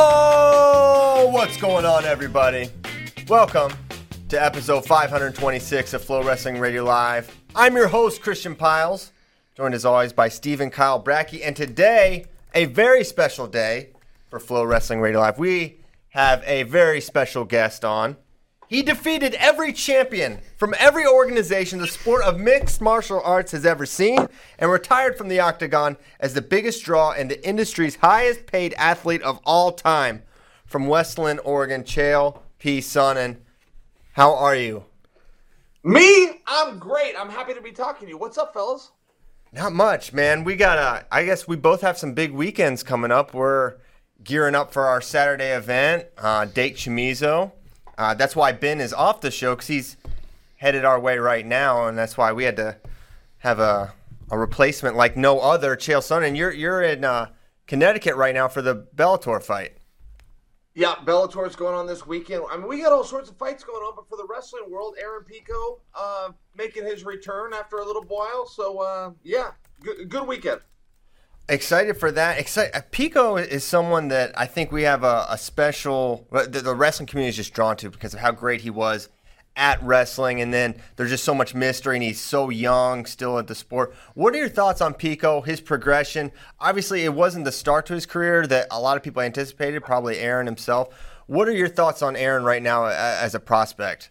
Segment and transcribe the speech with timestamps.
[0.00, 2.70] Oh, what's going on, everybody?
[3.26, 3.72] Welcome
[4.28, 7.36] to episode 526 of Flow Wrestling Radio Live.
[7.56, 9.10] I'm your host, Christian Pyles,
[9.56, 13.88] joined as always by Stephen Kyle Brackey, and today, a very special day
[14.30, 15.36] for Flow Wrestling Radio Live.
[15.36, 18.16] We have a very special guest on.
[18.68, 23.86] He defeated every champion from every organization the sport of mixed martial arts has ever
[23.86, 28.74] seen and retired from the octagon as the biggest draw and the industry's highest paid
[28.74, 30.22] athlete of all time.
[30.66, 32.80] From West Linn, Oregon, Chael P.
[32.80, 33.38] Sonnen.
[34.12, 34.84] How are you?
[35.82, 36.42] Me?
[36.46, 37.14] I'm great.
[37.18, 38.18] I'm happy to be talking to you.
[38.18, 38.90] What's up, fellas?
[39.50, 40.44] Not much, man.
[40.44, 43.32] We got a, I guess we both have some big weekends coming up.
[43.32, 43.76] We're
[44.22, 47.52] gearing up for our Saturday event, uh, Dake Chamizo.
[47.98, 49.96] Uh, that's why Ben is off the show because he's
[50.56, 52.76] headed our way right now, and that's why we had to
[53.38, 53.92] have a,
[54.30, 55.76] a replacement like no other.
[55.76, 57.30] Chael Sonnen, you're you're in uh,
[57.66, 59.72] Connecticut right now for the Bellator fight.
[60.74, 62.44] Yeah, Bellator's going on this weekend.
[62.48, 64.94] I mean, we got all sorts of fights going on, but for the wrestling world,
[65.00, 68.46] Aaron Pico uh, making his return after a little while.
[68.46, 69.50] So, uh, yeah,
[69.82, 70.60] good, good weekend.
[71.48, 72.38] Excited for that.
[72.38, 72.76] Excited.
[72.76, 76.26] Uh, Pico is someone that I think we have a, a special.
[76.30, 79.08] The, the, wrestling community is just drawn to because of how great he was
[79.56, 83.46] at wrestling, and then there's just so much mystery, and he's so young still at
[83.46, 83.94] the sport.
[84.14, 85.40] What are your thoughts on Pico?
[85.40, 86.32] His progression.
[86.60, 89.82] Obviously, it wasn't the start to his career that a lot of people anticipated.
[89.82, 90.94] Probably Aaron himself.
[91.26, 94.10] What are your thoughts on Aaron right now as a prospect?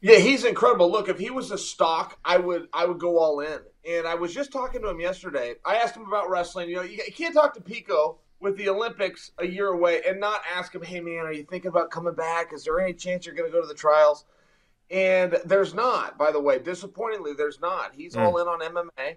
[0.00, 0.90] Yeah, he's incredible.
[0.90, 3.58] Look, if he was a stock, I would I would go all in.
[3.88, 5.54] And I was just talking to him yesterday.
[5.64, 6.68] I asked him about wrestling.
[6.68, 10.20] You know, you, you can't talk to Pico with the Olympics a year away and
[10.20, 12.52] not ask him, "Hey man, are you thinking about coming back?
[12.52, 14.24] Is there any chance you're going to go to the trials?"
[14.90, 16.58] And there's not, by the way.
[16.58, 17.94] Disappointingly, there's not.
[17.94, 18.22] He's mm.
[18.22, 19.16] all in on MMA.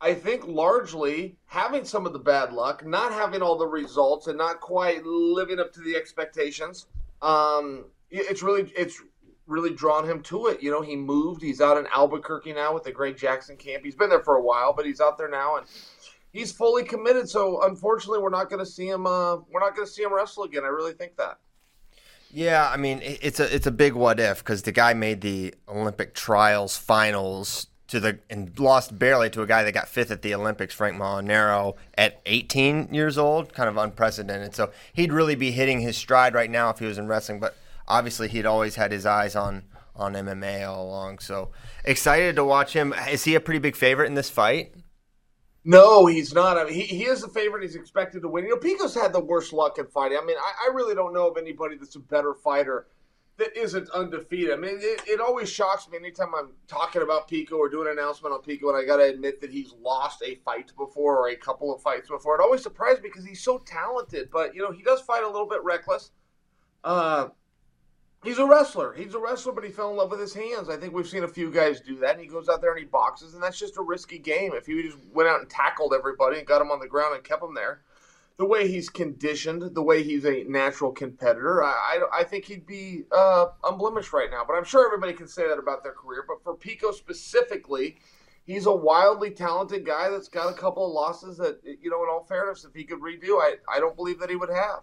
[0.00, 4.36] I think largely having some of the bad luck, not having all the results, and
[4.36, 6.86] not quite living up to the expectations.
[7.22, 9.02] Um, it's really it's
[9.46, 10.62] really drawn him to it.
[10.62, 11.42] You know, he moved.
[11.42, 13.84] He's out in Albuquerque now with the Greg Jackson camp.
[13.84, 15.66] He's been there for a while, but he's out there now and
[16.32, 17.28] he's fully committed.
[17.28, 19.06] So unfortunately, we're not going to see him.
[19.06, 20.64] Uh, we're not going to see him wrestle again.
[20.64, 21.38] I really think that.
[22.32, 25.54] Yeah, I mean it's a it's a big what if because the guy made the
[25.68, 30.22] Olympic trials finals to the and lost barely to a guy that got fifth at
[30.22, 34.54] the Olympics, Frank Molinaro, at 18 years old, kind of unprecedented.
[34.54, 37.56] So he'd really be hitting his stride right now if he was in wrestling, but
[37.88, 39.64] obviously he'd always had his eyes on
[39.94, 41.18] on MMA all along.
[41.20, 41.50] So
[41.84, 42.94] excited to watch him.
[43.10, 44.74] Is he a pretty big favorite in this fight?
[45.64, 46.56] No, he's not.
[46.56, 47.62] I mean, he, he is a favorite.
[47.62, 48.44] He's expected to win.
[48.44, 50.16] You know, Pico's had the worst luck in fighting.
[50.20, 52.86] I mean, I, I really don't know of anybody that's a better fighter
[53.38, 54.52] that isn't undefeated.
[54.52, 57.98] I mean, it, it always shocks me anytime I'm talking about Pico or doing an
[57.98, 61.30] announcement on Pico, and I got to admit that he's lost a fight before or
[61.30, 62.36] a couple of fights before.
[62.36, 65.28] It always surprises me because he's so talented, but you know, he does fight a
[65.28, 66.12] little bit reckless.
[66.84, 67.28] Uh,
[68.26, 68.92] He's a wrestler.
[68.92, 70.68] He's a wrestler, but he fell in love with his hands.
[70.68, 72.80] I think we've seen a few guys do that, and he goes out there and
[72.80, 74.50] he boxes, and that's just a risky game.
[74.52, 77.22] If he just went out and tackled everybody and got him on the ground and
[77.22, 77.82] kept him there,
[78.36, 82.66] the way he's conditioned, the way he's a natural competitor, I, I, I think he'd
[82.66, 84.42] be uh, unblemished right now.
[84.44, 86.24] But I'm sure everybody can say that about their career.
[86.26, 87.96] But for Pico specifically,
[88.44, 92.08] he's a wildly talented guy that's got a couple of losses that, you know, in
[92.10, 94.80] all fairness, if he could redo, I, I don't believe that he would have.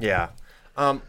[0.00, 0.30] Yeah.
[0.76, 1.02] Um,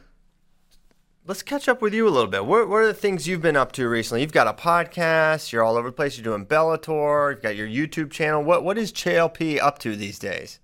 [1.25, 2.45] let's catch up with you a little bit.
[2.45, 4.21] What, what, are the things you've been up to recently?
[4.21, 5.51] You've got a podcast.
[5.51, 6.17] You're all over the place.
[6.17, 7.31] You're doing Bellator.
[7.31, 8.43] You've got your YouTube channel.
[8.43, 10.59] What what is P up to these days?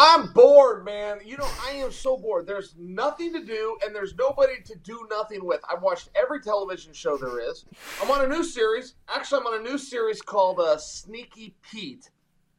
[0.00, 1.18] I'm bored, man.
[1.24, 2.46] You know, I am so bored.
[2.46, 5.60] There's nothing to do, and there's nobody to do nothing with.
[5.68, 7.64] I've watched every television show there is.
[8.00, 8.94] I'm on a new series.
[9.08, 12.10] Actually, I'm on a new series called uh, Sneaky Pete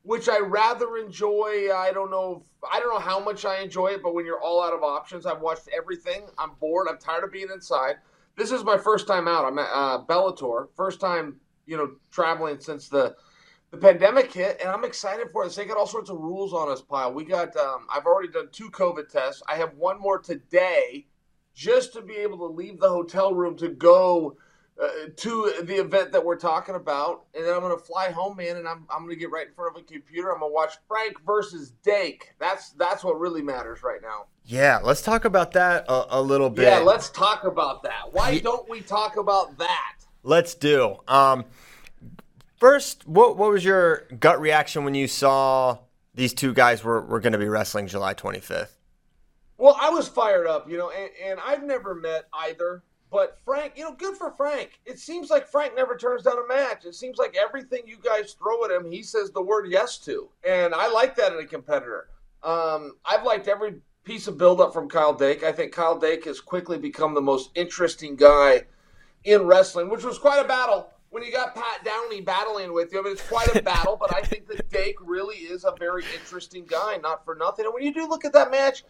[0.03, 1.69] which I rather enjoy.
[1.73, 2.41] I don't know.
[2.41, 4.83] If, I don't know how much I enjoy it, but when you're all out of
[4.83, 6.23] options, I've watched everything.
[6.37, 6.87] I'm bored.
[6.89, 7.95] I'm tired of being inside.
[8.35, 9.45] This is my first time out.
[9.45, 10.69] I'm at uh, Bellator.
[10.75, 11.35] First time,
[11.65, 13.15] you know, traveling since the
[13.71, 15.53] the pandemic hit, and I'm excited for it.
[15.53, 17.13] They got all sorts of rules on us, pile.
[17.13, 17.55] We got.
[17.55, 19.43] Um, I've already done two COVID tests.
[19.47, 21.05] I have one more today,
[21.53, 24.37] just to be able to leave the hotel room to go
[24.81, 28.37] uh, to the event that we're talking about, and then I'm going to fly home,
[28.37, 30.31] man, and I'm, I'm going to get right in front of a computer.
[30.31, 32.33] I'm going to watch Frank versus Dake.
[32.39, 34.25] That's that's what really matters right now.
[34.45, 36.63] Yeah, let's talk about that a, a little bit.
[36.63, 38.13] Yeah, let's talk about that.
[38.13, 39.95] Why don't we talk about that?
[40.23, 40.97] Let's do.
[41.07, 41.45] Um,
[42.57, 45.79] first, what what was your gut reaction when you saw
[46.15, 48.71] these two guys were, were going to be wrestling July 25th?
[49.57, 53.73] Well, I was fired up, you know, and, and I've never met either but Frank,
[53.75, 54.79] you know, good for Frank.
[54.85, 56.85] It seems like Frank never turns down a match.
[56.85, 60.29] It seems like everything you guys throw at him, he says the word yes to.
[60.47, 62.09] And I like that in a competitor.
[62.43, 65.43] Um, I've liked every piece of buildup from Kyle Dake.
[65.43, 68.63] I think Kyle Dake has quickly become the most interesting guy
[69.23, 72.99] in wrestling, which was quite a battle when you got Pat Downey battling with you.
[72.99, 76.03] I mean, it's quite a battle, but I think that Dake really is a very
[76.19, 77.65] interesting guy, not for nothing.
[77.65, 78.83] And when you do look at that match,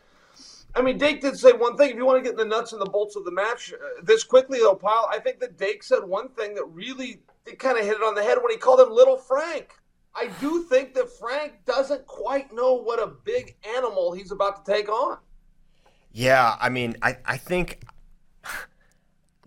[0.75, 1.91] I mean, Dake did say one thing.
[1.91, 4.01] If you want to get in the nuts and the bolts of the match uh,
[4.03, 7.21] this quickly, though, Pyle, I think that Dake said one thing that really
[7.57, 9.73] kind of hit it on the head when he called him Little Frank.
[10.15, 14.71] I do think that Frank doesn't quite know what a big animal he's about to
[14.71, 15.17] take on.
[16.11, 17.83] Yeah, I mean, I, I think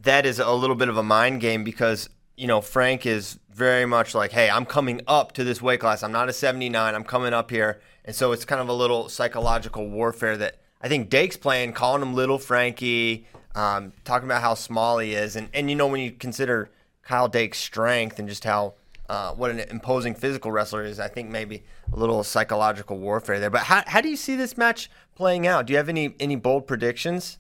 [0.01, 3.87] that is a little bit of a mind game because, you know, Frank is very
[3.87, 6.03] much like, hey, I'm coming up to this weight class.
[6.03, 6.95] I'm not a 79.
[6.95, 7.81] I'm coming up here.
[8.05, 12.03] And so it's kind of a little psychological warfare that I think Dake's playing, calling
[12.03, 15.37] him little Frankie, um, talking about how small he is.
[15.37, 16.71] And, and, you know, when you consider
[17.03, 18.75] Kyle Dake's strength and just how
[19.09, 20.99] uh, what an imposing physical wrestler is.
[20.99, 23.51] I think maybe a little psychological warfare there.
[23.51, 25.67] But how, how do you see this match playing out?
[25.67, 27.39] Do you have any any bold predictions?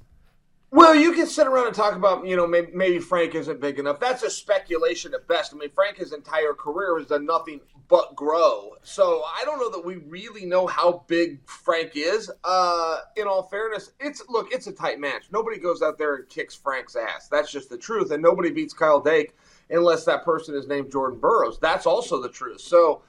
[0.74, 3.78] Well, you can sit around and talk about, you know, maybe, maybe, Frank isn't big
[3.78, 4.00] enough.
[4.00, 5.52] That's a speculation at best.
[5.52, 8.70] I mean, Frank, his entire career has done nothing but grow.
[8.82, 12.30] So I don't know that we really know how big Frank is.
[12.42, 15.26] Uh, in all fairness, it's look, it's a tight match.
[15.30, 17.28] Nobody goes out there and kicks Frank's ass.
[17.28, 18.10] That's just the truth.
[18.10, 19.36] And nobody beats Kyle Dake
[19.68, 21.58] unless that person is named Jordan Burroughs.
[21.58, 22.62] That's also the truth.
[22.62, 23.02] So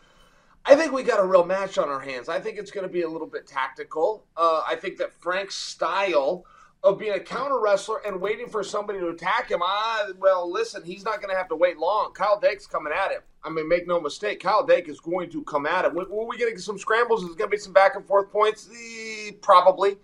[0.65, 2.27] I think we got a real match on our hands.
[2.27, 4.25] I think it's going to be a little bit tactical.
[4.35, 6.45] Uh, I think that Frank's style
[6.83, 10.83] of being a counter wrestler and waiting for somebody to attack him, ah, well, listen,
[10.83, 12.11] he's not going to have to wait long.
[12.13, 13.21] Kyle Dake's coming at him.
[13.43, 15.95] I mean, make no mistake, Kyle Dake is going to come at him.
[15.95, 17.23] Were we getting some scrambles?
[17.23, 18.69] Is going to be some back and forth points?
[18.73, 19.97] Eh, probably.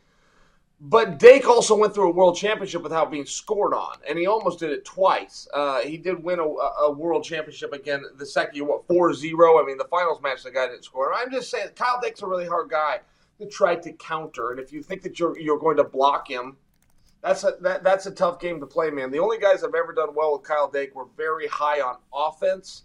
[0.81, 4.59] But Dake also went through a world championship without being scored on, and he almost
[4.59, 5.45] did it twice.
[5.53, 9.61] Uh, he did win a, a, world championship again the second year, what, 4 0?
[9.61, 11.13] I mean, the finals match, the guy didn't score.
[11.13, 13.01] I'm just saying, Kyle Dake's a really hard guy
[13.39, 16.55] to try to counter, and if you think that you're, you're going to block him,
[17.21, 19.11] that's a, that, that's a tough game to play, man.
[19.11, 22.83] The only guys I've ever done well with Kyle Dake were very high on offense.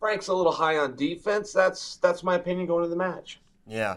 [0.00, 1.52] Frank's a little high on defense.
[1.52, 3.40] That's that's my opinion going into the match.
[3.66, 3.96] Yeah.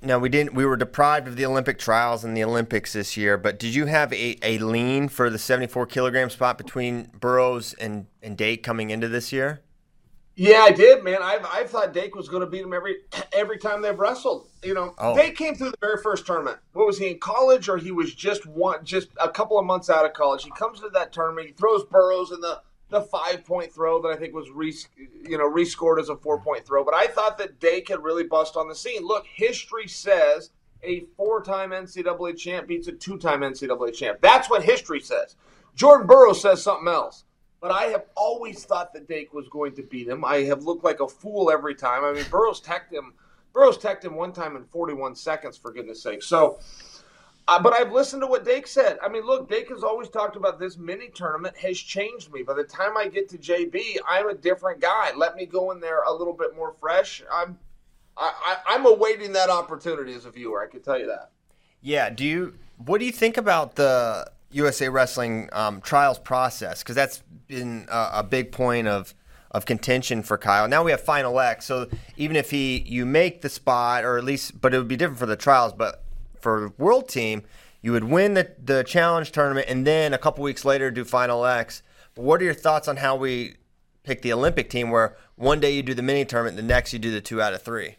[0.00, 0.54] Now we didn't.
[0.54, 3.36] We were deprived of the Olympic trials and the Olympics this year.
[3.36, 8.06] But did you have a, a lean for the 74 kilogram spot between Burroughs and
[8.22, 9.60] and Dake coming into this year?
[10.38, 11.18] Yeah, I did, man.
[11.20, 12.98] I've I thought Dake was going to beat him every
[13.32, 14.48] every time they've wrestled.
[14.62, 15.16] You know, oh.
[15.16, 16.58] Dake came through the very first tournament.
[16.74, 19.90] What was he in college, or he was just one, just a couple of months
[19.90, 20.44] out of college?
[20.44, 21.48] He comes to that tournament.
[21.48, 24.72] He throws Burroughs in the the five point throw that I think was re,
[25.28, 26.84] you know rescored as a four point throw.
[26.84, 29.04] But I thought that Dake had really bust on the scene.
[29.04, 30.50] Look, history says
[30.84, 34.18] a four time NCAA champ beats a two time NCAA champ.
[34.20, 35.34] That's what history says.
[35.74, 37.24] Jordan Burroughs says something else.
[37.60, 40.24] But I have always thought that Dake was going to beat him.
[40.24, 42.04] I have looked like a fool every time.
[42.04, 43.14] I mean, Burroughs teched him.
[43.52, 46.22] Burroughs teched him one time in 41 seconds, for goodness sake.
[46.22, 46.60] So
[47.48, 48.98] uh, but I've listened to what Dake said.
[49.02, 52.42] I mean, look, Dake has always talked about this mini tournament has changed me.
[52.42, 55.12] By the time I get to JB, I'm a different guy.
[55.16, 57.22] Let me go in there a little bit more fresh.
[57.32, 57.58] I'm,
[58.18, 60.62] I, I, am awaiting that opportunity as a viewer.
[60.62, 61.30] I can tell you that.
[61.80, 62.10] Yeah.
[62.10, 62.54] Do you?
[62.84, 66.82] What do you think about the USA Wrestling um, trials process?
[66.82, 69.14] Because that's been a, a big point of
[69.50, 70.68] of contention for Kyle.
[70.68, 71.88] Now we have Final X, so
[72.18, 75.18] even if he you make the spot, or at least, but it would be different
[75.18, 75.72] for the trials.
[75.72, 76.04] But
[76.38, 77.44] for world team,
[77.80, 81.44] you would win the, the challenge tournament and then a couple weeks later do final
[81.44, 81.82] X.
[82.14, 83.54] But what are your thoughts on how we
[84.02, 86.98] pick the Olympic team where one day you do the mini tournament, the next you
[86.98, 87.96] do the two out of three?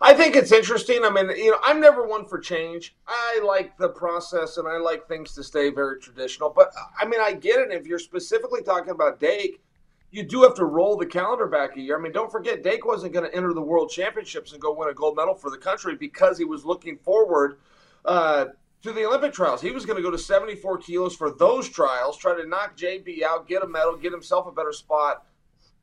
[0.00, 1.04] I think it's interesting.
[1.04, 2.94] I mean, you know, I'm never one for change.
[3.06, 6.50] I like the process and I like things to stay very traditional.
[6.50, 7.72] But I mean, I get it.
[7.72, 9.62] If you're specifically talking about Dake,
[10.10, 11.98] you do have to roll the calendar back a year.
[11.98, 14.88] I mean, don't forget, Dake wasn't going to enter the World Championships and go win
[14.88, 17.58] a gold medal for the country because he was looking forward
[18.04, 18.46] uh,
[18.82, 19.60] to the Olympic trials.
[19.60, 23.22] He was going to go to 74 kilos for those trials, try to knock JB
[23.22, 25.26] out, get a medal, get himself a better spot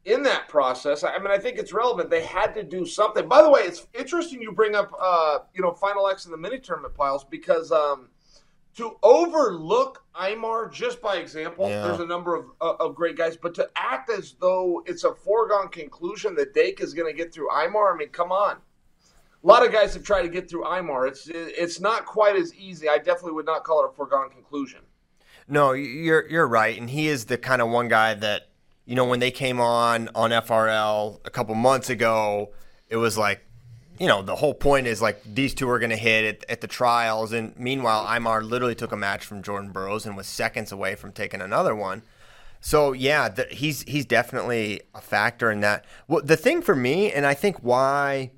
[0.06, 1.04] in that process.
[1.04, 2.10] I mean, I think it's relevant.
[2.10, 3.28] They had to do something.
[3.28, 6.38] By the way, it's interesting you bring up, uh, you know, Final X in the
[6.38, 8.10] mini tournament Pyles because um,–
[8.76, 11.84] to overlook Imar just by example, yeah.
[11.84, 15.14] there's a number of, uh, of great guys, but to act as though it's a
[15.14, 18.58] foregone conclusion that Dake is going to get through Imar, I mean, come on.
[19.44, 21.08] A lot of guys have tried to get through Imar.
[21.08, 22.88] It's it's not quite as easy.
[22.88, 24.80] I definitely would not call it a foregone conclusion.
[25.50, 28.48] No, you're you're right, and he is the kind of one guy that
[28.86, 32.54] you know when they came on on FRL a couple months ago,
[32.90, 33.46] it was like
[34.00, 36.62] you know, the whole point is like these two are going to hit at, at,
[36.62, 37.32] the trials.
[37.32, 41.12] And meanwhile, Imar literally took a match from Jordan Burroughs and was seconds away from
[41.12, 42.02] taking another one.
[42.60, 45.86] So yeah, the, he's he's definitely a factor in that.
[46.08, 48.32] Well, the thing for me, and I think why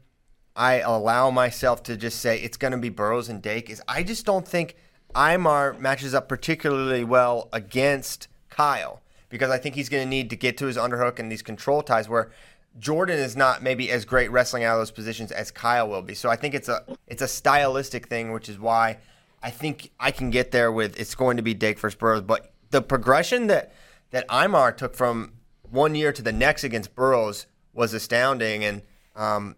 [0.55, 4.03] I allow myself to just say it's going to be Burroughs and Dake is I
[4.03, 4.75] just don't think
[5.13, 9.01] Imar matches up particularly well against Kyle
[9.35, 11.81] because I think he's going to need to get to his underhook and these control
[11.81, 12.31] ties where
[12.79, 16.13] Jordan is not maybe as great wrestling out of those positions as Kyle will be.
[16.13, 18.99] So I think it's a it's a stylistic thing, which is why
[19.43, 22.21] I think I can get there with it's going to be Dake versus Burroughs.
[22.21, 23.73] But the progression that
[24.11, 25.33] that Imar took from
[25.69, 28.83] one year to the next against Burroughs was astounding, and
[29.17, 29.57] um,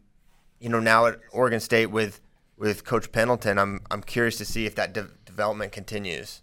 [0.59, 2.19] you know now at Oregon State with
[2.57, 6.41] with Coach Pendleton, I'm I'm curious to see if that de- development continues.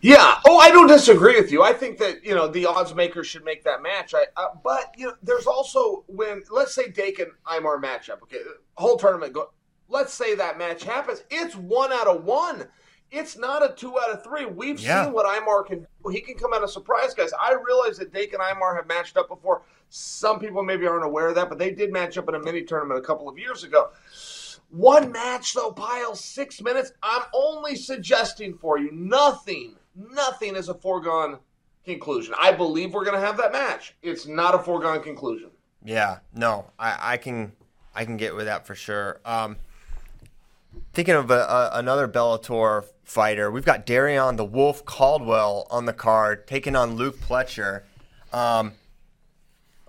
[0.00, 0.38] Yeah.
[0.46, 1.62] Oh, I don't disagree with you.
[1.62, 4.14] I think that you know the odds makers should make that match.
[4.14, 8.22] I, uh, but you know, there's also when let's say Dake and Imar matchup.
[8.22, 8.38] Okay,
[8.76, 9.50] whole tournament go.
[9.88, 11.22] Let's say that match happens.
[11.30, 12.66] It's one out of one.
[13.12, 14.46] It's not a two out of three.
[14.46, 15.04] We've yeah.
[15.04, 16.10] seen what Imar can do.
[16.10, 17.30] He can come out of surprise, guys.
[17.40, 19.62] I realize that Dake and Imar have matched up before.
[19.88, 22.62] Some people maybe aren't aware of that, but they did match up in a mini
[22.62, 23.90] tournament a couple of years ago.
[24.70, 26.92] One match, though, Pyle, six minutes.
[27.02, 31.38] I'm only suggesting for you nothing, nothing is a foregone
[31.84, 32.34] conclusion.
[32.38, 33.94] I believe we're going to have that match.
[34.02, 35.50] It's not a foregone conclusion.
[35.84, 37.52] Yeah, no, I, I can
[37.94, 39.20] I can get with that for sure.
[39.24, 39.56] Um,
[40.92, 45.92] thinking of a, a, another Bellator fighter, we've got Darrion the Wolf Caldwell on the
[45.92, 47.82] card taking on Luke Pletcher.
[48.32, 48.72] Um,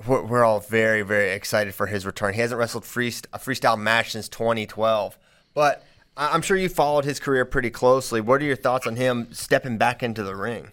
[0.06, 2.34] we're all very, very excited for his return.
[2.34, 5.18] He hasn't wrestled freest- a freestyle match since 2012,
[5.54, 5.84] but
[6.16, 8.22] I'm sure you followed his career pretty closely.
[8.22, 10.72] What are your thoughts on him stepping back into the ring?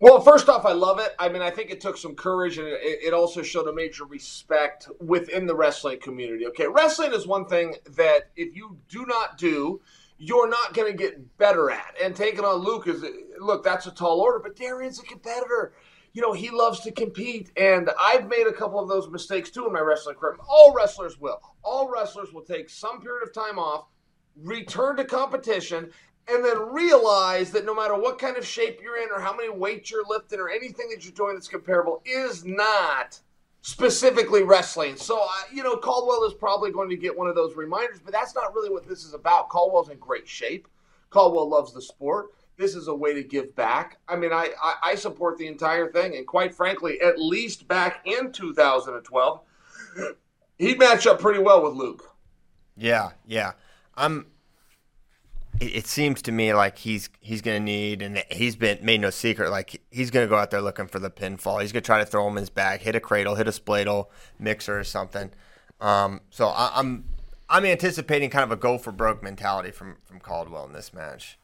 [0.00, 1.14] Well, first off, I love it.
[1.18, 4.04] I mean, I think it took some courage, and it, it, also showed a major
[4.04, 6.46] respect within the wrestling community.
[6.46, 9.80] Okay, wrestling is one thing that if you do not do,
[10.18, 11.96] you're not going to get better at.
[12.00, 13.04] And taking on Luke is
[13.40, 15.72] look, that's a tall order, but Darrion's a competitor
[16.18, 17.52] you know, he loves to compete.
[17.56, 20.36] And I've made a couple of those mistakes too in my wrestling career.
[20.48, 21.40] All wrestlers will.
[21.62, 23.84] All wrestlers will take some period of time off,
[24.42, 25.92] return to competition,
[26.26, 29.48] and then realize that no matter what kind of shape you're in or how many
[29.48, 33.20] weights you're lifting or anything that you're doing that's comparable is not
[33.62, 34.96] specifically wrestling.
[34.96, 38.12] So, uh, you know, Caldwell is probably going to get one of those reminders, but
[38.12, 39.50] that's not really what this is about.
[39.50, 40.66] Caldwell's in great shape.
[41.10, 43.98] Caldwell loves the sport this is a way to give back.
[44.08, 46.16] I mean, I, I, I support the entire thing.
[46.16, 49.40] And quite frankly, at least back in 2012,
[50.58, 52.14] he'd match up pretty well with Luke.
[52.76, 53.52] Yeah, yeah.
[53.96, 54.26] I'm.
[55.60, 59.10] It, seems to me like he's he's going to need, and he's been made no
[59.10, 59.50] secret.
[59.50, 61.60] Like he's going to go out there looking for the pinfall.
[61.60, 63.50] He's going to try to throw him in his bag, hit a cradle, hit a
[63.50, 64.06] spladle
[64.38, 65.32] mixer or something.
[65.80, 67.06] Um, so I, I'm
[67.48, 71.37] I'm anticipating kind of a go for broke mentality from from Caldwell in this match.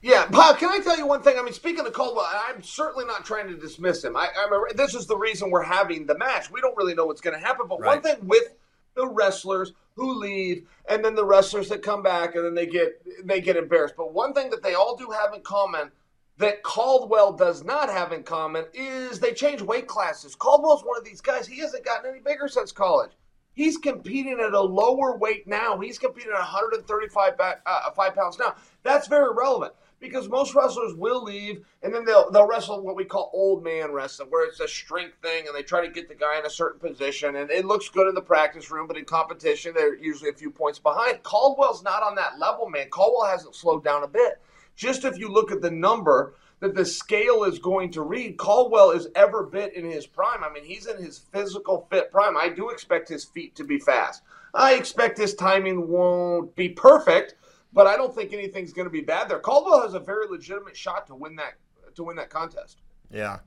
[0.00, 1.36] Yeah, Bob, can I tell you one thing?
[1.38, 4.16] I mean, speaking of Caldwell, I'm certainly not trying to dismiss him.
[4.16, 6.50] I, I'm a, this is the reason we're having the match.
[6.50, 7.66] We don't really know what's going to happen.
[7.68, 7.96] But right.
[7.96, 8.54] one thing with
[8.94, 13.02] the wrestlers who leave and then the wrestlers that come back and then they get
[13.26, 13.94] they get embarrassed.
[13.96, 15.90] But one thing that they all do have in common
[16.38, 20.36] that Caldwell does not have in common is they change weight classes.
[20.36, 21.48] Caldwell's one of these guys.
[21.48, 23.10] He hasn't gotten any bigger since college.
[23.58, 25.80] He's competing at a lower weight now.
[25.80, 28.54] He's competing at 135 back, uh, five pounds now.
[28.84, 33.04] That's very relevant because most wrestlers will leave and then they'll they'll wrestle what we
[33.04, 36.14] call old man wrestling, where it's a strength thing and they try to get the
[36.14, 39.04] guy in a certain position and it looks good in the practice room, but in
[39.04, 41.20] competition they're usually a few points behind.
[41.24, 42.88] Caldwell's not on that level, man.
[42.90, 44.40] Caldwell hasn't slowed down a bit.
[44.76, 48.90] Just if you look at the number that the scale is going to read, Caldwell
[48.90, 50.42] is ever bit in his prime.
[50.42, 52.36] I mean, he's in his physical fit prime.
[52.36, 54.22] I do expect his feet to be fast.
[54.54, 57.36] I expect his timing won't be perfect,
[57.72, 59.38] but I don't think anything's going to be bad there.
[59.38, 61.54] Caldwell has a very legitimate shot to win that
[61.94, 62.78] to win that contest.
[63.10, 63.40] Yeah.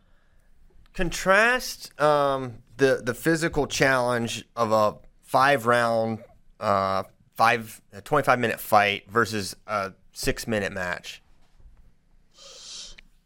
[0.94, 6.20] Contrast um, the the physical challenge of a five round,
[6.60, 7.04] uh,
[7.36, 11.22] five a 25 minute fight versus a six minute match.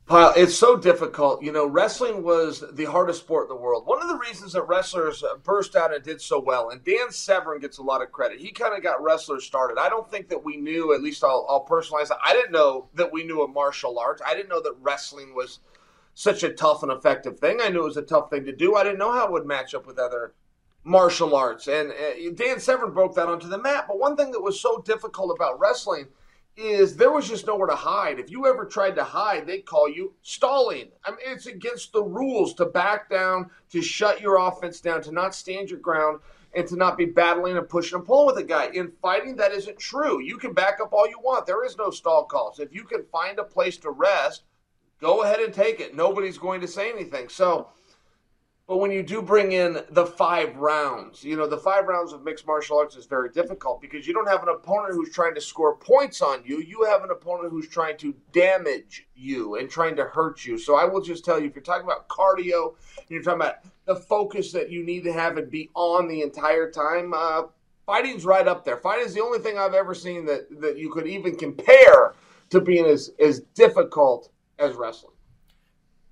[0.08, 1.42] It's so difficult.
[1.42, 3.88] You know, wrestling was the hardest sport in the world.
[3.88, 7.60] One of the reasons that wrestlers burst out and did so well, and Dan Severn
[7.60, 8.40] gets a lot of credit.
[8.40, 9.80] He kind of got wrestlers started.
[9.80, 12.18] I don't think that we knew, at least I'll, I'll personalize it.
[12.24, 14.22] I didn't know that we knew a martial arts.
[14.26, 15.60] I didn't know that wrestling was
[16.14, 17.60] such a tough and effective thing.
[17.62, 18.76] I knew it was a tough thing to do.
[18.76, 20.36] I didn't know how it would match up with other
[20.84, 21.68] martial arts.
[21.68, 23.88] And uh, Dan Severn broke that onto the map.
[23.88, 26.10] But one thing that was so difficult about wrestling–
[26.58, 28.20] is there was just nowhere to hide.
[28.20, 30.90] If you ever tried to hide, they'd call you stalling.
[31.04, 35.12] I mean, it's against the rules to back down, to shut your offense down, to
[35.12, 36.20] not stand your ground,
[36.54, 38.70] and to not be battling and pushing and pulling with a guy.
[38.74, 40.22] In fighting, that isn't true.
[40.22, 41.46] You can back up all you want.
[41.46, 42.60] There is no stall calls.
[42.60, 44.44] If you can find a place to rest,
[45.02, 45.96] go ahead and take it.
[45.96, 47.28] Nobody's going to say anything.
[47.28, 47.68] So
[48.68, 52.24] But when you do bring in the five rounds, you know, the five rounds of
[52.24, 55.42] mixed martial arts is very difficult because you don't have an opponent who's trying to
[55.42, 56.60] score points on you.
[56.62, 60.58] You have an opponent who's trying to damage you and trying to hurt you.
[60.58, 62.74] So I will just tell you if you're talking about cardio,
[63.08, 66.72] you're talking about the focus that you need to have and be on the entire
[66.72, 67.44] time, uh,
[67.86, 68.78] fighting's right up there.
[68.78, 72.16] Fighting is the only thing I've ever seen that, that you could even compare
[72.50, 75.14] to being as, as difficult as wrestling.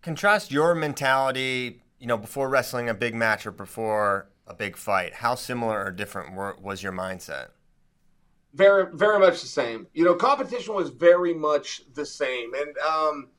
[0.03, 5.13] Contrast your mentality you know, before wrestling a big match or before a big fight,
[5.13, 7.48] how similar or different were, was your mindset?
[8.53, 9.88] Very, very much the same.
[9.93, 13.29] You know, competition was very much the same, and um,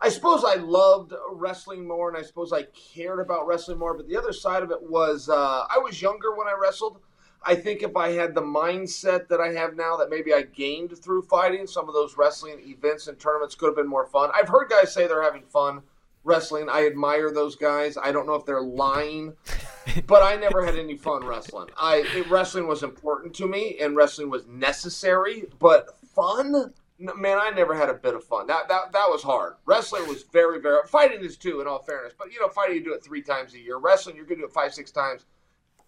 [0.00, 3.96] I suppose I loved wrestling more, and I suppose I cared about wrestling more.
[3.96, 7.00] But the other side of it was, uh, I was younger when I wrestled.
[7.42, 10.96] I think if I had the mindset that I have now, that maybe I gained
[10.96, 14.30] through fighting, some of those wrestling events and tournaments could have been more fun.
[14.32, 15.82] I've heard guys say they're having fun
[16.28, 16.68] wrestling.
[16.68, 17.96] I admire those guys.
[17.96, 19.32] I don't know if they're lying,
[20.06, 21.68] but I never had any fun wrestling.
[21.76, 26.72] I it, wrestling was important to me, and wrestling was necessary, but fun.
[27.00, 28.46] Man, I never had a bit of fun.
[28.46, 29.54] That that that was hard.
[29.64, 31.60] Wrestling was very very fighting is too.
[31.60, 33.78] In all fairness, but you know, fighting you do it three times a year.
[33.78, 35.24] Wrestling you're gonna do it five six times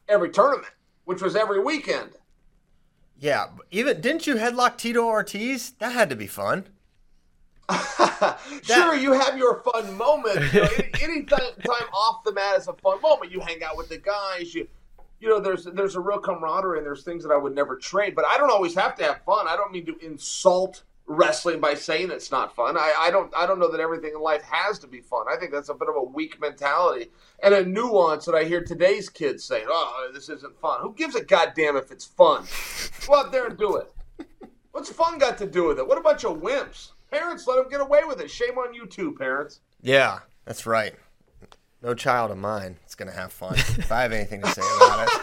[0.08, 0.72] every tournament,
[1.04, 2.10] which was every weekend.
[3.18, 5.72] Yeah, even didn't you headlock Tito Ortiz?
[5.72, 6.68] That had to be fun.
[8.62, 10.52] sure, you have your fun moments.
[10.52, 13.32] You know, any, any time, time off the mat is a fun moment.
[13.32, 14.54] You hang out with the guys.
[14.54, 14.68] You,
[15.20, 18.14] you know, there's there's a real camaraderie and there's things that I would never trade.
[18.14, 19.46] But I don't always have to have fun.
[19.48, 22.76] I don't mean to insult wrestling by saying it's not fun.
[22.76, 25.26] I, I don't I don't know that everything in life has to be fun.
[25.28, 27.10] I think that's a bit of a weak mentality
[27.42, 31.16] and a nuance that I hear today's kids saying, "Oh, this isn't fun." Who gives
[31.16, 32.44] a goddamn if it's fun?
[33.06, 33.92] Go out there and do it.
[34.72, 35.86] What's fun got to do with it?
[35.86, 36.92] What a bunch of wimps.
[37.10, 38.30] Parents let them get away with it.
[38.30, 39.60] Shame on you too, parents.
[39.82, 40.94] Yeah, that's right.
[41.82, 43.54] No child of mine is going to have fun.
[43.54, 45.14] if I have anything to say about it.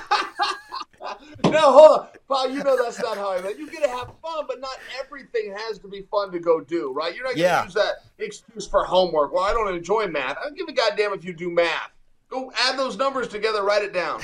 [1.51, 2.07] no, hold on.
[2.27, 3.57] Paul, you know that's not how I meant.
[3.57, 6.91] You get to have fun, but not everything has to be fun to go do,
[6.91, 7.15] right?
[7.15, 7.63] You're not going to yeah.
[7.63, 9.31] use that excuse for homework.
[9.31, 10.37] Well, I don't enjoy math.
[10.39, 11.91] I don't give a goddamn if you do math.
[12.27, 14.21] Go add those numbers together, write it down.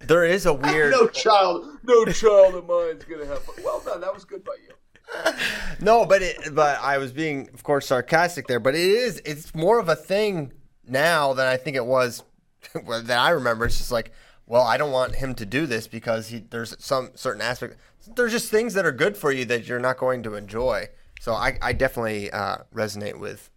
[0.00, 0.92] There is a weird.
[0.92, 3.56] no child, no child of mine's going to have fun.
[3.64, 4.00] Well done.
[4.00, 4.74] That was good by you
[5.80, 8.60] no, but it, but I was being, of course, sarcastic there.
[8.60, 10.52] But it is, it's more of a thing
[10.86, 12.22] now than I think it was
[12.74, 13.64] that I remember.
[13.64, 14.12] It's just like,
[14.46, 17.76] well, I don't want him to do this because he, there's some certain aspect.
[18.16, 20.88] There's just things that are good for you that you're not going to enjoy.
[21.20, 23.50] So I, I definitely uh, resonate with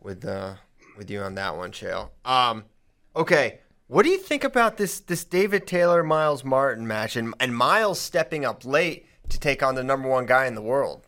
[0.00, 0.54] with uh,
[0.96, 2.10] with you on that one, Chael.
[2.24, 2.64] Um,
[3.14, 7.54] okay, what do you think about this this David Taylor Myles Martin match and and
[7.54, 9.06] Myles stepping up late?
[9.28, 11.06] To take on the number one guy in the world?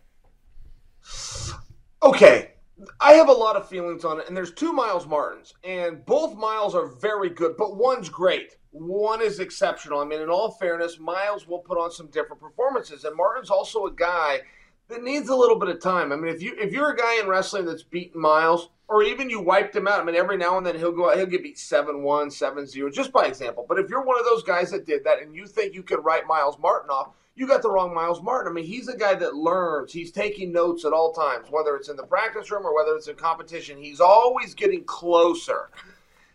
[2.02, 2.52] Okay.
[3.00, 6.36] I have a lot of feelings on it, and there's two Myles Martins, and both
[6.36, 8.56] Myles are very good, but one's great.
[8.70, 10.00] One is exceptional.
[10.00, 13.86] I mean, in all fairness, Myles will put on some different performances, and Martin's also
[13.86, 14.40] a guy
[14.88, 16.12] that needs a little bit of time.
[16.12, 19.30] I mean, if you if you're a guy in wrestling that's beaten Myles, or even
[19.30, 21.42] you wiped him out, I mean, every now and then he'll go out, he'll get
[21.42, 23.64] beat 7-1, 7-0, just by example.
[23.68, 26.00] But if you're one of those guys that did that and you think you can
[26.02, 28.52] write Myles Martin off, you got the wrong Myles Martin.
[28.52, 29.94] I mean, he's a guy that learns.
[29.94, 33.08] He's taking notes at all times, whether it's in the practice room or whether it's
[33.08, 33.78] in competition.
[33.78, 35.70] He's always getting closer.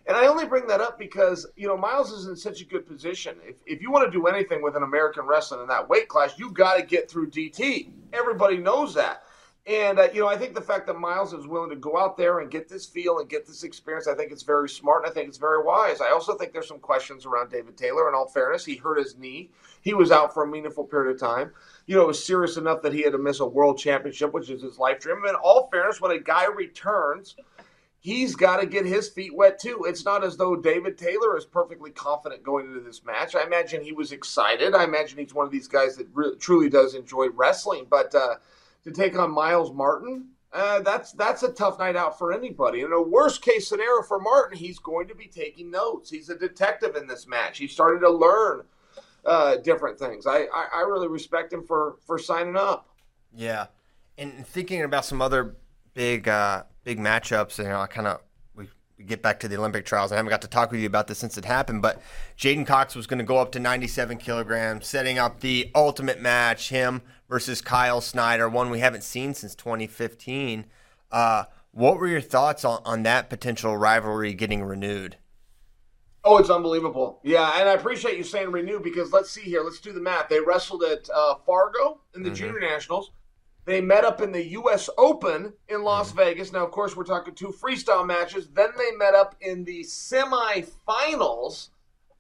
[0.07, 2.87] And I only bring that up because, you know, Myles is in such a good
[2.87, 3.35] position.
[3.43, 6.39] If, if you want to do anything with an American wrestling in that weight class,
[6.39, 7.91] you've got to get through DT.
[8.11, 9.25] Everybody knows that.
[9.67, 12.17] And, uh, you know, I think the fact that Myles is willing to go out
[12.17, 15.11] there and get this feel and get this experience, I think it's very smart and
[15.11, 16.01] I think it's very wise.
[16.01, 18.07] I also think there's some questions around David Taylor.
[18.07, 19.49] In all fairness, he hurt his knee.
[19.81, 21.51] He was out for a meaningful period of time.
[21.87, 24.51] You know, it was serious enough that he had to miss a world championship, which
[24.51, 25.17] is his life dream.
[25.17, 27.35] And in all fairness, when a guy returns,
[27.97, 29.85] he's got to get his feet wet too.
[29.87, 33.33] It's not as though David Taylor is perfectly confident going into this match.
[33.33, 34.75] I imagine he was excited.
[34.75, 37.87] I imagine he's one of these guys that truly does enjoy wrestling.
[37.89, 38.35] But, uh,
[38.85, 42.81] to take on Myles Martin, uh, that's that's a tough night out for anybody.
[42.81, 46.09] In a worst case scenario for Martin, he's going to be taking notes.
[46.09, 47.57] He's a detective in this match.
[47.57, 48.63] He's starting to learn
[49.25, 50.25] uh, different things.
[50.25, 52.87] I, I, I really respect him for for signing up.
[53.35, 53.67] Yeah,
[54.17, 55.57] and thinking about some other
[55.93, 58.21] big uh, big matchups, you know, I kind of
[58.55, 58.69] we
[59.03, 60.13] get back to the Olympic trials.
[60.13, 62.01] I haven't got to talk with you about this since it happened, but
[62.37, 66.69] J'den Cox was going to go up to 97 kilograms, setting up the ultimate match,
[66.69, 70.65] him versus Kyle Snyder, one we haven't seen since 2015.
[71.11, 75.17] Uh, what were your thoughts on, on that potential rivalry getting renewed?
[76.23, 77.19] Oh, it's unbelievable.
[77.23, 79.61] Yeah, and I appreciate you saying renew because let's see here.
[79.61, 80.27] Let's do the math.
[80.27, 82.35] They wrestled at uh, Fargo in the mm-hmm.
[82.35, 83.11] Junior Nationals.
[83.65, 84.89] They met up in the U.S.
[84.97, 86.51] Open in Las Vegas.
[86.51, 88.47] Now, of course, we're talking two freestyle matches.
[88.47, 91.69] Then they met up in the semifinals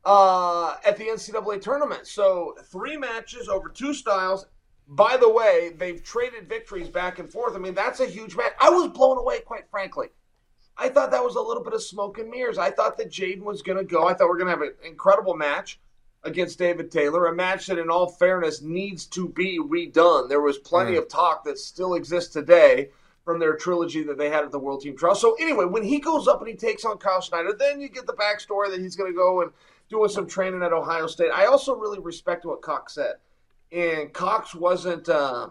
[0.03, 2.07] uh, at the NCAA tournament.
[2.07, 4.45] So three matches over two styles.
[4.87, 7.55] By the way, they've traded victories back and forth.
[7.55, 8.53] I mean, that's a huge match.
[8.59, 10.07] I was blown away, quite frankly.
[10.77, 12.57] I thought that was a little bit of smoke and mirrors.
[12.57, 14.07] I thought that J'den was going to go.
[14.07, 15.79] I thought we are going to have an incredible match
[16.23, 20.27] against David Taylor, a match that, in all fairness, needs to be redone.
[20.27, 20.97] There was plenty mm.
[20.97, 22.89] of talk that still exists today
[23.23, 25.15] from their trilogy that they had at the World Team Trial.
[25.15, 28.05] So, anyway, when he goes up and he takes on Kyle Snyder, then you get
[28.05, 29.51] the backstory that he's going to go and
[29.89, 31.31] doing some training at Ohio State.
[31.33, 33.15] I also really respect what Cox said,
[33.71, 35.49] and Cox wasn't uh,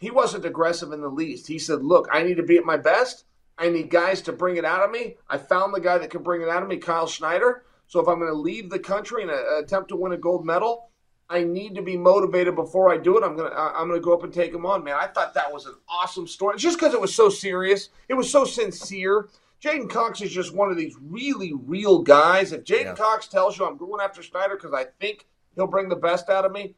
[0.00, 1.46] he wasn't aggressive in the least.
[1.46, 3.24] He said, "Look, I need to be at my best.
[3.58, 5.16] I need guys to bring it out of me.
[5.28, 7.64] I found the guy that can bring it out of me, Kyle Snyder.
[7.88, 10.44] So if I'm going to leave the country and uh, attempt to win a gold
[10.44, 10.88] medal."
[11.30, 13.24] I need to be motivated before I do it.
[13.24, 14.96] I'm gonna I'm gonna go up and take him on, man.
[14.98, 17.90] I thought that was an awesome story, just because it was so serious.
[18.08, 19.28] It was so sincere.
[19.62, 22.52] J'den Cox is just one of these really real guys.
[22.52, 22.94] If J'den yeah.
[22.94, 26.44] Cox tells you I'm going after Snyder because I think he'll bring the best out
[26.44, 26.74] of me,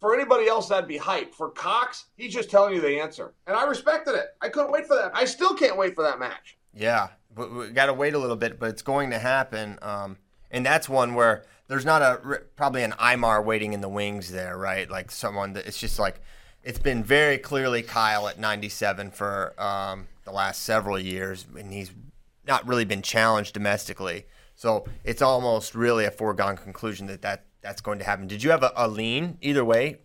[0.00, 1.34] for anybody else that'd be hype.
[1.34, 4.28] For Cox, he's just telling you the answer, and I respected it.
[4.40, 5.12] I couldn't wait for that.
[5.14, 6.56] I still can't wait for that match.
[6.74, 9.78] Yeah, but we got to wait a little bit, but it's going to happen.
[9.82, 10.16] Um,
[10.50, 14.56] and that's one where there's not a probably an Imar waiting in the wings there,
[14.56, 14.90] right?
[14.90, 16.20] Like someone that it's just like
[16.64, 21.92] it's been very clearly Kyle at 97 for um, the last several years, and he's
[22.46, 24.26] not really been challenged domestically.
[24.56, 28.26] So it's almost really a foregone conclusion that, that that's going to happen.
[28.26, 29.98] Did you have a, a lean either way?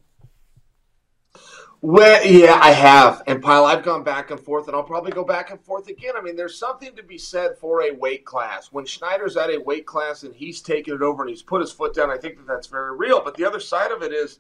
[1.82, 3.22] Well, yeah, I have.
[3.28, 6.14] And Pyle, I've gone back and forth, and I'll probably go back and forth again.
[6.18, 8.72] I mean, there's something to be said for a weight class.
[8.72, 11.72] When Snyder's at a weight class and he's taken it over and he's put his
[11.72, 13.22] foot down, I think that that's very real.
[13.24, 14.40] But the other side of it is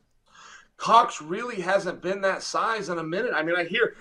[0.77, 3.33] Cox really hasn't been that size in a minute.
[3.35, 3.95] I mean, I hear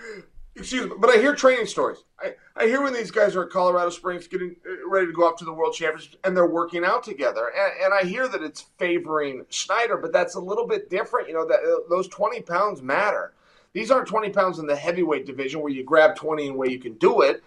[0.57, 1.99] excuse me, but I hear training stories.
[2.21, 5.29] I, I hear when these guys are at Colorado Springs getting uh, ready to go
[5.29, 7.53] up to the World Championships and they're working out together.
[7.57, 11.29] And, and I hear that it's favoring Snyder, but that's a little bit different.
[11.29, 13.35] You know, that uh, those 20 pounds matter.
[13.73, 16.79] These aren't 20 pounds in the heavyweight division where you grab 20 and where you
[16.79, 17.43] can do it.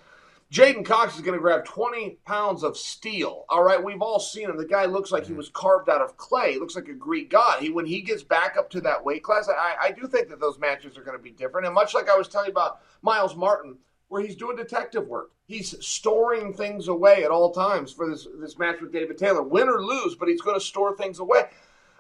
[0.50, 3.44] J'den Cox is going to grab 20 pounds of steel.
[3.50, 4.56] All right, we've all seen him.
[4.56, 6.54] The guy looks like he was carved out of clay.
[6.54, 7.62] He looks like a Greek god.
[7.62, 10.40] He when he gets back up to that weight class, I, I do think that
[10.40, 11.66] those matches are going to be different.
[11.66, 15.32] And much like I was telling you about Myles Martin, where he's doing detective work,
[15.48, 19.68] he's storing things away at all times for this this match with David Taylor, win
[19.68, 21.44] or lose, but he's going to store things away.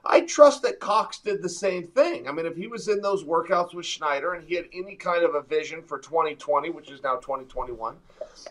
[0.06, 2.30] I trust that Cox did the same thing.
[2.30, 5.24] I mean, if he was in those workouts with Snyder and he had any kind
[5.24, 7.98] of a vision for 2020, which is now 2021,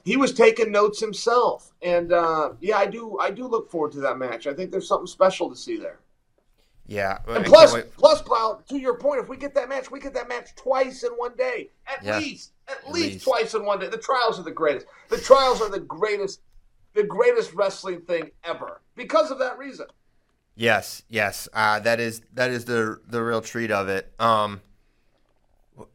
[0.04, 1.72] he was taking notes himself.
[1.82, 4.46] And uh, yeah, I do, I do look forward to that match.
[4.46, 6.00] I think there's something special to see there.
[6.88, 10.14] Yeah, and plus, plus, Plow, to your point, if we get that match, we get
[10.14, 12.18] that match twice in one day, at yeah.
[12.18, 13.88] least, at, at least, least twice in one day.
[13.88, 14.86] The trials are the greatest.
[15.08, 16.42] The trials are the greatest,
[16.94, 19.86] the greatest wrestling thing ever because of that reason.
[20.54, 24.12] Yes, yes, uh, that is that is the the real treat of it.
[24.20, 24.60] Um,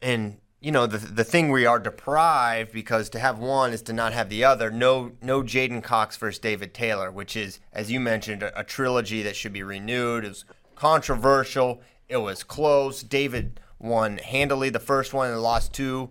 [0.02, 3.92] and you know the the thing we are deprived because to have one is to
[3.92, 4.70] not have the other.
[4.70, 9.22] No, no J'den Cox versus David Taylor, which is as you mentioned a, a trilogy
[9.22, 10.24] that should be renewed.
[10.24, 10.44] It was
[10.76, 11.82] controversial.
[12.08, 13.02] It was close.
[13.02, 16.10] David won handily the first one and lost two.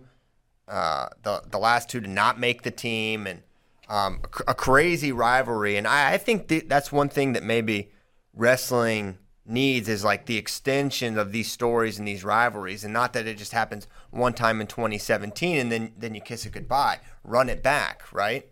[0.68, 3.42] Uh, the the last two did not make the team, and
[3.88, 5.76] um, a, a, crazy rivalry.
[5.76, 7.90] And I, I think th- that's one thing that maybe
[8.34, 13.26] wrestling needs is like the extension of these stories and these rivalries and not that
[13.26, 17.00] it just happens one time in 2017 and then then you kiss it goodbye.
[17.24, 18.46] Run it back right?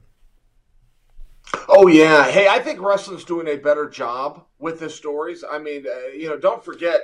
[1.69, 2.25] Oh yeah.
[2.31, 5.45] Hey i think wrestling's doing a better job with the stories.
[5.49, 7.03] I mean uh, you know don't forget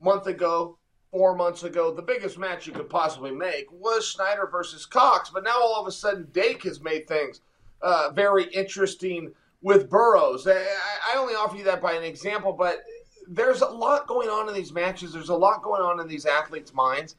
[0.00, 0.76] month ago
[1.10, 5.44] four months ago the biggest match you could possibly make was Snyder versus cox but
[5.44, 7.40] now all of a sudden dake has made things
[7.82, 10.46] uh, very interesting with Burroughs.
[10.46, 12.82] I, I only offer you that by an example, but
[13.28, 15.12] there's a lot going on in these matches.
[15.12, 17.16] There's a lot going on in these athletes' minds.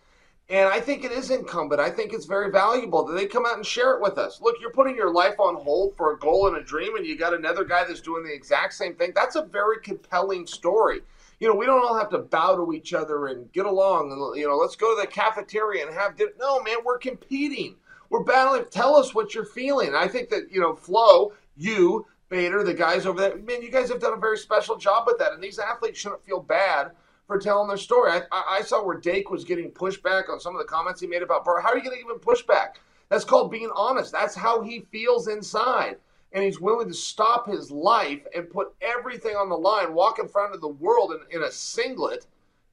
[0.49, 1.79] And I think it is incumbent.
[1.79, 4.41] I think it's very valuable that they come out and share it with us.
[4.41, 7.17] Look, you're putting your life on hold for a goal and a dream, and you
[7.17, 9.13] got another guy that's doing the exact same thing.
[9.15, 10.99] That's a very compelling story.
[11.39, 14.11] You know, we don't all have to bow to each other and get along.
[14.11, 16.31] And, you know, let's go to the cafeteria and have dinner.
[16.37, 17.75] No, man, we're competing.
[18.09, 18.65] We're battling.
[18.69, 19.95] Tell us what you're feeling.
[19.95, 23.89] I think that, you know, Flo, you, Bader, the guys over there, man, you guys
[23.89, 25.33] have done a very special job with that.
[25.33, 26.91] And these athletes shouldn't feel bad
[27.27, 28.11] for telling their story.
[28.11, 31.21] I, I, saw where Dake was getting pushback on some of the comments he made
[31.21, 31.61] about Burr.
[31.61, 32.75] How are you going to give him pushback?
[33.09, 34.11] That's called being honest.
[34.11, 35.97] That's how he feels inside.
[36.31, 40.27] And he's willing to stop his life and put everything on the line, walk in
[40.27, 42.25] front of the world in, in a singlet,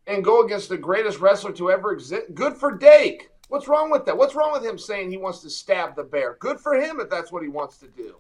[0.06, 2.34] and go against the greatest wrestler to ever exist.
[2.34, 3.30] Good for Dake.
[3.48, 4.16] What's wrong with that?
[4.16, 6.36] What's wrong with him saying he wants to stab the bear?
[6.40, 8.16] Good for him if that's what he wants to do.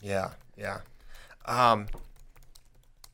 [0.00, 0.80] Yeah, yeah.
[1.46, 1.86] Um,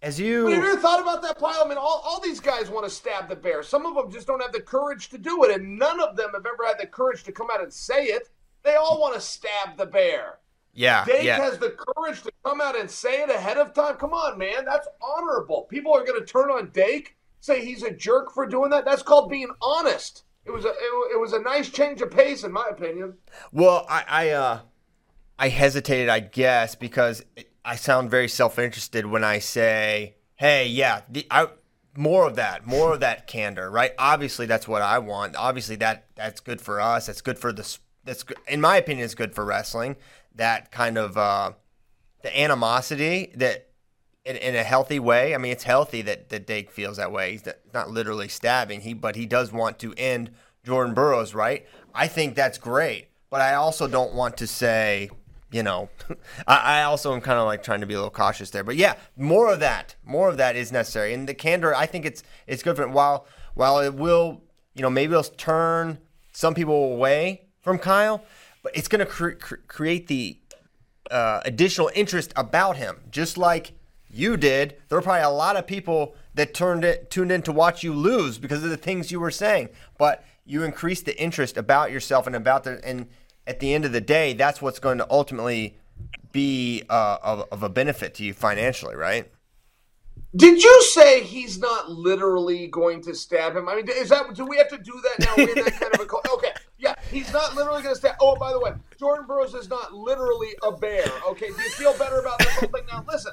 [0.03, 1.63] as you, But have you ever thought about that pile?
[1.65, 3.63] I mean, all, all these guys want to stab the bear.
[3.63, 6.31] Some of them just don't have the courage to do it, and none of them
[6.35, 8.29] have ever had the courage to come out and say it.
[8.63, 10.39] They all want to stab the bear.
[10.75, 11.39] yeah, Dake yeah.
[11.39, 13.97] has the courage to come out and say it ahead of time.
[13.97, 14.65] Come on, man.
[14.65, 15.63] That's honorable.
[15.63, 18.85] People are going to turn on Dake, say he's a jerk for doing that.
[18.85, 20.25] That's called being honest.
[20.45, 23.15] It was a it, it was a nice change of pace, in my opinion.
[23.53, 24.61] Well, I, I, uh,
[25.39, 27.25] I hesitated, I guess, because
[27.65, 31.49] I sound very self-interested when I say, "Hey, yeah, the, I,
[31.97, 33.93] more of that, more of that candor." Right?
[33.99, 35.37] Obviously, that's what I want.
[35.37, 37.07] Obviously, that that's good for us.
[37.07, 37.79] That's good for the.
[38.05, 39.97] That's in my opinion, is good for wrestling.
[40.35, 41.53] That kind of uh,
[42.23, 43.65] the animosity that.
[44.25, 47.33] In, in a healthy way, I mean, it's healthy that, that Dake feels that way.
[47.33, 50.33] He's not- not literally stabbing, he but he does want to end
[50.65, 51.67] Jordan Burroughs, right?
[51.95, 55.09] I think that's great, but I also don't want to say,
[55.51, 55.89] you know,
[56.47, 58.65] I, I also am kind of like trying to be a little cautious there.
[58.65, 61.15] But yeah, more of that, more of that is necessary.
[61.15, 64.43] And the candor, I think it's it's good for while while it will,
[64.75, 65.99] you know, maybe it'll turn
[66.33, 68.23] some people away from Kyle,
[68.63, 70.39] but it's going to cre- cre- create the
[71.11, 73.73] uh, additional interest about him, just like
[74.09, 74.77] you did.
[74.89, 77.93] There were probably a lot of people that turned it tuned in to watch you
[77.93, 79.71] lose because of the things you were saying.
[79.99, 83.09] But you increased the interest about yourself and about the and
[83.49, 85.79] at the end of the day, that's what's going to ultimately
[86.33, 89.31] be uh, of, of a benefit to you financially, right?
[90.37, 93.67] Did you say he's not literally going to stab him?
[93.69, 95.37] I mean, is that do we have to do that now?
[95.37, 96.35] That kind of a.
[96.35, 98.17] Okay, yeah, he's not literally going to stab.
[98.21, 101.07] Oh, by the way, Jordan Burroughs is not literally a bear.
[101.29, 103.05] Okay, do you feel better about this whole thing now?
[103.11, 103.33] Listen,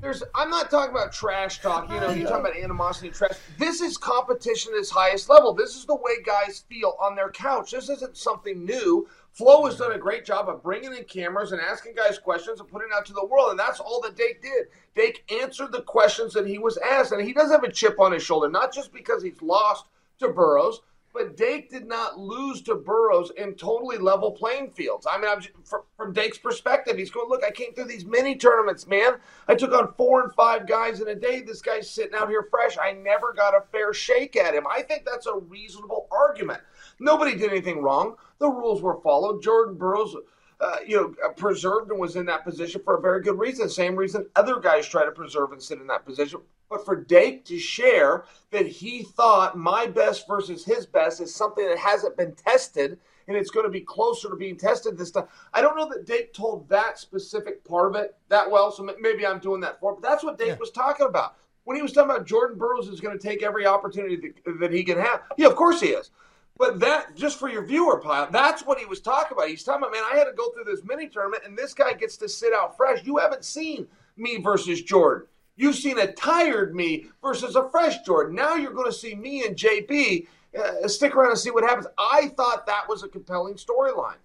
[0.00, 0.22] there's.
[0.34, 1.90] I'm not talking about trash talk.
[1.90, 3.32] You know, you're talking about animosity and trash.
[3.58, 5.52] This is competition at its highest level.
[5.52, 7.72] This is the way guys feel on their couch.
[7.72, 9.08] This isn't something new.
[9.32, 12.68] Flo has done a great job of bringing in cameras and asking guys questions and
[12.68, 14.66] putting it out to the world, and that's all that Dake did.
[14.94, 18.12] Dake answered the questions that he was asked, and he does have a chip on
[18.12, 19.84] his shoulder, not just because he's lost
[20.18, 20.80] to Burroughs,
[21.12, 25.06] but Dake did not lose to Burroughs in totally level playing fields.
[25.10, 28.36] I mean, I'm, from, from Dake's perspective, he's going, look, I came through these mini
[28.36, 29.14] tournaments, man.
[29.48, 31.40] I took on four and five guys in a day.
[31.40, 32.78] This guy's sitting out here fresh.
[32.80, 34.66] I never got a fair shake at him.
[34.66, 36.60] I think that's a reasonable argument.
[37.00, 38.16] Nobody did anything wrong.
[38.38, 39.42] The rules were followed.
[39.42, 40.14] Jordan Burroughs,
[40.60, 43.68] uh, you know, uh, preserved and was in that position for a very good reason.
[43.68, 46.40] Same reason other guys try to preserve and sit in that position.
[46.70, 51.68] But for Dake to share that he thought my best versus his best is something
[51.68, 55.26] that hasn't been tested and it's going to be closer to being tested this time.
[55.52, 59.26] I don't know that Dake told that specific part of it that well, so maybe
[59.26, 59.94] I'm doing that for.
[59.94, 60.56] But that's what Dake Yeah.
[60.58, 63.66] was talking about when he was talking about Jordan Burroughs is going to take every
[63.66, 65.22] opportunity that, that he can have.
[65.36, 66.10] Yeah, of course he is.
[66.56, 69.48] But that, just for your viewer pile, that's what he was talking about.
[69.48, 71.92] He's talking about, man, I had to go through this mini tournament, and this guy
[71.94, 73.04] gets to sit out fresh.
[73.04, 75.26] You haven't seen me versus Jordan.
[75.60, 78.34] You've seen a tired me versus a fresh Jordan.
[78.34, 80.26] Now you're going to see me and JB
[80.58, 81.86] uh, stick around and see what happens.
[81.98, 84.16] I thought that was a compelling storyline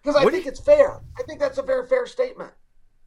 [0.00, 1.00] because I What think it's fair.
[1.18, 2.52] I think that's a very fair statement.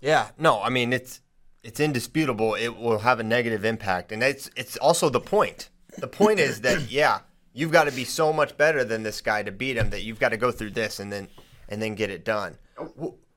[0.02, 1.22] Yeah, no, I mean it's
[1.64, 2.56] it's indisputable.
[2.56, 5.70] It will have a negative impact, and it's it's also the point.
[5.98, 7.20] The point is that yeah,
[7.54, 10.20] you've got to be so much better than this guy to beat him that you've
[10.20, 11.30] got to go through this and then
[11.70, 12.58] and then get it done.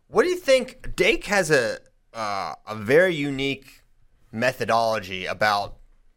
[0.08, 0.96] What do you think?
[0.96, 1.78] Dake has a
[2.12, 3.83] uh, a very unique
[4.34, 5.76] methodology about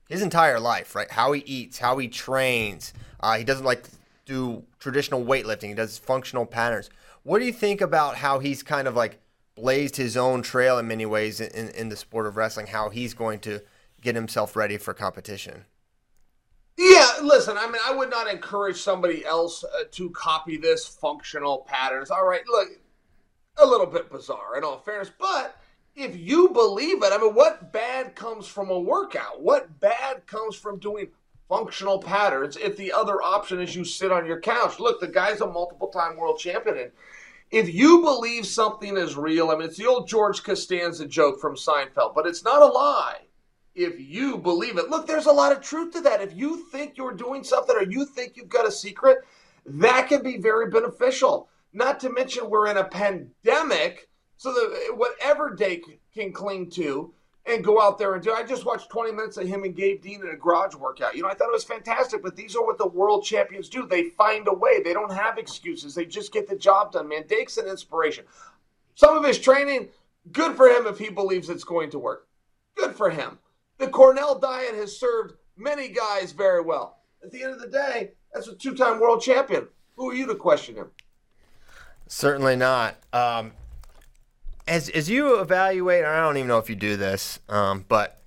[0.10, 1.10] his entire life, right?
[1.12, 2.94] How he eats, how he trains.
[3.20, 3.88] Uh, he doesn't like
[4.26, 5.70] do traditional weightlifting.
[5.70, 6.90] He does functional patterns.
[7.24, 9.20] What do you think about how he's kind of like
[9.56, 12.68] blazed his own trail in many ways in, in the sport of wrestling?
[12.68, 13.62] How he's going to
[14.02, 15.66] get himself ready for competition?
[16.78, 21.66] Yeah, listen, I mean, I would not encourage somebody else uh, to copy this functional
[21.68, 22.12] patterns.
[22.12, 22.68] All right, look,
[23.58, 25.60] a little bit bizarre in all fairness, but
[25.98, 29.42] if you believe it, I mean, what bad comes from a workout?
[29.42, 31.08] What bad comes from doing
[31.50, 34.80] functional patterns if the other option is you sit on your couch?
[34.80, 36.78] Look, the guy's a multiple time world champion.
[36.78, 36.92] And
[37.50, 41.56] if you believe something is real, I mean, it's the old George Costanza joke from
[41.56, 43.22] Seinfeld, but it's not a lie
[43.74, 44.90] if you believe it.
[44.90, 46.22] Look, there's a lot of truth to that.
[46.22, 49.20] If you think you're doing something or you think you've got a secret,
[49.66, 51.50] that can be very beneficial.
[51.74, 57.14] Not to mention, we're in a pandemic, so that whatever Dake can cling to
[57.48, 58.34] and go out there and do.
[58.34, 61.16] I just watched 20 minutes of him and Gabe Dean in a garage workout.
[61.16, 63.88] You know, I thought it was fantastic, but these are what the world champions do.
[63.88, 67.24] They find a way, they don't have excuses, they just get the job done, man.
[67.28, 68.26] Dake's an inspiration.
[68.96, 69.90] Some of his training,
[70.32, 72.28] good for him if he believes it's going to work.
[72.76, 73.40] Good for him.
[73.78, 77.00] The Cornell diet has served many guys very well.
[77.24, 79.68] At the end of the day, that's a two-time world champion.
[79.96, 80.92] Who are you to question him?
[82.08, 82.98] Certainly not.
[83.14, 83.54] Um,
[84.68, 88.22] as as you evaluate, I don't even know if you do this, um, but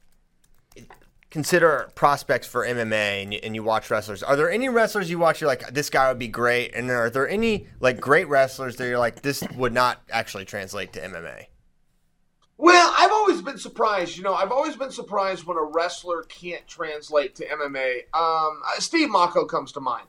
[1.31, 4.23] consider prospects for MMA and you, and you watch wrestlers.
[4.23, 5.41] Are there any wrestlers you watch?
[5.41, 8.87] You're like, this guy would be great, and are there any like great wrestlers that
[8.89, 11.47] you're like, this would not actually translate to MMA?
[12.59, 14.19] Well, I've always been surprised.
[14.19, 18.01] You know, I've always been surprised when a wrestler can't translate to MMA.
[18.13, 20.07] Um, uh, Steve Mocco comes to mind.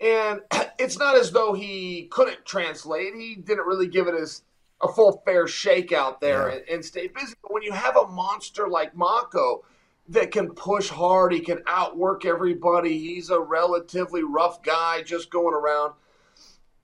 [0.00, 0.40] And
[0.78, 3.14] it's not as though he couldn't translate.
[3.14, 4.42] He didn't really give it as
[4.82, 6.56] a full fair shake out there yeah.
[6.56, 7.34] and, and, stay busy.
[7.42, 9.60] But when you have a monster like Mocco
[10.08, 15.54] that can push hard, he can outwork everybody, he's a relatively rough guy just going
[15.54, 15.92] around.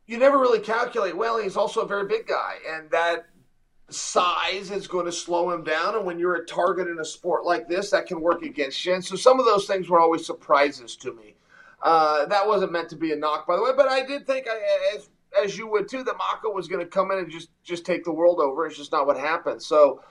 [0.06, 2.56] You never really calculate, well, he's also a very big guy.
[2.68, 3.26] And that
[3.88, 5.96] size is going to slow him down.
[5.96, 8.94] And when you're a target in a sport like this, that can work against you.
[8.94, 11.34] And so some of those things were always surprises to me.
[11.82, 14.46] Uh, that wasn't meant to be a knock, by the way, but I did think,
[14.94, 15.08] as,
[15.42, 18.04] as you would too, that Mocco was going to come in and just, just take
[18.04, 18.66] the world over.
[18.66, 19.62] It's just not what happened.
[19.62, 20.02] So,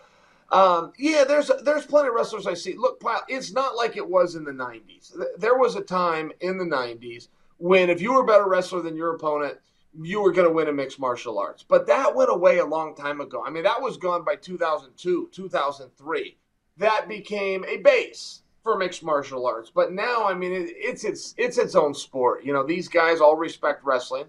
[0.51, 2.75] um, yeah, there's there's plenty of wrestlers I see.
[2.75, 5.11] Look, it's not like it was in the '90s.
[5.37, 8.95] There was a time in the '90s when if you were a better wrestler than
[8.95, 9.57] your opponent,
[10.01, 11.63] you were going to win in mixed martial arts.
[11.67, 13.43] But that went away a long time ago.
[13.45, 16.37] I mean, that was gone by 2002, 2003.
[16.77, 19.71] That became a base for mixed martial arts.
[19.73, 22.43] But now, I mean, it, it's it's it's its own sport.
[22.43, 24.25] You know, these guys all respect wrestling.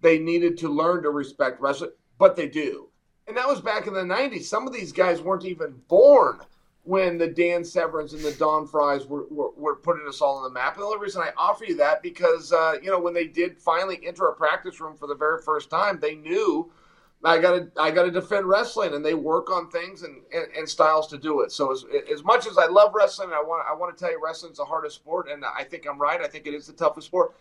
[0.00, 2.88] They needed to learn to respect wrestling, but they do.
[3.26, 4.44] And that was back in the 90s.
[4.44, 6.40] Some of these guys weren't even born
[6.84, 10.44] when the Dan Severns and the Don Fryes were, were, were, putting us all on
[10.44, 10.74] the map.
[10.74, 13.58] And the only reason I offer you that because uh, you know when they did
[13.58, 16.72] finally enter a practice room for the very first time, they knew
[17.22, 20.46] I got to I got to defend wrestling, and they work on things and, and,
[20.56, 21.52] and, styles to do it.
[21.52, 24.20] So as, as much as I love wrestling, I want I want to tell you
[24.22, 26.20] wrestling's the hardest sport, and I think I'm right.
[26.20, 27.34] I think it is the toughest sport.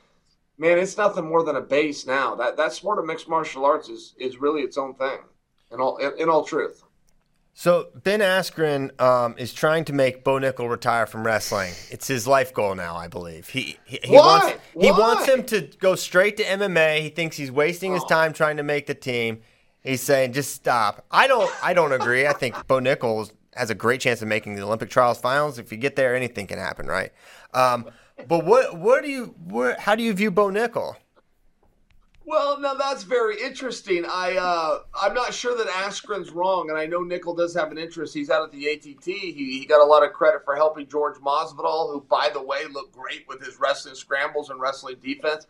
[0.60, 2.36] Man, it's nothing more than a base now.
[2.36, 5.20] That that sport of mixed martial arts is is really its own thing.
[5.72, 6.84] In all in, in all truth.
[7.54, 11.74] So Ben Askren um, is trying to make Bo Nickal retire from wrestling.
[11.90, 13.50] It's his life goal now, I believe.
[13.50, 17.02] He he, he wants he wants him to go straight to MMA.
[17.02, 17.96] He thinks he's wasting oh.
[17.96, 19.42] his time trying to make the team.
[19.82, 21.06] He's saying just stop.
[21.10, 22.28] I don't I don't agree.
[22.28, 25.58] I think Bo Nickal has a great chance of making the Olympic trials finals.
[25.58, 27.12] If you get there, anything can happen, right?
[27.54, 27.90] Um,
[28.28, 30.96] but what what do you where, how do you view Bo Nickal?
[32.26, 34.06] Well, now that's very interesting.
[34.06, 37.80] I uh, I'm not sure that Askren's wrong, and I know Nickal does have an
[37.80, 38.14] interest.
[38.14, 39.04] He's out at the ATT.
[39.06, 42.66] He, he got a lot of credit for helping George Masvidal, who, by the way,
[42.72, 45.48] looked great with his wrestling scrambles and wrestling defense.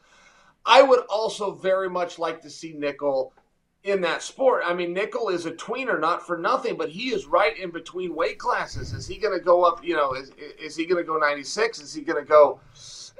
[0.65, 3.31] I would also very much like to see Nickal
[3.83, 4.63] in that sport.
[4.65, 8.15] I mean, Nickal is a tweener, not for nothing, but he is right in between
[8.15, 8.93] weight classes.
[8.93, 9.83] Is he going to go up?
[9.83, 11.79] You know, is is he going to go 96?
[11.79, 12.59] Is he going to go?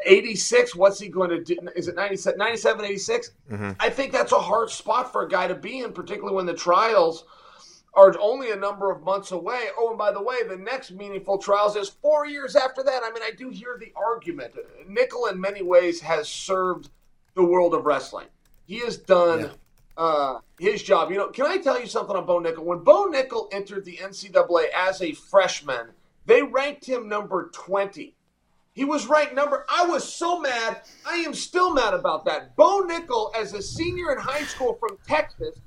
[0.05, 1.57] 86, what's he going to do?
[1.75, 3.31] Is it 97, 97 86?
[3.51, 3.71] Mm-hmm.
[3.79, 6.53] I think that's a hard spot for a guy to be in, particularly when the
[6.53, 7.25] trials
[7.95, 9.67] are only a number of months away.
[9.77, 13.01] Oh, and by the way, the next meaningful trials is four years after that.
[13.03, 14.53] I mean, I do hear the argument.
[14.89, 16.89] Nickal, in many ways, has served
[17.35, 18.27] the world of wrestling.
[18.67, 19.39] He has done.
[19.39, 19.49] Yeah.
[19.99, 21.11] Uh, his job.
[21.11, 22.63] You know, can I tell you something on Bo Nickal?
[22.63, 25.89] When Bo Nickal entered the NCAA as a freshman,
[26.25, 28.15] they ranked him number 20
[28.79, 29.65] he was ranked number.
[29.67, 30.83] I was so mad.
[31.05, 32.55] I am still mad about that.
[32.55, 35.59] Bo Nickal, as a senior in high school from Texas,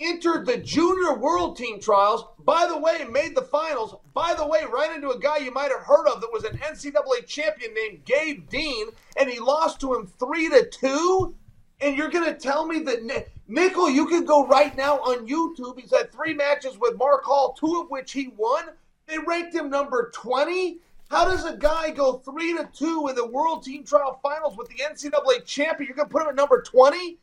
[0.00, 2.24] entered the junior world team trials.
[2.38, 3.96] By the way, made the finals.
[4.14, 6.56] By the way, ran into a guy you might have heard of that was an
[6.56, 8.86] NCAA champion named Gabe Dean,
[9.18, 11.34] and he lost to him three to two.
[11.82, 13.02] And you're going to tell me that
[13.48, 15.78] Nickal, you can go right now on YouTube.
[15.78, 18.64] He's had three matches with Mark Hall, two of which he won.
[19.06, 20.78] They ranked him number 20.
[21.10, 24.68] How does a guy go three to two in the World Team Trial Finals with
[24.68, 25.88] the NCAA champion?
[25.88, 27.18] You're going to put him at number twenty?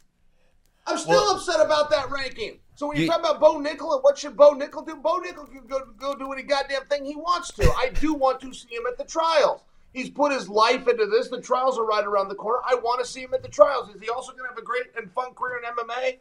[0.88, 2.60] I'm still well, upset about that ranking.
[2.76, 5.20] So when you, you talk about Bo Nickal and what should Bo Nickal do, Bo
[5.20, 7.64] Nickal can go go do any goddamn thing he wants to.
[7.78, 9.62] I do want to see him at the trials.
[9.94, 11.28] He's put his life into this.
[11.28, 12.60] The trials are right around the corner.
[12.66, 13.94] I want to see him at the trials.
[13.94, 16.18] Is he also going to have a great and fun career in MMA?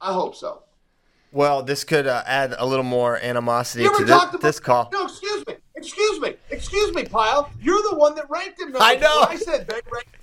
[0.00, 0.62] I hope so.
[1.32, 4.88] Well, this could uh, add a little more animosity to this, about, this call.
[4.92, 5.54] No, excuse me.
[5.74, 6.34] Excuse me.
[6.50, 7.50] Excuse me, Pyle.
[7.60, 8.74] You're the one that ranked him.
[8.78, 9.26] I know.
[9.28, 10.16] I said they ranked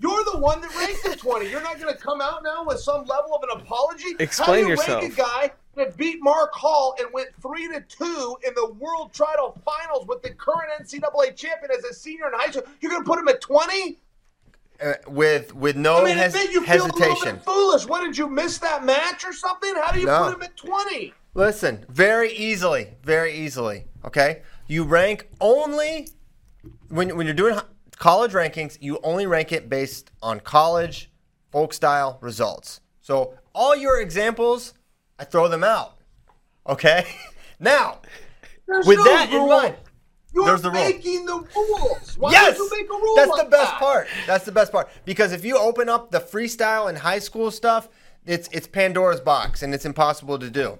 [0.00, 1.48] You're the one that ranked him 20.
[1.48, 4.16] You're not going to come out now with some level of an apology?
[4.18, 5.02] Explain How do you yourself.
[5.02, 9.12] rank a guy that beat Mark Hall and went 3 to 2 in the World
[9.12, 12.64] Title Finals with the current NCAA champion as a senior in high school?
[12.80, 13.98] You're going to put him at 20?
[14.80, 17.40] Uh, with with no I mean, hes- you hesitation.
[17.40, 17.86] Foolish.
[17.86, 19.74] What did you miss that match or something?
[19.74, 20.26] How do you no.
[20.26, 21.12] put him at 20?
[21.34, 23.86] Listen, very easily, very easily.
[24.04, 26.10] Okay, you rank only
[26.90, 27.58] when when you're doing
[27.98, 31.10] college rankings, you only rank it based on college
[31.50, 32.80] folk style results.
[33.00, 34.74] So all your examples,
[35.18, 35.96] I throw them out.
[36.66, 37.04] Okay?
[37.60, 38.02] Now,
[38.68, 39.42] There's with no that rule.
[39.42, 39.74] in mind,
[40.32, 40.80] You're there's the rule.
[40.84, 42.16] making the rules.
[42.16, 43.78] Why yes, you make a rule that's like the best that?
[43.80, 44.06] part.
[44.28, 47.88] That's the best part because if you open up the freestyle and high school stuff,
[48.26, 50.78] it's it's Pandora's box and it's impossible to do.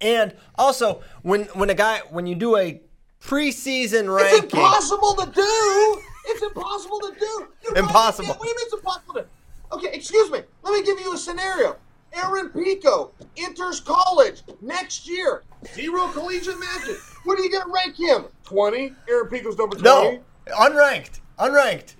[0.00, 2.80] And also, when when a guy when you do a
[3.20, 6.02] preseason ranking, It's impossible to do.
[6.28, 7.48] It's impossible to do.
[7.64, 8.28] You Impossible.
[8.30, 9.26] What do you mean it's impossible to
[9.72, 10.40] Okay, excuse me.
[10.62, 11.76] Let me give you a scenario.
[12.12, 15.42] Aaron Pico enters college next year.
[15.74, 17.00] Zero collegiate matches.
[17.24, 18.26] What are you going to rank him?
[18.44, 18.92] 20?
[19.08, 19.82] Aaron Pico's number 20?
[19.82, 21.94] no, unranked, unranked.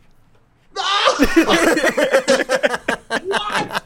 [0.77, 1.17] Ah!
[3.27, 3.85] what?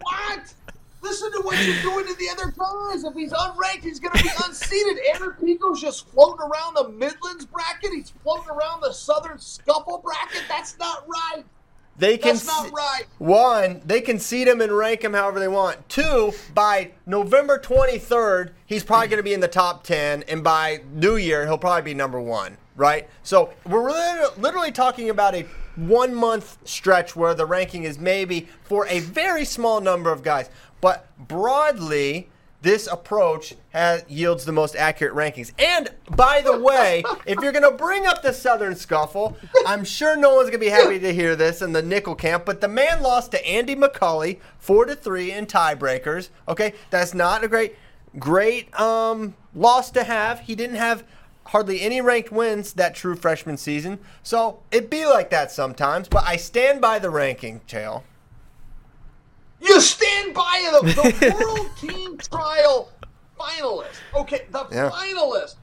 [0.00, 0.54] What?
[1.00, 3.04] Listen to what you're doing to the other guys.
[3.04, 4.98] If he's unranked, he's going to be unseated.
[5.14, 7.92] Aaron Pico's just floating around the Midlands bracket.
[7.92, 10.42] He's floating around the Southern Scuffle bracket.
[10.48, 11.44] That's not right.
[11.98, 13.04] They can That's not right.
[13.18, 15.88] one, they can seed him and rank him however they want.
[15.88, 20.80] Two, by November 23rd, he's probably going to be in the top 10, and by
[20.92, 23.08] New Year, he'll probably be number one, right?
[23.24, 23.90] So we're
[24.36, 25.44] literally talking about a
[25.74, 30.50] one month stretch where the ranking is maybe for a very small number of guys.
[30.80, 32.28] But broadly,
[32.60, 35.52] this approach has, yields the most accurate rankings.
[35.58, 39.36] And by the way, if you're going to bring up the Southern Scuffle,
[39.66, 42.44] I'm sure no one's going to be happy to hear this in the Nickal camp.
[42.44, 46.30] But the man lost to Andy McCulley four to three in tiebreakers.
[46.48, 47.76] Okay, that's not a great,
[48.18, 50.40] great um, loss to have.
[50.40, 51.04] He didn't have
[51.46, 53.98] hardly any ranked wins that true freshman season.
[54.22, 56.08] So it be like that sometimes.
[56.08, 58.02] But I stand by the ranking, Chael.
[59.60, 60.94] You stand by it.
[60.94, 62.90] The, the World Team Trial
[63.38, 63.96] finalist.
[64.14, 64.90] Okay, the Yeah.
[64.90, 65.56] finalist.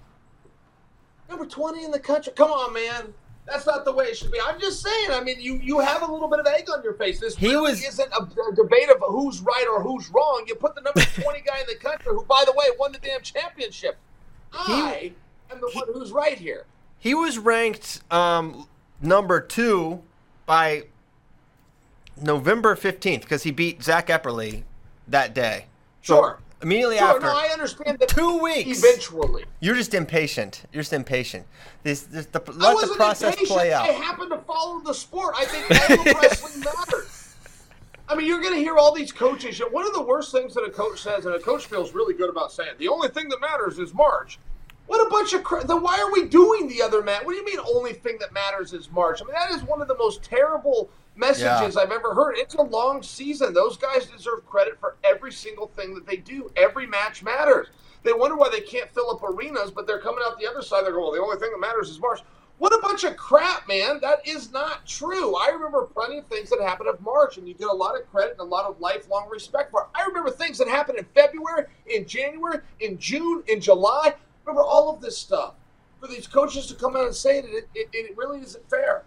[1.30, 2.34] Number 20 in the country.
[2.36, 3.14] Come on, man.
[3.48, 4.40] That's not the way it should be.
[4.44, 5.12] I'm just saying.
[5.12, 7.20] I mean, you you have a little bit of egg on your face.
[7.20, 10.46] This He really was- isn't a, a debate of who's right or who's wrong.
[10.48, 12.98] You put the number 20 guy in the country, who, by the way, won the
[13.00, 13.98] damn championship.
[14.52, 15.14] I
[15.52, 16.66] am the one who's right here.
[16.98, 18.68] He was ranked um,
[19.02, 20.02] number two
[20.48, 20.86] by
[22.22, 24.64] November 15th because he beat Zach Epperly
[25.08, 25.66] that day.
[26.02, 26.40] So Sure.
[26.62, 27.22] immediately Sure, after.
[27.28, 28.10] no, I understand that.
[28.10, 28.84] Two weeks.
[28.84, 29.46] Eventually.
[29.60, 30.64] You're just impatient.
[30.72, 31.46] You're just impatient.
[31.84, 33.50] This, this the, I let the process impatient.
[33.50, 33.96] play I out.
[33.96, 35.36] happen to follow the sport.
[35.38, 37.36] I think all wrestling matters.
[38.08, 39.60] I mean, you're going to hear all these coaches.
[39.72, 42.30] One of the worst things that a coach says, and a coach feels really good
[42.30, 44.38] about saying, the only thing that matters is March.
[44.88, 45.68] What a bunch of crap.
[45.68, 47.24] Then why are we doing the other match?
[47.24, 49.22] What do you mean, only thing that matters is March?
[49.22, 51.82] I mean, that is one of the most terrible messages Yeah.
[51.82, 52.38] I've ever heard.
[52.38, 53.54] It's a long season.
[53.54, 56.52] Those guys deserve credit for every single thing that they do.
[56.56, 57.68] Every match matters.
[58.04, 60.86] They wonder why they can't fill up arenas, but they're coming out the other side.
[60.86, 62.22] They're going, well, the only thing that matters is March.
[62.58, 64.00] What a bunch of crap, man.
[64.02, 65.36] That is not true.
[65.36, 68.10] I remember plenty of things that happened in March, and you get a lot of
[68.12, 69.88] credit and a lot of lifelong respect for it.
[69.94, 74.14] I remember things that happened in February, in January, in June, in July.
[74.46, 75.56] Remember all of this stuff.
[76.00, 79.06] For these coaches to come out and say that it, it, it really isn't fair.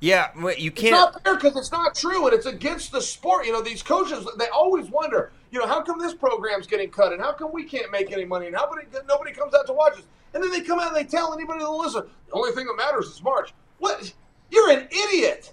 [0.00, 0.92] Yeah, you can't.
[0.92, 3.46] not fair because it's not true and it's against the sport.
[3.46, 7.12] You know, these coaches, they always wonder, you know, how come this program's getting cut
[7.12, 9.72] and how come we can't make any money and how come nobody comes out to
[9.72, 10.02] watch us?
[10.34, 12.74] And then they come out and they tell anybody to listen, the only thing that
[12.76, 13.52] matters is March.
[13.78, 14.12] What?
[14.50, 15.52] You're an idiot.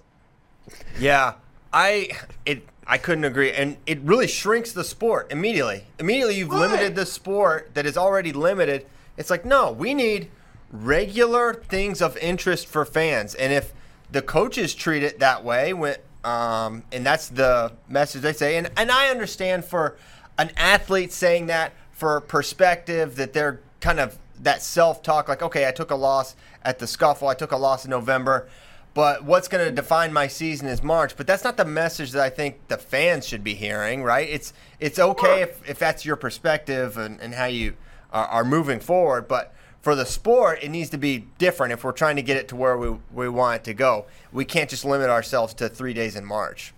[0.98, 1.34] Yeah,
[1.72, 2.10] I
[2.44, 5.84] it I couldn't agree, and it really shrinks the sport immediately.
[5.98, 6.60] Immediately, you've Right.
[6.60, 8.86] limited the sport that is already limited.
[9.16, 10.30] It's like no, we need
[10.70, 13.72] regular things of interest for fans, and if
[14.10, 18.70] the coaches treat it that way, when um, and that's the message they say, and
[18.76, 19.96] and I understand for
[20.38, 25.66] an athlete saying that for perspective that they're kind of that self talk, like okay,
[25.66, 28.48] I took a loss at the scuffle, I took a loss in November
[28.96, 31.18] but what's going to define my season is March.
[31.18, 34.26] But that's not the message that I think the fans should be hearing, right?
[34.26, 37.74] It's it's okay if, if that's your perspective and, and how you
[38.16, 41.92] are, are moving forward, but for the sport, it needs to be different if we're
[41.92, 44.06] trying to get it to where we, we want it to go.
[44.32, 46.72] We can't just limit ourselves to three days in March.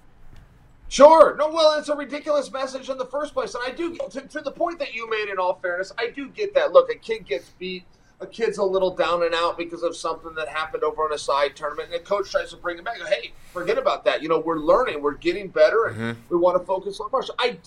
[0.89, 1.37] Sure.
[1.37, 3.55] No, well, it's a ridiculous message in the first place.
[3.55, 6.29] And I do, to, to the point that you made in all fairness, I do
[6.29, 6.73] get that.
[6.73, 7.85] Look, a kid gets beat.
[8.21, 11.19] A kid's a little down and out because of something that happened over on a
[11.19, 12.97] side tournament, and the coach tries to bring him back.
[13.07, 14.23] Hey, forget about that.
[14.23, 16.21] You know, we're learning, we're getting better, and mm-hmm.
[16.29, 17.29] we want to focus on March.
[17.39, 17.59] I,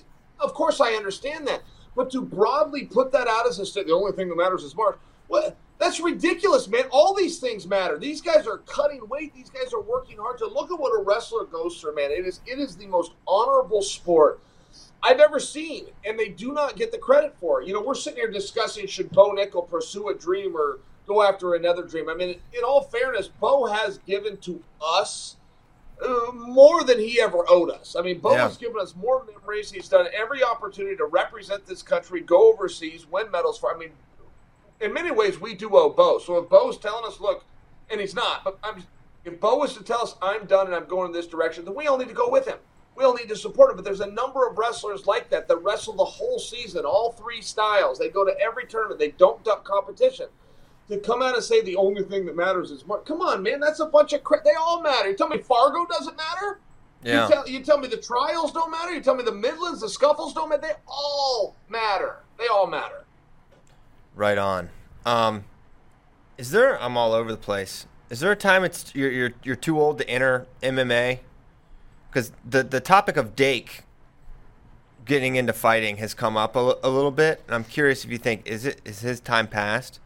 [0.42, 1.62] of course, I understand that,
[1.96, 4.76] but to broadly put that out as a state, the only thing that matters is
[4.76, 4.98] March.
[5.28, 5.56] What?
[5.80, 6.84] That's ridiculous, man.
[6.92, 7.98] All these things matter.
[7.98, 9.34] These guys are cutting weight.
[9.34, 12.12] These guys are working hard to look at what a wrestler goes through, man.
[12.12, 14.42] It is it is the most honorable sport
[15.04, 17.68] I've ever seen, and they do not get the credit for it.
[17.68, 21.56] You know, we're sitting here discussing should Bo Nickal pursue a dream or go after
[21.56, 22.10] another dream.
[22.10, 25.38] I mean, in all fairness, Bo has given to us
[26.04, 27.96] uh, more than he ever owed us.
[27.98, 28.44] I mean, Bo Yeah.
[28.48, 29.72] has given us more memories.
[29.72, 33.74] He's done every opportunity to represent this country, go overseas, win medals for.
[33.74, 33.92] I mean,
[34.80, 36.18] in many ways, we do owe Bo.
[36.20, 37.46] So if Bo's telling us, look,
[37.90, 38.84] and he's not, but I'm,
[39.26, 41.76] if Bo was to tell us I'm done and I'm going in this direction, then
[41.76, 42.58] we all need to go with him.
[42.96, 43.76] We all need to support him.
[43.78, 47.42] But there's a number of wrestlers like that that wrestle the whole season, all three
[47.42, 48.00] styles.
[48.00, 49.00] They go to every tournament.
[49.00, 50.28] They don't duck competition.
[50.90, 53.00] To come out and say the only thing that matters is more.
[53.02, 54.44] Come on, man, that's a bunch of crap.
[54.44, 55.10] They all matter.
[55.10, 56.60] You tell me Fargo doesn't matter?
[57.04, 57.28] Yeah.
[57.28, 58.94] You tell, you tell me the trials don't matter?
[58.94, 60.62] You tell me the Midlands, the scuffles don't matter?
[60.62, 62.18] They all matter.
[62.38, 63.06] They all matter.
[64.16, 64.70] Right on.
[65.06, 65.46] Um,
[66.38, 66.82] is there?
[66.82, 67.88] I'm all over the place.
[68.10, 71.20] Is there a time it's you're you're, you're too old to enter MMA?
[72.10, 73.84] Because the the topic of Dake
[75.06, 78.18] getting into fighting has come up a, a little bit, and I'm curious if you
[78.18, 80.00] think is it is his time past?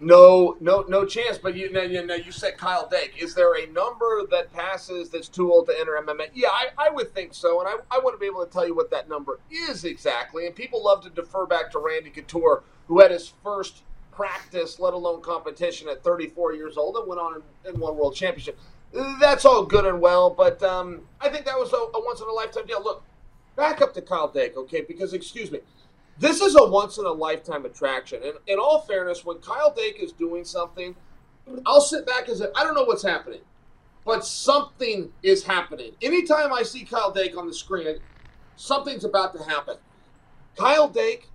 [0.00, 1.36] No, no, no chance.
[1.36, 3.14] But you, now, you, you said Kyle Dake.
[3.18, 6.30] Is there a number that passes that's too old to enter MMA?
[6.32, 8.74] Yeah, I, I would think so, and I, I wouldn't be able to tell you
[8.74, 10.46] what that number is exactly.
[10.46, 14.94] And people love to defer back to Randy Couture, who had his first practice, let
[14.94, 18.58] alone competition, at 34 years old and went on and, and won world championship.
[18.92, 22.26] That's all good and well, but um, I think that was a, a once in
[22.26, 22.82] a lifetime deal.
[22.82, 23.04] Look,
[23.54, 24.80] back up to Kyle Dake, okay?
[24.80, 25.60] Because excuse me,
[26.20, 28.22] this is a once in a lifetime attraction.
[28.22, 30.94] And in all fairness, when Kyle Dake is doing something,
[31.66, 33.40] I'll sit back and say, I don't know what's happening,
[34.04, 35.92] but something is happening.
[36.02, 37.96] Anytime I see Kyle Dake on the screen,
[38.56, 39.76] something's about to happen.
[40.56, 41.28] Kyle Dake,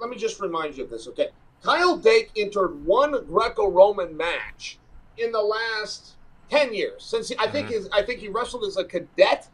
[0.00, 1.28] let me just remind you of this, okay?
[1.62, 4.78] Kyle Dake entered one Greco-Roman match
[5.18, 6.16] in the last
[6.50, 7.04] ten years.
[7.04, 7.76] Since he, I think mm-hmm.
[7.76, 9.48] his, I think he wrestled as a cadet,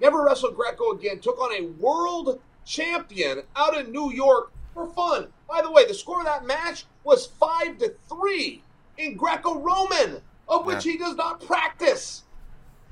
[0.00, 1.18] never wrestled Greco again.
[1.18, 5.28] Took on a world champion out in New York for fun.
[5.48, 8.62] By the way, the score of that match was five to three
[8.98, 10.92] in Greco-Roman, of which Yeah.
[10.92, 12.22] he does not practice.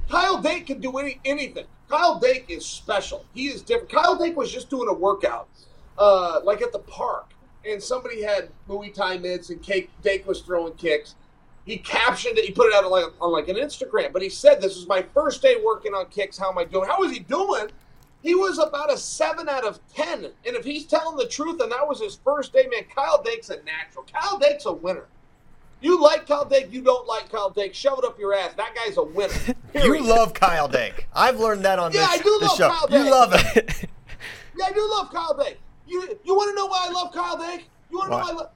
[0.09, 1.66] Kyle Dake can do any anything.
[1.89, 3.24] Kyle Dake is special.
[3.35, 3.93] He is different.
[3.93, 5.49] Kyle Dake was just doing a workout,
[5.99, 7.27] uh, like at the park,
[7.64, 11.14] and somebody had Muay Thai mitts, and Cake, Dake was throwing kicks.
[11.64, 12.45] He captioned it.
[12.45, 14.12] He put it out on like, on like an Instagram.
[14.12, 16.39] But he said, "This is my first day working on kicks.
[16.39, 16.89] How am I doing?
[16.89, 17.68] How is he doing?"
[18.27, 20.24] He was about a seven out of ten.
[20.24, 23.51] And if he's telling the truth, and that was his first day, man, Kyle Dake's
[23.51, 24.05] a natural.
[24.12, 25.05] Kyle Dake's a winner.
[25.81, 27.72] You like Kyle Dake, you don't like Kyle Dake.
[27.72, 28.55] Shove it up your ass.
[28.55, 29.33] That guy's a winner.
[29.74, 31.07] You love Kyle Dake.
[31.14, 32.68] I've learned that on Yeah, this, I do love show.
[32.70, 33.85] Kyle You love it.
[34.59, 35.61] Yeah, I do love Kyle Dake.
[35.87, 37.68] You you want to know why I love Kyle Dake?
[37.93, 38.22] You want to know Why?
[38.24, 38.51] why I love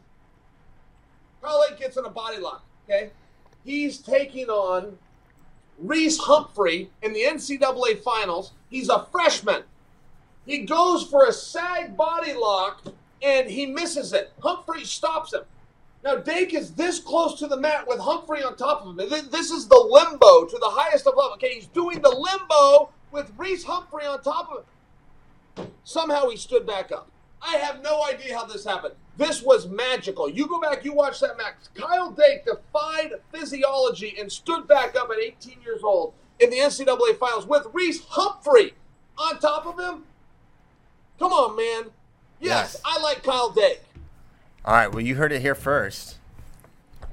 [1.43, 2.65] Kyle Dake gets in a body lock.
[2.89, 3.11] Okay,
[3.65, 4.99] he's taking on
[5.81, 8.53] Reece Humphrey in the NCAA finals.
[8.69, 9.63] He's a freshman.
[10.47, 12.83] He goes for a sag body lock
[13.23, 14.33] and he misses it.
[14.43, 15.43] Humphrey stops him.
[16.03, 19.09] Now Dake is this close to the mat with Humphrey on top of him.
[19.31, 21.35] This is the limbo to the highest of level.
[21.35, 24.65] Okay, he's doing the limbo with Reece Humphrey on top of
[25.59, 25.73] him.
[25.85, 27.11] Somehow he stood back up.
[27.43, 28.95] I have no idea how this happened.
[29.17, 30.29] This was magical.
[30.29, 31.55] You go back, you watch that match.
[31.75, 37.19] Kyle Dake defied physiology and stood back up at 18 years old in the NCAA
[37.19, 38.75] finals with Reece Humphrey
[39.19, 40.05] on top of him.
[41.19, 41.93] Come on, man.
[42.41, 42.83] Yes, Yes.
[42.85, 43.83] I like Kyle Dake.
[44.65, 44.89] All right.
[44.91, 46.17] Well, you heard it here first.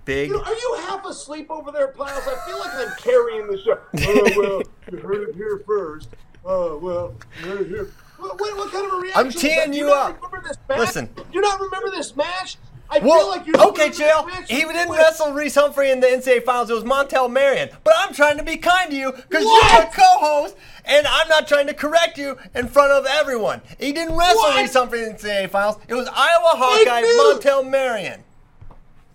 [0.06, 0.30] Big.
[0.30, 2.24] You know, are you half asleep over there, Pyles?
[2.26, 3.78] I feel like I'm carrying the show.
[4.08, 4.62] Oh, well,
[4.92, 6.08] you heard it here first.
[6.46, 7.92] Oh, well, you heard it here.
[8.18, 9.26] What, what, what kind of a reaction?
[9.26, 10.22] I'm teeing you up.
[10.70, 11.10] Listen.
[11.16, 12.58] Do you not remember this match?
[12.90, 14.30] I feel Well, like you're okay, Chael.
[14.48, 16.70] He didn't wrestle Reece Humphrey in the NCAA finals.
[16.70, 17.70] It was Montell Marion.
[17.84, 20.56] But I'm trying to be kind to you because you're a co-host,
[20.86, 23.62] and I'm not trying to correct you in front of everyone.
[23.78, 24.62] He didn't wrestle What?
[24.62, 25.78] Reece Humphrey in the NCAA finals.
[25.90, 27.02] It was Iowa Hawkeye.
[27.02, 28.24] Montell Marion.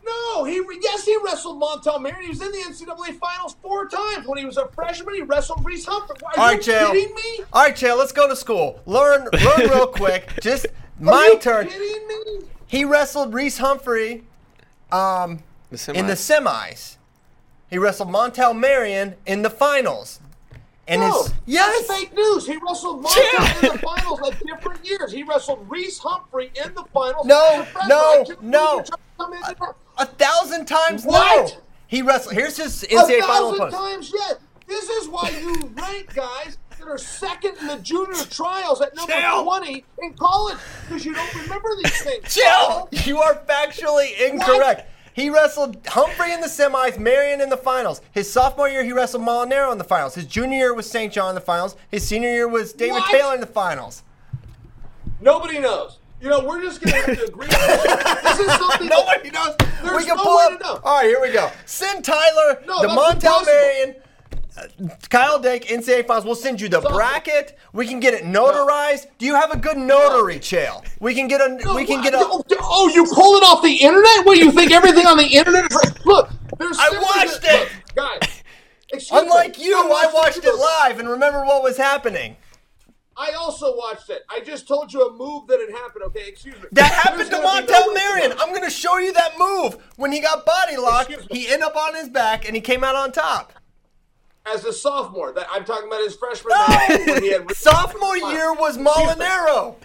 [0.04, 2.22] No, he yes he wrestled Montell Marion.
[2.22, 5.14] He was in the NCAA finals four times when he was a freshman.
[5.14, 6.16] He wrestled Reece Humphrey.
[6.24, 6.90] Are All you right, Chael.
[6.92, 7.44] kidding me?
[7.52, 7.96] All right, Chael.
[7.98, 8.80] Let's go to school.
[8.86, 10.30] Learn, learn real quick.
[10.40, 11.68] Just Are my you turn.
[11.68, 12.46] Kidding me?
[12.66, 14.24] He wrestled Reece Humphrey
[14.90, 15.40] um,
[15.70, 16.42] The in the semis.
[16.42, 16.96] semis.
[17.70, 20.20] He wrestled Montell Marion in the finals.
[20.88, 22.46] And No, his yes, that's fake news.
[22.46, 23.62] He wrestled Montell Chael.
[23.64, 25.12] in the finals at different years.
[25.12, 27.24] He wrestled Reece Humphrey in the finals.
[27.26, 27.88] No, as a freshman.
[27.88, 28.84] no, I can't no.
[30.08, 31.52] You're trying to come in and- a thousand times What?
[31.54, 31.60] no.
[31.88, 32.34] He wrestled.
[32.34, 34.40] Here's his NCAA final thousand times yet.
[34.66, 39.12] This is why you rank guys that are second in the junior trials at number
[39.12, 39.44] Chael.
[39.44, 40.56] 20 in college
[40.88, 42.34] because you don't remember these things.
[42.34, 42.88] Chill.
[43.04, 44.88] You are factually incorrect.
[45.14, 48.00] He wrestled Humphrey in the semis, Marion in the finals.
[48.12, 50.14] His sophomore year, he wrestled Molinaro in the finals.
[50.14, 51.12] His junior year was St.
[51.12, 51.76] John in the finals.
[51.90, 53.10] His senior year was David What?
[53.10, 54.02] Taylor in the finals.
[55.20, 55.98] Nobody knows.
[56.22, 57.48] You know, we're just gonna have to agree.
[57.48, 58.86] this is something.
[58.88, 59.56] Nobody knows.
[59.82, 60.58] There's we can no pull way up.
[60.58, 60.80] to know.
[60.84, 61.50] All right, here we go.
[61.66, 63.46] Send Tyler, No, the that's Montell impossible.
[63.46, 63.96] Marion,
[64.56, 66.24] uh, Kyle Dake, NCAA finals.
[66.24, 66.88] We'll send you the it.
[66.88, 67.58] bracket.
[67.72, 69.06] We can get it notarized.
[69.18, 70.86] Do you have a good notary, Chael?
[71.00, 71.58] We can get a.
[71.74, 72.18] We can get a.
[72.20, 74.24] Oh, oh, you pull it off the internet?
[74.24, 76.04] What you think everything on the internet is?
[76.06, 76.78] Look, there's.
[76.78, 77.68] I simply watched it.
[77.96, 78.42] Look, guys.
[78.92, 82.36] excuse Unlike me, you, I watched it live and remember what was happening.
[83.16, 84.22] I also watched it.
[84.30, 86.04] I just told you a move that had happened.
[86.06, 86.68] Okay, excuse me.
[86.72, 88.32] That happened to There's gonna be Montell no- Marion.
[88.38, 89.76] I'm going to show you that move.
[89.96, 92.94] When he got body locked, he ended up on his back and he came out
[92.96, 93.52] on top.
[94.46, 96.52] As a sophomore, that I'm talking about his freshman
[96.88, 99.76] year when he had Sophomore year was Molinaro.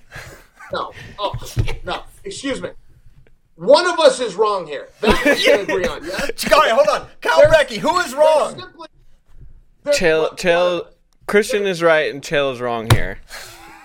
[0.74, 1.34] No, oh
[1.86, 2.04] no.
[2.24, 2.70] Excuse me.
[3.56, 4.90] One of us is wrong here.
[5.02, 6.04] That we can agree on.
[6.04, 6.52] Yes.
[6.52, 7.08] All right, hold on.
[7.22, 8.58] Kyle There's- Brecky, who is wrong?
[8.60, 8.88] simply-
[9.84, 10.88] there- Chael, what- Chael,
[11.28, 13.20] Christian is right and Chael is wrong here.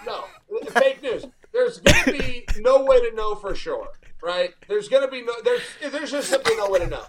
[0.06, 0.24] No,
[0.70, 1.26] fake news.
[1.52, 3.88] There's gonna be no way to know for sure,
[4.22, 4.54] right?
[4.68, 5.32] There's gonna be no.
[5.44, 7.04] There's there's just simply no way to know.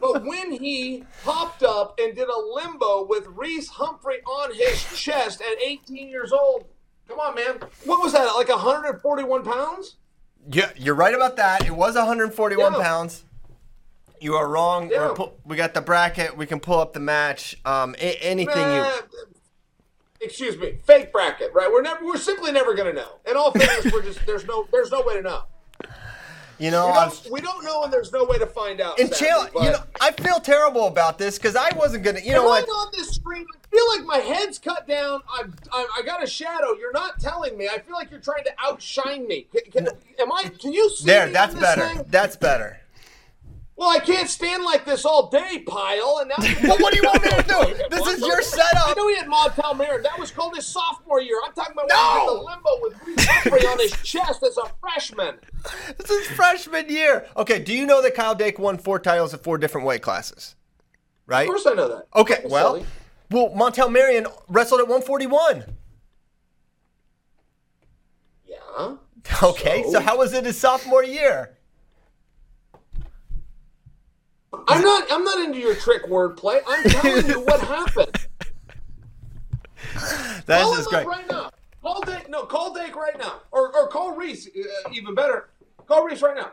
[0.00, 5.40] But when he popped up and did a limbo with Reece Humphrey on his chest
[5.42, 6.64] at 18 years old,
[7.08, 7.58] come on, man.
[7.84, 8.24] What was that?
[8.36, 9.96] Like 141 pounds?
[10.50, 11.66] Yeah, you're right about that.
[11.66, 12.82] It was 141 Yeah.
[12.82, 13.24] pounds.
[14.20, 14.90] You are wrong.
[14.90, 15.08] Yeah.
[15.08, 16.36] We're pu- we got the bracket.
[16.36, 17.56] We can pull up the match.
[17.64, 18.84] Um, a- anything you.
[20.20, 21.70] Excuse me, fake bracket, right?
[21.70, 23.20] We're never, we're simply never gonna know.
[23.28, 25.42] In all fairness, we're just there's no there's no way to know.
[26.58, 29.00] You know, We don't, we don't know, and there's no way to find out.
[29.00, 32.20] and Chael, you know, I feel terrible about this because I wasn't gonna.
[32.20, 32.64] You know I what?
[32.68, 33.46] on this screen?
[33.54, 35.22] I feel like my head's cut down.
[35.32, 36.74] I'm, I'm, I got a shadow.
[36.78, 37.66] You're not telling me.
[37.68, 39.46] I feel like you're trying to outshine me.
[39.50, 40.50] Can, can, am I?
[40.60, 41.80] Can you see There, that's better.
[41.88, 42.04] thing?
[42.08, 42.78] That's better.
[43.80, 46.18] Well, I can't stand like this all day, Pyle.
[46.20, 46.36] And now.
[46.68, 47.84] Well, what do you want me to do?
[47.90, 48.94] This is your I setup.
[48.94, 50.02] know he had Montell Marion.
[50.02, 51.40] That was called his sophomore year.
[51.46, 51.94] I'm talking about No!
[51.96, 55.36] when he did the limbo with Humphrey on his chest as a freshman.
[55.96, 57.26] This is freshman year.
[57.38, 60.56] Okay, do you know that Kyle Dake won four titles at four different weight classes?
[61.26, 61.42] Right?
[61.48, 62.06] Of course, I know that.
[62.14, 62.86] Okay, Don't well, silly.
[63.30, 65.64] well, Montell Marion wrestled at 141.
[68.46, 68.96] yeah.
[69.42, 70.00] Okay, so, So?
[70.00, 71.56] how was it his sophomore year?
[74.68, 75.06] I'm not.
[75.10, 76.60] I'm not into your trick wordplay.
[76.66, 78.16] I'm telling you what happened.
[80.46, 81.00] That Call him great.
[81.00, 81.50] up right now.
[81.82, 82.28] Call Dake.
[82.28, 84.48] No, call Dake right now, or or call Reece.
[84.48, 85.50] Uh, even better.
[85.86, 86.52] Call Reece right now.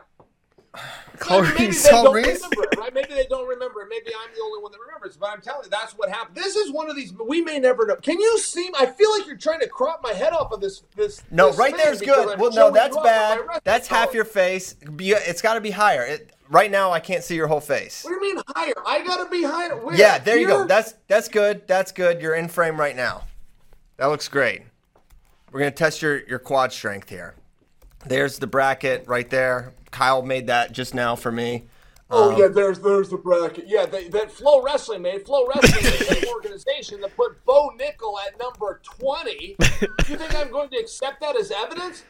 [1.28, 2.94] Maybe they don't remember it, right?
[2.94, 3.88] Maybe they don't remember it.
[3.90, 5.16] Maybe I'm the only one that remembers.
[5.16, 6.36] But I'm telling you, that's what happened.
[6.36, 7.12] This is one of these.
[7.12, 7.96] We may never know.
[7.96, 8.70] Can you see?
[8.78, 10.82] I feel like you're trying to crop my head off of this.
[10.94, 11.22] This.
[11.30, 12.28] No, this right there's good.
[12.28, 13.60] I'm Well, no, that's you up on my bad.
[13.64, 14.76] That's half your face.
[14.98, 16.04] It's got to be higher.
[16.04, 18.04] It, right now, I can't see your whole face.
[18.04, 18.74] What do you mean higher?
[18.86, 19.76] I gotta be higher.
[19.76, 19.96] Where?
[19.96, 20.66] Yeah, there you go.
[20.66, 21.66] That's that's good.
[21.66, 22.20] That's good.
[22.20, 23.24] You're in frame right now.
[23.96, 24.62] That looks great.
[25.50, 27.34] We're gonna test your your quad strength here.
[28.06, 29.74] There's the bracket right there.
[29.90, 31.64] Kyle made that just now for me.
[32.10, 33.64] Oh Um, yeah, there's there's the bracket.
[33.66, 35.26] Yeah, they, that FloWrestling made.
[35.26, 39.56] FloWrestling is an organization that put Bo Nickal at number twenty.
[40.08, 42.04] You think I'm going to accept that as evidence?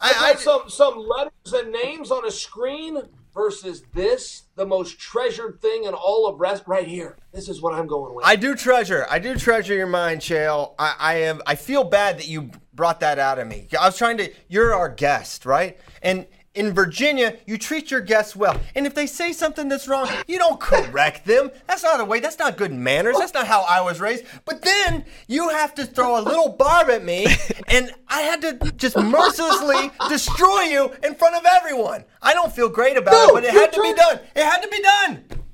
[0.00, 3.02] I, I, some some letters and names on a screen
[3.34, 6.62] versus this, the most treasured thing in all of rest.
[6.66, 8.24] Right here, this is what I'm going with.
[8.24, 9.06] I do treasure.
[9.10, 10.74] I do treasure your mind, Chael.
[10.78, 11.42] I, I am.
[11.46, 13.66] I feel bad that you brought that out of me.
[13.78, 14.30] I was trying to.
[14.48, 15.78] You're our guest, right?
[16.02, 18.58] And in Virginia, you treat your guests well.
[18.74, 21.50] And if they say something that's wrong, you don't correct them.
[21.66, 22.20] That's not a way.
[22.20, 23.16] That's not good manners.
[23.18, 24.24] That's not how I was raised.
[24.44, 27.26] But then you have to throw a little barb at me,
[27.68, 32.04] and I had to just mercilessly destroy you in front of everyone.
[32.22, 34.20] I don't feel great about it, but it had to be done.
[34.34, 35.45] It had to be done.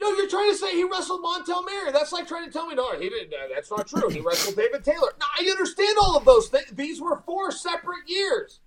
[0.00, 1.92] No, you're trying to say he wrestled Montell Mayer.
[1.92, 3.34] That's like trying to tell me no, he didn't.
[3.34, 4.08] Uh, that's not true.
[4.08, 5.12] He wrestled David Taylor.
[5.20, 6.66] No, I understand all of those things.
[6.72, 8.60] These were four separate years.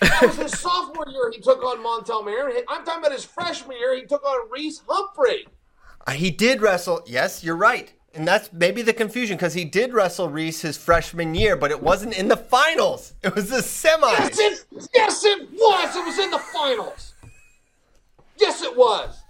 [0.00, 1.30] That was his sophomore year.
[1.30, 2.50] He took on Montell Mayer.
[2.68, 3.94] I'm talking about his freshman year.
[3.94, 5.46] He took on Reece Humphrey.
[6.06, 7.02] Uh, He did wrestle.
[7.06, 7.92] Yes, you're right.
[8.14, 11.82] And that's maybe the confusion because he did wrestle Reece his freshman year, but it
[11.82, 13.14] wasn't in the finals.
[13.22, 14.38] It was the Yes, semis.
[14.38, 15.96] it, yes, it was.
[15.96, 17.14] It was in the finals.
[18.38, 19.21] Yes, it was.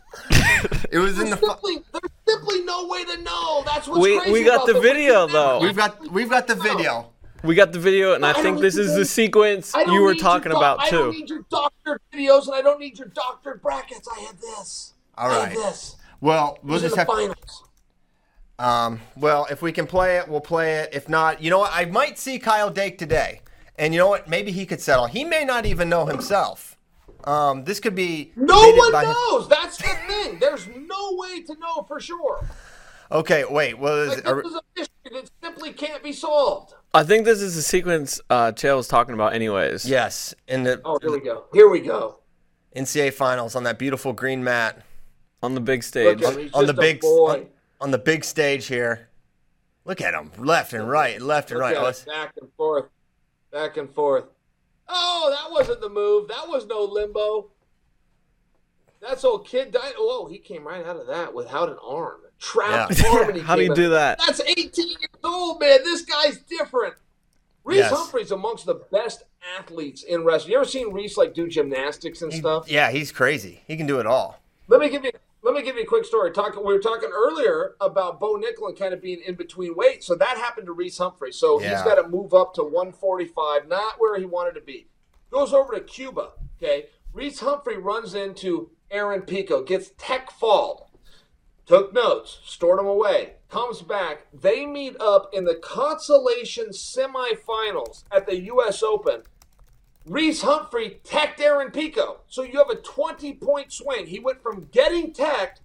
[0.91, 1.37] It was in the.
[1.37, 3.63] Fi- simply, there's simply no way to know.
[3.65, 5.61] That's what's We- crazy we got about the video, We though.
[5.61, 7.09] we've got we've got the video.
[7.43, 10.15] We got the video, and I I think this is to- the sequence you were
[10.15, 11.19] talking your doc- about I don't too.
[11.19, 14.07] need your doctored videos, and I don't need your doctored brackets.
[14.17, 14.93] I had this.
[15.19, 15.49] All I right.
[15.49, 15.97] had this.
[16.21, 17.09] Well, we'll was in just the have.
[17.09, 17.65] finals.
[18.59, 20.91] Um, well, if we can play it, we'll play it.
[20.93, 21.73] If not, you know what?
[21.75, 23.41] I might see Kyle Dake today,
[23.77, 24.29] and you know what?
[24.29, 25.07] Maybe he could settle.
[25.07, 26.72] He may not even know himself.
[27.25, 28.33] Um, this could be.
[28.37, 29.13] No one by him.
[29.31, 29.49] knows.
[29.49, 30.39] That's the thing.
[30.39, 32.45] There's no way to know for sure.
[33.11, 33.79] Okay, wait.
[33.79, 34.93] Well, is, Like, are, this is official.
[35.13, 36.75] that simply can't be solved.
[36.95, 39.85] I think this is the sequence uh, Chael was talking about, anyways.
[39.87, 41.45] Yes, in the Oh, here we go.
[41.53, 42.19] Here we go.
[42.75, 44.83] NCAA finals on that beautiful green mat
[45.43, 46.21] On the big stage.
[46.21, 46.41] Look at him.
[46.45, 47.33] He's on the big boy.
[47.33, 47.47] on,
[47.81, 49.09] on the big stage here.
[49.85, 51.77] Look at him, left and right, left and Look right.
[51.77, 52.85] at it, back and forth,
[53.51, 54.25] back and forth.
[54.89, 56.29] Oh, that wasn't the move.
[56.29, 57.49] That was no limbo.
[59.01, 59.73] That's old kid.
[59.73, 59.95] died.
[59.99, 62.21] Whoa, he came right out of that without an arm.
[62.39, 63.09] Trapped Yeah.
[63.11, 63.39] arm.
[63.41, 64.19] How do you out- do that?
[64.19, 65.81] That's 18 years old, man.
[65.85, 66.95] This guy's different.
[67.65, 67.93] Reece Yes.
[67.93, 69.23] Humphrey's amongst the best
[69.59, 70.53] athletes in wrestling.
[70.53, 72.69] You ever seen Reece like do gymnastics and stuff?
[72.71, 73.63] yeah, he's crazy.
[73.67, 74.41] He can do it all.
[74.69, 75.13] Let me give you
[75.43, 76.31] let me give you a quick story.
[76.31, 80.05] Talk, we were talking earlier about Bo Nickal kind of being in between weight.
[80.05, 81.33] So that happened to Reece Humphrey.
[81.33, 84.87] So he's got to move up to 145, not where he wanted to be.
[85.31, 86.31] Goes over to Cuba.
[86.57, 86.87] Okay.
[87.13, 90.89] Reece Humphrey runs into Aaron Pico, gets tech fault.
[91.67, 94.27] Took notes, stored them away, comes back.
[94.33, 98.83] They meet up in the consolation semifinals at the U.S.
[98.83, 99.23] Open.
[100.07, 102.21] Reece Humphrey teched Aaron Pico.
[102.29, 104.07] So you have a 20 point swing.
[104.07, 105.61] He went from getting teched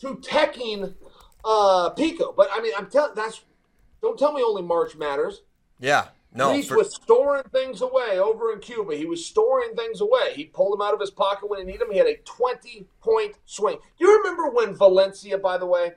[0.00, 0.94] to teching
[1.44, 2.32] uh, Pico.
[2.36, 3.42] But I mean, I'm telling that's
[4.00, 5.42] don't tell me only March matters.
[5.78, 8.94] Yeah, no, Reece for- was storing things away over in Cuba.
[8.94, 10.32] He was storing things away.
[10.34, 11.92] He pulled them out of his pocket when he needed them.
[11.92, 13.78] He had a 20 point swing.
[13.98, 15.92] Do you remember when Valencia, by the way,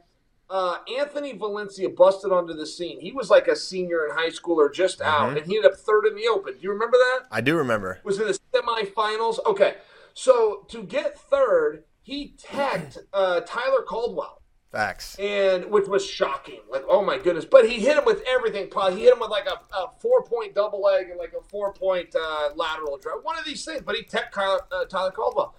[0.49, 2.99] uh, Anthony Valencia busted onto the scene?
[3.01, 5.77] He was like a senior in high school or just out, and he ended up
[5.77, 6.53] third in the Open.
[6.53, 7.27] Do you remember that?
[7.31, 7.99] I do remember.
[8.03, 9.39] was in the semifinals.
[9.45, 9.75] Okay,
[10.13, 14.41] so to get third, he teched uh, Tyler Caldwell,
[14.71, 15.15] Facts.
[15.17, 16.59] and which was shocking.
[16.69, 17.45] Like, oh my goodness!
[17.45, 18.69] But he hit him with everything.
[18.69, 21.41] Probably he hit him with like a, a four point double leg and like a
[21.49, 23.17] four point uh, lateral drive.
[23.23, 23.81] One of these things.
[23.81, 25.55] But he teched Tyler, uh, Tyler Caldwell.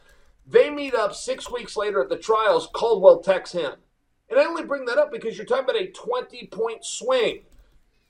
[0.48, 2.68] They meet up six weeks later at the trials.
[2.72, 3.72] Caldwell techs him,
[4.28, 7.40] and I only bring that up because you're talking about a twenty point swing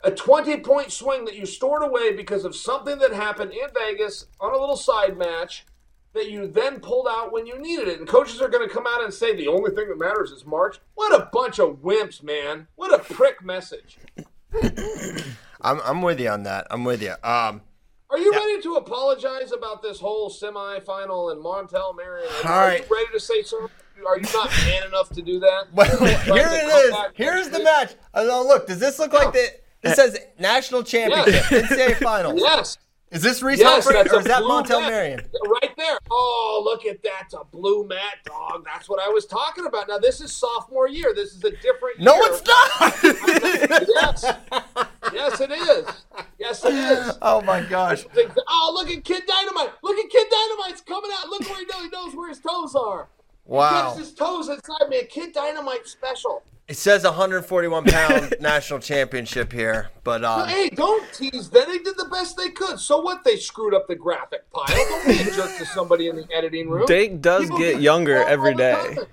[0.05, 4.27] a 20 point swing that you stored away because of something that happened in Vegas
[4.41, 5.67] on a little side match
[6.15, 7.99] that you then pulled out when you needed it.
[7.99, 10.47] And coaches are going to come out and say the only thing that matters is
[10.47, 10.79] March.
[10.95, 12.69] What a bunch of wimps, man.
[12.77, 13.99] What a prick message.
[15.61, 16.67] I'm I'm with you on that.
[16.71, 17.13] I'm with you.
[17.23, 17.63] Um,
[18.11, 22.29] Are you ready to apologize about this whole semifinal and Montell Marion?
[22.45, 22.89] Are right.
[22.89, 23.71] you ready to say something?
[24.07, 25.65] Are you not man enough to do that?
[25.73, 25.87] well,
[26.25, 26.95] here it is.
[27.15, 27.95] Here's the match.
[28.15, 29.49] Oh, look, does this look like the?
[29.83, 32.41] This says national championship, NCAA finals.
[32.41, 32.79] Yes.
[33.13, 34.91] Is this Reece Yes, Humphrey or is that Montell mat.
[34.91, 35.21] Marion?
[35.47, 35.97] Right there.
[36.11, 37.23] Oh, look at that.
[37.27, 38.65] It's a blue mat, dog.
[38.65, 39.87] That's what I was talking about.
[39.87, 41.13] Now, this is sophomore year.
[41.15, 42.23] This is a different No, year.
[42.27, 42.95] it's not.
[43.95, 44.25] yes.
[45.13, 45.87] Yes, it is.
[46.39, 47.17] Yes, it is.
[47.23, 48.05] oh my gosh.
[48.49, 49.71] Oh, look at Kid Dynamite.
[49.85, 51.29] Look at Kid Dynamite's coming out.
[51.29, 51.83] Look where he knows.
[51.85, 53.09] He knows where his toes are.
[53.47, 53.95] Wow.
[53.95, 54.99] Gets his toes inside me.
[54.99, 56.43] A Kid Dynamite special.
[56.69, 61.65] It says 141 pound national championship here, but um, Hey, don't tease them.
[61.69, 62.81] They did the best they could.
[62.81, 63.23] So what?
[63.23, 64.65] They screwed up the graphic Pyle.
[64.67, 66.85] Don't be a jerk to somebody in the editing room.
[66.87, 68.95] Dake does People get things younger wrong every all the day.
[68.97, 69.05] time.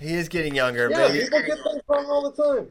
[0.00, 1.20] he is getting younger, Yeah, baby.
[1.24, 2.68] people get things wrong all the time.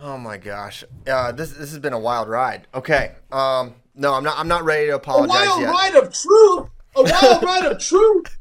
[0.00, 0.84] Oh my gosh.
[1.08, 2.68] Uh, this this has been a wild ride.
[2.74, 3.12] Okay.
[3.32, 4.38] Um, no, I'm not.
[4.38, 5.36] I'm not ready to apologize.
[5.36, 5.70] A wild yet.
[5.70, 6.68] ride of truth.
[6.96, 8.38] A wild ride of truth.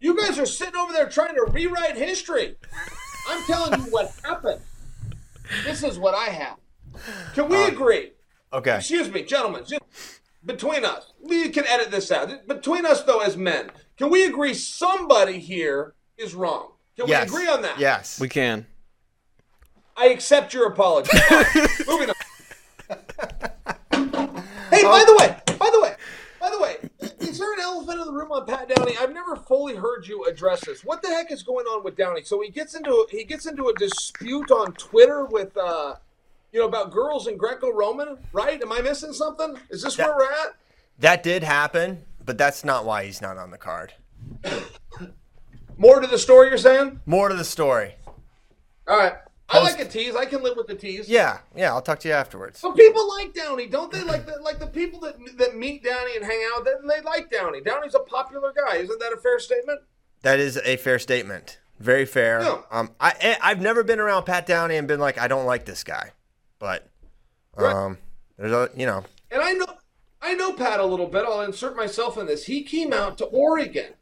[0.00, 2.56] You guys are sitting over there trying to rewrite history.
[3.28, 4.60] I'm telling you what happened.
[5.64, 6.56] This is what I have.
[7.34, 8.12] Can we uh, agree?
[8.52, 8.76] Okay.
[8.76, 9.64] Excuse me, gentlemen.
[9.66, 9.82] Just
[10.44, 12.30] between us, we can edit this out.
[12.46, 16.72] Between us, though, as men, can we agree somebody here is wrong?
[16.96, 17.30] Can Yes.
[17.30, 17.78] we agree on that?
[17.78, 18.20] Yes.
[18.20, 18.66] We can.
[19.96, 21.10] I accept your apology.
[21.30, 22.14] All right, moving on.
[22.88, 23.56] hey, by the
[24.38, 25.36] way, by the way, by the way,
[27.28, 28.96] is there an elephant in the room on Pat Downey?
[28.98, 30.82] I've never fully heard you address this.
[30.82, 32.22] What the heck is going on with Downey?
[32.22, 35.96] So he gets into he gets into a dispute on Twitter with uh,
[36.52, 38.60] you know about girls in Greco-Roman, right?
[38.62, 39.56] Am I missing something?
[39.68, 40.56] Is this where we're at?
[41.00, 43.92] that did happen, but that's not why he's not on the card.
[45.76, 47.00] More to the story, you're saying?
[47.06, 47.94] More to the story.
[48.88, 49.12] All right.
[49.50, 50.14] I like a tease.
[50.14, 51.08] I can live with the tease.
[51.08, 51.38] Yeah.
[51.56, 51.72] Yeah.
[51.72, 52.60] I'll talk to you afterwards.
[52.62, 54.02] But people like Downey, don't they?
[54.02, 57.30] Like the like the people that that meet Downey and hang out, then they like
[57.30, 57.60] Downey.
[57.62, 58.76] Downey's a popular guy.
[58.76, 59.80] Isn't that a fair statement?
[60.22, 61.60] That is a fair statement.
[61.78, 62.42] Very fair.
[62.42, 62.58] Yeah.
[62.70, 65.64] Um, I I- I've never been around Pat Downey and been like, I don't like
[65.64, 66.12] this guy,
[66.58, 66.86] but
[67.56, 67.72] Right.
[67.74, 67.98] um,
[68.36, 69.66] there's a you know, And I know
[70.20, 71.24] I know Pat a little bit.
[71.24, 72.44] I'll insert myself in this.
[72.46, 73.94] He came out to Oregon.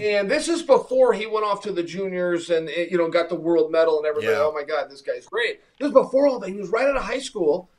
[0.00, 3.34] And this is before he went off to the juniors and you know got the
[3.34, 4.32] world medal and everybody.
[4.32, 4.42] Yeah.
[4.42, 5.60] Oh my God, this guy's great.
[5.78, 6.48] This is before all that.
[6.48, 7.70] He was right out of high school,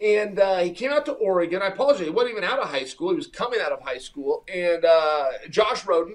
[0.00, 1.62] and uh, he came out to Oregon.
[1.62, 3.10] I apologize, he wasn't even out of high school.
[3.10, 4.44] He was coming out of high school.
[4.52, 6.14] And uh, Josh Rhoden,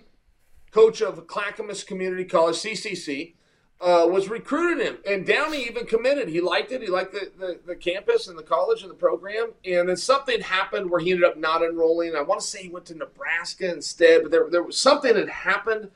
[0.72, 3.34] coach of Clackamas Community College (CCC),
[3.82, 6.30] uh, was recruiting him, and Downey even committed.
[6.30, 6.82] He liked it.
[6.82, 9.52] He liked the, the, the campus and the college and the program.
[9.66, 12.16] And then something happened where he ended up not enrolling.
[12.16, 15.28] I want to say he went to Nebraska instead, but there, there was something that
[15.30, 15.92] happened.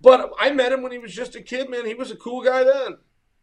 [0.00, 1.84] But I met him when he was just a kid, man.
[1.84, 2.98] He was a cool guy then.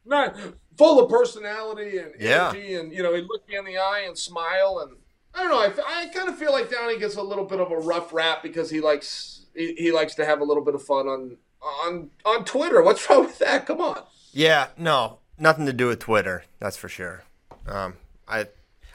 [0.06, 0.36] Not
[0.78, 2.50] full of personality and Yeah.
[2.50, 4.80] energy, and you know, he'd look you in the eye and smile.
[4.80, 4.98] And
[5.36, 5.84] I don't know.
[5.84, 8.42] I, I kind of feel like Downey gets a little bit of a rough rap
[8.42, 11.38] because he likes he, he likes to have a little bit of fun on
[11.68, 12.82] on on Twitter.
[12.82, 13.66] What's wrong with that?
[13.66, 14.02] Come on.
[14.32, 16.44] Yeah, no, nothing to do with Twitter.
[16.60, 17.24] That's for sure.
[17.68, 17.96] Um,
[18.28, 18.48] I,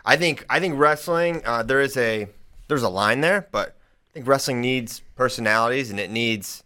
[0.05, 1.43] I think I think wrestling.
[1.45, 2.29] Uh, there is a
[2.69, 3.77] there's a line there, but
[4.11, 6.65] I think wrestling needs personalities and it needs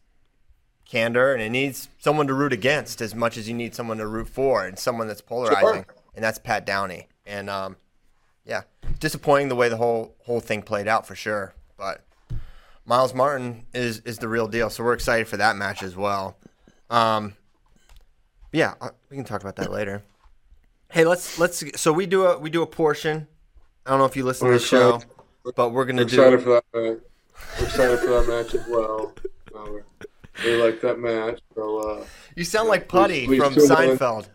[0.84, 4.06] candor and it needs someone to root against as much as you need someone to
[4.06, 5.84] root for and someone that's polarizing.
[6.14, 7.08] And that's Pat Downey.
[7.26, 7.76] And um,
[8.44, 8.62] yeah,
[9.00, 11.54] disappointing the way the whole whole thing played out for sure.
[11.76, 12.02] But
[12.86, 16.38] Myles Martin is is the real deal, so we're excited for that match as well.
[16.88, 17.34] Um,
[18.52, 20.02] yeah, uh, we can talk about that later.
[20.92, 21.64] Hey, let's let's.
[21.80, 23.26] So we do a we do a portion.
[23.84, 25.00] I don't know if you listen to the show,
[25.56, 26.98] but we're gonna We're excited for that match.
[27.58, 29.12] We're excited for that match as well.
[29.54, 29.70] Uh,
[30.44, 31.40] we like that match.
[31.54, 32.04] So uh,
[32.36, 33.68] You sound like Putty please from tune in.
[33.68, 34.28] Seinfeld.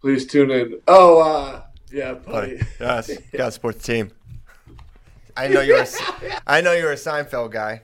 [0.00, 0.80] please tune in.
[0.86, 2.66] Oh, uh, yeah, Putty, buddy.
[2.80, 4.12] yes, gotta support the team.
[5.36, 5.82] I know you're.
[5.82, 5.86] A,
[6.46, 7.80] I know you're a Seinfeld guy.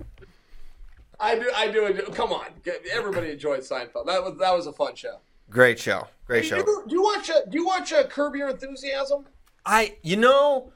[1.18, 1.50] I do.
[1.54, 1.86] I do.
[1.86, 2.46] enjoy- Come on,
[2.92, 4.06] everybody enjoyed Seinfeld.
[4.06, 5.18] That was that was a fun show.
[5.50, 6.06] Great show.
[6.26, 6.56] Great Do show.
[6.58, 7.28] you, do you watch?
[7.30, 9.26] Uh, do you watch uh, Curb Your Enthusiasm?
[9.66, 10.72] I, you know,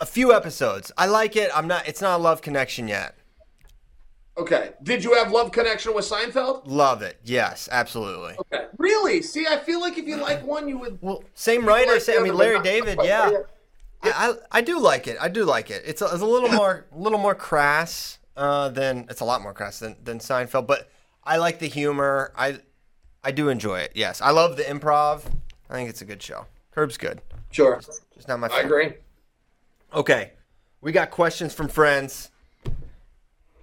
[0.00, 0.90] a few episodes.
[0.98, 1.50] I like it.
[1.54, 1.86] I'm not.
[1.88, 3.14] It's not a love connection yet.
[4.36, 4.70] Okay.
[4.82, 6.62] Did you have love connection with Seinfeld?
[6.66, 7.18] Love it.
[7.24, 8.36] Yes, absolutely.
[8.38, 8.66] Okay.
[8.78, 9.20] Really?
[9.22, 10.98] See, I feel like if you like one, you would.
[11.00, 11.92] Well, same writer.
[11.92, 12.98] like Say, I mean, Larry David.
[13.04, 13.30] Yeah.
[14.04, 14.12] Yeah.
[14.14, 15.16] I, I I do like it.
[15.20, 15.82] I do like it.
[15.84, 19.42] It's a, it's a little more a little more crass uh, than it's a lot
[19.42, 20.90] more crass than, than Seinfeld, but
[21.24, 22.32] I like the humor.
[22.36, 22.60] I
[23.24, 23.92] I do enjoy it.
[23.94, 25.22] Yes, I love the improv.
[25.68, 26.46] I think it's a good show.
[26.70, 27.20] Curb's good.
[27.50, 27.80] Sure.
[28.14, 28.48] Just not my.
[28.48, 28.62] Favorite.
[28.62, 28.96] I agree.
[29.92, 30.32] Okay,
[30.80, 32.30] we got questions from friends.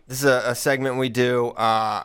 [0.07, 1.47] This is a, a segment we do.
[1.49, 2.03] Uh,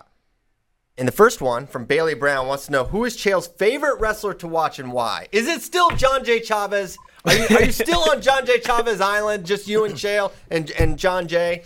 [0.96, 4.34] and the first one from Bailey Brown wants to know who is Chael's favorite wrestler
[4.34, 5.28] to watch and why.
[5.32, 6.96] Is it still Jon Jay Chavez?
[7.24, 9.44] Are you, are you still on Jon Jay Chavez Island?
[9.46, 11.62] Just you and Chael and and John J.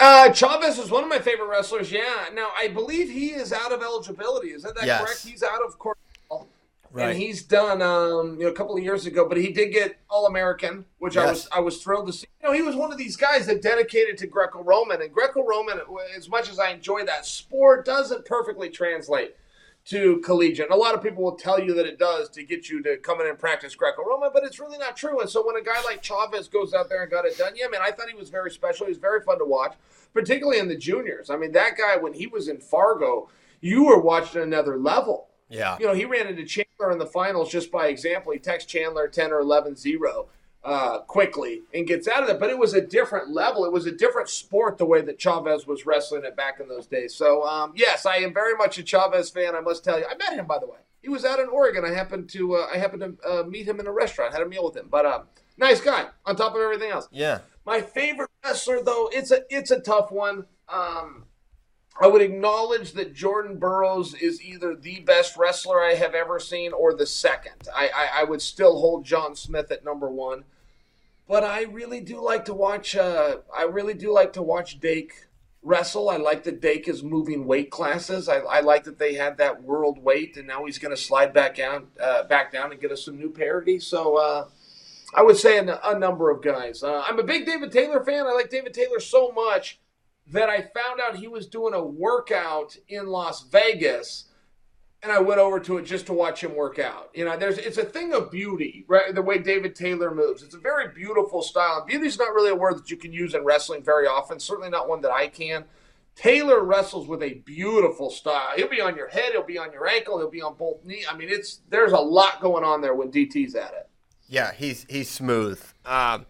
[0.00, 1.90] Uh, Chavez is one of my favorite wrestlers.
[1.90, 2.26] Yeah.
[2.32, 4.48] Now I believe he is out of eligibility.
[4.48, 5.00] Is that, that Yes.
[5.02, 5.26] correct?
[5.26, 5.98] He's out of court.
[6.90, 7.10] Right.
[7.10, 9.98] And he's done um, you know a couple of years ago, but he did get
[10.08, 12.26] All American, which I was I was thrilled to see.
[12.42, 15.80] You know, he was one of these guys that dedicated to Greco-Roman, and Greco-Roman,
[16.16, 19.36] as much as I enjoy that sport, doesn't perfectly translate
[19.88, 20.66] to collegiate.
[20.66, 22.98] And a lot of people will tell you that it does to get you to
[22.98, 25.20] come in and practice Greco-Roman, but it's really not true.
[25.20, 27.68] And so when a guy like Chavez goes out there and got it done, yeah,
[27.68, 28.84] man, I thought he was very special.
[28.84, 29.74] He was very fun to watch,
[30.12, 31.30] particularly in the juniors.
[31.30, 33.30] I mean, that guy when he was in Fargo,
[33.62, 35.78] you were watching another level Yeah.
[35.80, 38.32] you know, he ran into Chandler in the finals just by example.
[38.32, 40.26] He texts Chandler 10 or 11 0
[40.64, 42.40] uh, quickly and gets out of it.
[42.40, 43.64] But it was a different level.
[43.64, 46.86] It was a different sport the way that Chavez was wrestling it back in those
[46.86, 47.14] days.
[47.14, 49.54] So, um, yes, I am very much a Chavez fan.
[49.54, 50.06] I must tell you.
[50.06, 50.78] I met him, by the way.
[51.00, 51.84] He was out in Oregon.
[51.84, 54.32] I happened to uh, I happened to uh, meet him in a restaurant.
[54.32, 54.88] Had a meal with him.
[54.90, 55.22] But um,
[55.56, 56.08] nice guy.
[56.26, 57.08] On top of everything else.
[57.12, 57.38] Yeah.
[57.64, 60.46] My favorite wrestler, though, it's a it's a tough one.
[60.68, 61.24] Um,
[62.00, 66.72] I would acknowledge that Jordan Burroughs is either the best wrestler I have ever seen
[66.72, 67.68] or the second.
[67.74, 70.44] I, I, I would still hold John Smith at number one,
[71.26, 72.94] but I really do like to watch.
[72.94, 75.26] Uh, I really do like to watch Dake
[75.64, 76.08] wrestle.
[76.08, 78.28] I like that Dake is moving weight classes.
[78.28, 81.32] I, I like that they had that world weight, and now he's going to slide
[81.32, 83.80] back down, uh, back down, and get us some new parity.
[83.80, 84.16] So.
[84.16, 84.48] Uh,
[85.14, 86.82] I would say a, a number of guys.
[86.82, 88.26] Uh, I'm a big David Taylor fan.
[88.26, 89.80] I like David Taylor so much
[90.30, 94.26] that I found out he was doing a workout in Las Vegas,
[95.02, 97.10] and I went over to it just to watch him work out.
[97.14, 99.14] You know, there's it's a thing of beauty, right?
[99.14, 101.84] The way David Taylor moves, it's a very beautiful style.
[101.86, 104.38] Beauty's not really a word that you can use in wrestling very often.
[104.40, 105.64] Certainly not one that I can.
[106.16, 108.50] Taylor wrestles with a beautiful style.
[108.56, 111.06] He'll be on your head, he'll be on your ankle, he'll be on both knees.
[111.08, 113.88] I mean, it's there's a lot going on there when DT's at it.
[114.26, 114.52] Yeah.
[114.52, 115.62] He's he's smooth.
[115.86, 116.26] Um,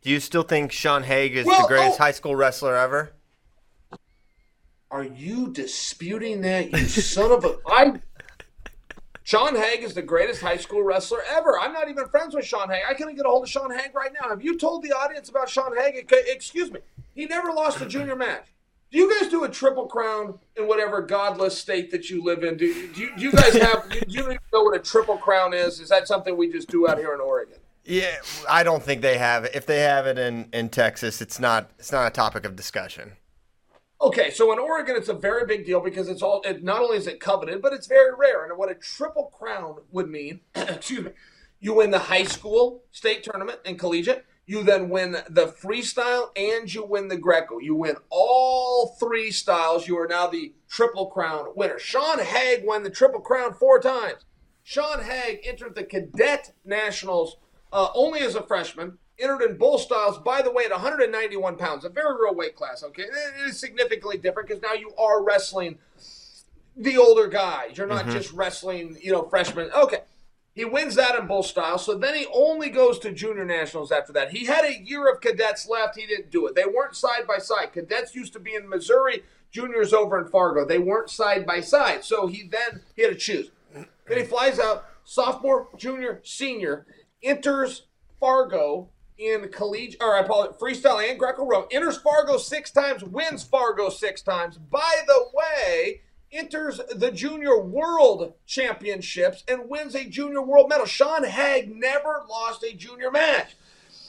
[0.00, 3.12] do you still think Sean Haig is Well, the greatest oh- high school wrestler ever?
[4.92, 7.56] Are you disputing that, you son of a?
[7.66, 8.02] I'm
[9.24, 11.58] Sean Haig is the greatest high school wrestler ever.
[11.58, 12.82] I'm not even friends with Sean Haig.
[12.86, 14.28] I couldn't get a hold of Sean Haig right now.
[14.28, 16.12] Have you told the audience about Sean Haig?
[16.28, 16.80] Excuse me.
[17.14, 18.48] He never lost a junior match.
[18.90, 22.58] Do you guys do a triple crown in whatever godless state that you live in?
[22.58, 23.88] Do, do, you, do you guys have?
[23.88, 25.80] Do you even know what a triple crown is?
[25.80, 27.56] Is that something we just do out here in Oregon?
[27.84, 28.16] Yeah,
[28.46, 29.52] I don't think they have it.
[29.54, 33.12] If they have it in, in Texas, it's not it's not a topic of discussion.
[34.02, 36.42] Okay, so in Oregon, it's a very big deal because it's all.
[36.44, 38.44] It, not only is it coveted, but it's very rare.
[38.44, 41.12] And what a triple crown would mean, excuse me,
[41.60, 44.26] you win the high school state tournament and collegiate.
[44.44, 47.60] You then win the freestyle and you win the Greco.
[47.60, 49.86] You win all three styles.
[49.86, 51.78] You are now the triple crown winner.
[51.78, 54.24] Sean Haig won the triple crown four times.
[54.64, 57.36] Sean Haig entered the cadet nationals
[57.72, 61.84] uh, only as a freshman entered in bull styles, by the way, at 191 pounds,
[61.84, 63.04] a very real weight class, okay?
[63.04, 65.78] It is significantly different because now you are wrestling
[66.76, 67.76] the older guys.
[67.76, 68.12] You're not mm-hmm.
[68.12, 69.70] just wrestling, you know, freshmen.
[69.74, 70.00] Okay.
[70.54, 74.12] He wins that in bull style, so then he only goes to junior nationals after
[74.12, 74.32] that.
[74.32, 75.96] He had a year of cadets left.
[75.96, 76.54] He didn't do it.
[76.54, 77.72] They weren't side by side.
[77.72, 80.66] Cadets used to be in Missouri, juniors over in Fargo.
[80.66, 82.04] They weren't side by side.
[82.04, 83.50] So he then he had to choose.
[83.72, 86.84] Then he flies out, sophomore, junior, senior,
[87.22, 87.86] enters
[88.20, 91.68] Fargo in collegiate, or I call it freestyle and Greco-Roman.
[91.70, 94.58] Enters Fargo six times, wins Fargo six times.
[94.58, 96.00] By the way,
[96.32, 100.86] enters the Junior World Championships and wins a Junior World medal.
[100.86, 103.54] Sean Haig never lost a junior match.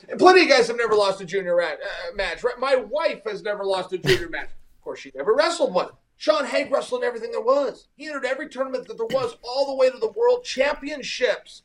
[0.10, 1.76] And plenty of guys have never lost a junior uh,
[2.16, 2.44] match.
[2.60, 4.50] My wife has never lost a junior match.
[4.50, 5.90] Of course, she never wrestled one.
[6.18, 7.88] Sean Haig wrestled everything there was.
[7.96, 11.64] He entered every tournament that there was, all the way to the World Championships.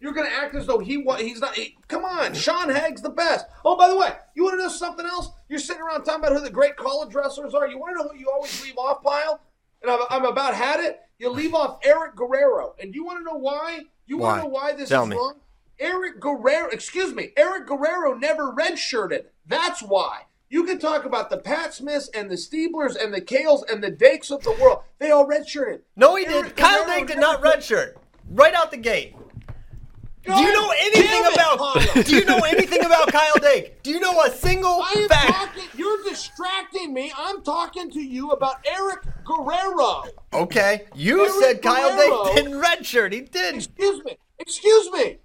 [0.00, 1.54] You're going to act as though he he's not.
[1.54, 3.46] He, come on, Sean Haig's the best.
[3.64, 5.30] Oh, by the way, you want to know something else?
[5.48, 7.68] You're sitting around talking about who the great college wrestlers are.
[7.68, 9.40] You want to know who you always leave off, Pyle?
[9.82, 11.00] And I'm, I'm about had it.
[11.18, 13.80] You leave off Eric Guerrero, and you want to know why?
[14.06, 15.16] You want to know why this Tell is me.
[15.16, 15.34] wrong?
[15.78, 19.24] Eric Guerrero, excuse me, Eric Guerrero never redshirted.
[19.46, 20.22] That's why.
[20.48, 23.90] You can talk about the Pat Smiths and the Stiebers and the Caels and the
[23.90, 24.82] Dakes of the world.
[24.98, 25.80] They all redshirted.
[25.94, 26.56] No, he Eric did.
[26.56, 27.94] Kyle Dake did not redshirt.
[28.28, 29.14] Right out the gate.
[30.24, 31.58] Do you know anything about?
[31.58, 32.02] Kyle.
[32.02, 33.82] do you know anything about Kyle Dake?
[33.82, 35.28] Do you know a single I am fact?
[35.28, 37.12] Talking, you're distracting me.
[37.16, 40.04] I'm talking to you about Eric Guerrero.
[40.32, 43.12] Okay, you Eric said Kyle Guerrero, Dake didn't redshirt.
[43.12, 43.56] He did.
[43.56, 44.16] Excuse me.
[44.38, 45.18] Excuse me.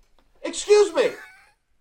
[0.43, 1.09] Excuse me.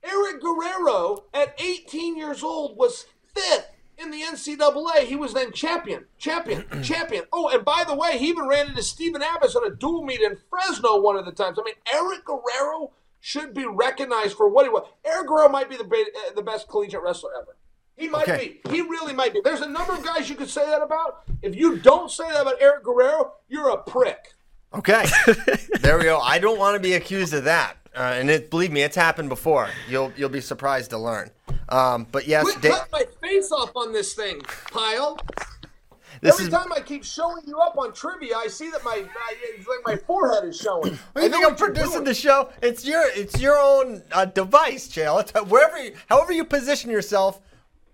[0.02, 5.04] Eric Guerrero, at 18 years old, was fifth in the NCAA.
[5.04, 7.24] He was then champion, champion, champion.
[7.32, 10.20] Oh, and by the way, he even ran into Stephen Abas on a dual meet
[10.20, 11.58] in Fresno one of the times.
[11.58, 12.90] I mean, Eric Guerrero
[13.24, 14.86] should be recognized for what he was.
[15.02, 17.56] Eric Guerrero might be the, uh, the best collegiate wrestler ever.
[17.96, 18.60] He might okay.
[18.62, 18.70] be.
[18.70, 19.40] He really might be.
[19.42, 21.22] There's a number of guys you could say that about.
[21.40, 24.34] If you don't say that about Eric Guerrero, you're a prick.
[24.74, 25.06] Okay.
[25.80, 26.18] there we go.
[26.18, 27.78] I don't want to be accused of that.
[27.96, 29.70] Uh, and it, believe me, it's happened before.
[29.88, 31.30] You'll you'll be surprised to learn.
[31.70, 35.18] Um, but yes, Quit cut my face off on this thing, Pyle.
[36.24, 36.52] This Every is...
[36.54, 39.96] time I keep showing you up on trivia, I see that my, my like my
[40.06, 40.98] forehead is showing.
[41.12, 42.48] What you think I'm producing the show?
[42.62, 45.20] It's your it's your own uh, device, Chael.
[45.20, 47.42] It's wherever, you, however you position yourself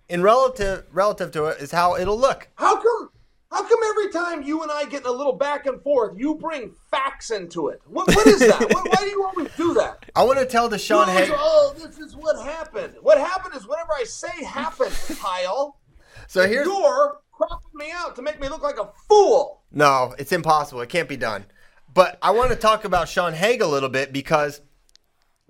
[0.09, 2.47] in relative relative to it is how it'll look.
[2.55, 3.11] How come?
[3.51, 6.37] How come every time you and I get in a little back and forth, you
[6.37, 7.81] bring facts into it?
[7.85, 8.61] What, what is that?
[8.61, 10.09] why, why, do you always do that?
[10.15, 11.07] I want to tell the Sean.
[11.09, 12.95] Oh, this is what happened.
[13.01, 15.81] What happened is whatever I say happened, Kyle.
[16.29, 19.63] So here's you're cropping me out to make me look like a fool.
[19.73, 20.81] No, it's impossible.
[20.83, 21.47] It can't be done.
[21.93, 24.61] But I want to talk about Sean Haig a little bit because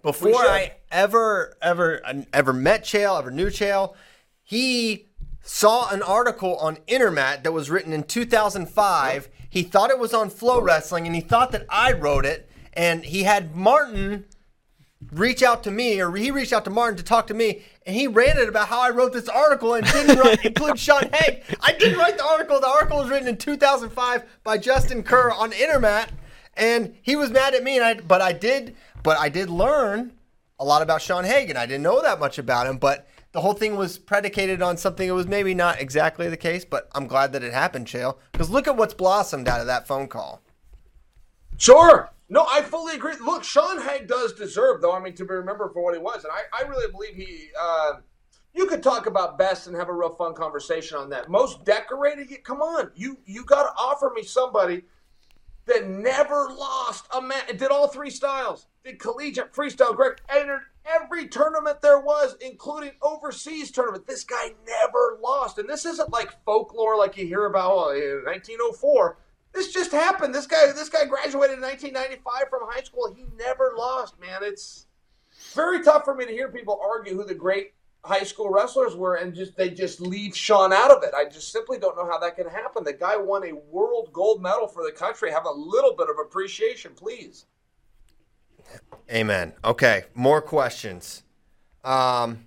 [0.02, 2.00] before I ever, ever,
[2.32, 3.94] ever met Chael, ever knew Chael,
[4.42, 5.08] he
[5.42, 9.28] saw an article on Intermat that was written in 2005.
[9.48, 12.48] He thought it was on FloWrestling, and he thought that I wrote it.
[12.72, 14.26] And he had Martin
[15.12, 17.96] reach out to me, or he reached out to Martin to talk to me, and
[17.96, 21.42] he ranted about how I wrote this article and didn't write, include Sean Haig.
[21.60, 22.60] I didn't write the article.
[22.60, 26.10] The article was written in 2005 by Justin Kerr on Intermat,
[26.54, 27.76] and he was mad at me.
[27.76, 30.12] And I, but I did, but I did learn
[30.58, 32.76] a lot about Sean Haig, and I didn't know that much about him.
[32.76, 36.64] But the whole thing was predicated on something that was maybe not exactly the case.
[36.64, 39.86] But I'm glad that it happened, Chael, because look at what's blossomed out of that
[39.86, 40.42] phone call.
[41.56, 42.10] Sure.
[42.32, 43.14] No, I fully agree.
[43.20, 44.92] Look, Sean Haig does deserve, though.
[44.92, 47.48] I mean, to be remembered for what he was, and I, I really believe he.
[47.60, 47.94] Uh,
[48.54, 51.28] you could talk about best and have a real fun conversation on that.
[51.28, 54.82] Most decorated, come on, you you got to offer me somebody
[55.66, 57.48] that never lost a match.
[57.48, 58.66] Did all three styles.
[58.84, 64.06] Did collegiate, freestyle, Greg entered every tournament there was, including overseas tournament.
[64.06, 68.24] This guy never lost, and this isn't like folklore like you hear about oh, in
[68.24, 69.18] 1904.
[69.52, 70.34] This just happened.
[70.34, 73.12] This guy, this guy graduated in 1995 from high school.
[73.14, 74.40] He never lost, man.
[74.42, 74.86] It's
[75.54, 77.72] very tough for me to hear people argue who the great
[78.04, 81.10] high school wrestlers were and just they just leave Sean out of it.
[81.14, 82.84] I just simply don't know how that can happen.
[82.84, 85.30] The guy won a world gold medal for the country.
[85.30, 87.46] Have a little bit of appreciation, please.
[89.10, 89.52] Amen.
[89.64, 91.24] Okay, more questions.
[91.82, 92.46] Um,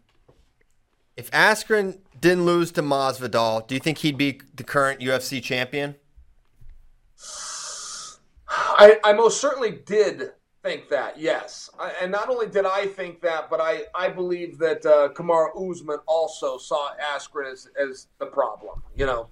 [1.17, 5.95] if Askren didn't lose to Masvidal, do you think he'd be the current UFC champion?
[8.49, 10.31] I, I most certainly did
[10.63, 11.69] think that, yes.
[11.79, 15.71] I, and not only did I think that, but I, I believe that uh, Kamaru
[15.71, 18.81] Usman also saw Askren as, as the problem.
[18.95, 19.27] You know,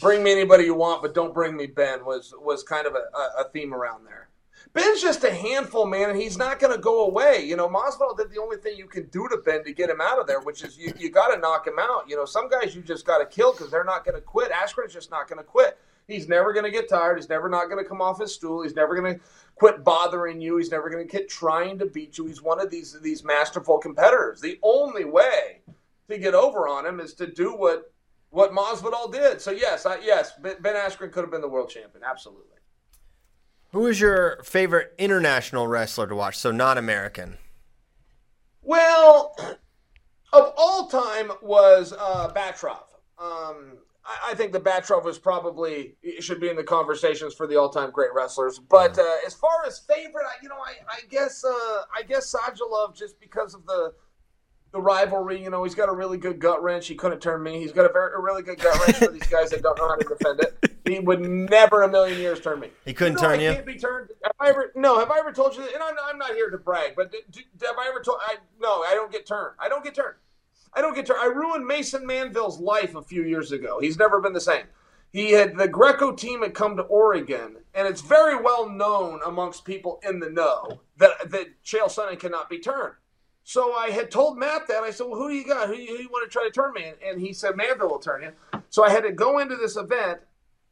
[0.00, 3.40] bring me anybody you want, but don't bring me Ben was was kind of a,
[3.40, 4.28] a theme around there.
[4.72, 7.44] Ben's just a handful, man, and he's not going to go away.
[7.44, 10.00] You know, Masvidal did the only thing you can do to Ben to get him
[10.00, 12.08] out of there, which is you, you got to knock him out.
[12.08, 14.52] You know, some guys you just got to kill because they're not going to quit.
[14.52, 15.78] Askren's just not going to quit.
[16.10, 17.16] He's never going to get tired.
[17.16, 18.62] He's never not going to come off his stool.
[18.62, 19.20] He's never going to
[19.54, 20.56] quit bothering you.
[20.56, 22.26] He's never going to quit trying to beat you.
[22.26, 24.40] He's one of these these masterful competitors.
[24.40, 25.60] The only way
[26.08, 27.92] to get over on him is to do what
[28.30, 29.40] what Masvidal did.
[29.40, 32.02] So yes, I, yes, Ben Askren could have been the world champion.
[32.04, 32.56] Absolutely.
[33.72, 36.36] Who is your favorite international wrestler to watch?
[36.36, 37.38] So not American.
[38.62, 39.36] Well,
[40.32, 42.82] of all time was uh, Batrov.
[43.18, 47.56] Um, I, I, think the Batrov was probably should be in the conversations for the
[47.56, 48.58] all-time great wrestlers.
[48.58, 52.34] But uh, as far as favorite, I, you know, I, I guess uh, I guess
[52.34, 53.92] Sadulayev just because of the
[54.72, 55.42] the rivalry.
[55.42, 56.86] You know, he's got a really good gut wrench.
[56.86, 57.58] He couldn't turn me.
[57.60, 59.88] He's got a very a really good gut wrench for these guys that don't know
[59.88, 60.80] how to defend it.
[60.86, 62.70] He would never a million years turn me.
[62.84, 63.52] He couldn't you know, turn I you.
[63.52, 64.10] Can't be turned.
[64.24, 64.72] Have I ever?
[64.74, 64.98] No.
[64.98, 65.74] Have I ever told you that?
[65.74, 67.22] And I'm, I'm not here to brag, but did,
[67.62, 68.18] have I ever told?
[68.22, 68.82] I no.
[68.82, 69.56] I don't get turned.
[69.58, 70.16] I don't get turned.
[70.72, 71.20] I don't get turned.
[71.20, 73.80] I ruined Mason Manville's life a few years ago.
[73.80, 74.64] He's never been the same.
[75.12, 79.64] He had the Greco team had come to Oregon, and it's very well known amongst
[79.64, 82.94] people in the know that that Chael Sonnen cannot be turned.
[83.42, 84.84] So I had told Matt that.
[84.84, 85.66] I said, Well, who do you got?
[85.66, 86.84] Who, who do you want to try to turn me?
[86.84, 88.60] And, and he said, Manville will turn you.
[88.68, 90.20] So I had to go into this event.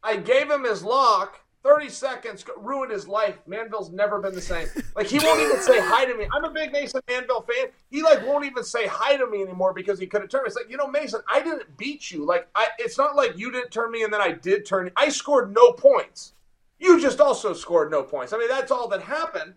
[0.02, 1.40] I gave him his lock.
[1.64, 3.36] 30 seconds ruined his life.
[3.46, 4.68] Manville's never been the same.
[4.94, 6.26] Like he won't even say hi to me.
[6.32, 7.70] I'm a big Mason Manville fan.
[7.90, 10.48] He like won't even say hi to me anymore because he could have turned me.
[10.48, 12.24] It's like, you know, Mason, I didn't beat you.
[12.24, 14.92] Like I it's not like you didn't turn me and then I did turn you.
[14.96, 16.34] I scored no points.
[16.78, 18.32] You just also scored no points.
[18.32, 19.54] I mean, that's all that happened.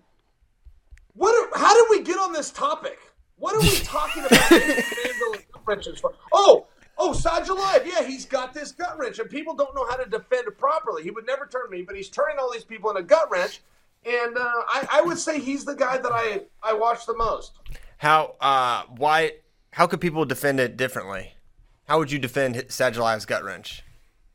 [1.14, 1.36] What?
[1.36, 3.00] Are, how did we get on this topic?
[3.38, 4.50] What are we talking about?
[6.00, 6.14] for?
[7.04, 7.86] Oh, oh, Sadulayev.
[7.86, 11.02] Yeah, he's got this gut wrench, and people don't know how to defend it properly.
[11.02, 13.62] He would never turn me, but he's turning all these people in a gut wrench.
[14.06, 17.54] And uh, I, I, would say he's the guy that I I watch the most.
[17.98, 18.36] How?
[18.40, 19.34] Uh, why?
[19.72, 21.34] How could people defend it differently?
[21.88, 23.84] How would you defend Sadulayev's gut wrench?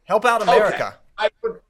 [0.05, 0.75] Help out America.
[0.77, 0.97] Okay.
[1.19, 1.61] I would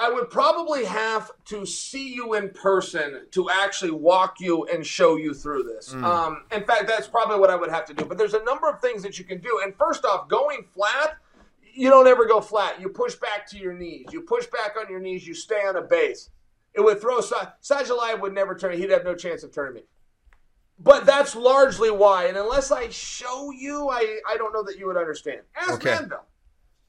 [0.00, 5.16] I would probably have to see you in person to actually walk you and show
[5.16, 5.92] you through this.
[5.92, 6.04] Mm.
[6.04, 8.04] Um, in fact, that's probably what I would have to do.
[8.04, 9.60] But there's a number of things that you can do.
[9.64, 11.16] And first off, going flat,
[11.74, 12.80] you don't ever go flat.
[12.80, 14.06] You push back to your knees.
[14.12, 15.26] You push back on your knees.
[15.26, 16.30] You stay on a base.
[16.74, 18.78] It would throw Sadulayev would never turn.
[18.78, 19.82] He'd have no chance of turning me.
[20.78, 22.26] But that's largely why.
[22.26, 25.40] And unless I show you, I, I don't know that you would understand.
[25.56, 25.90] Ask okay.
[25.90, 26.24] Manville.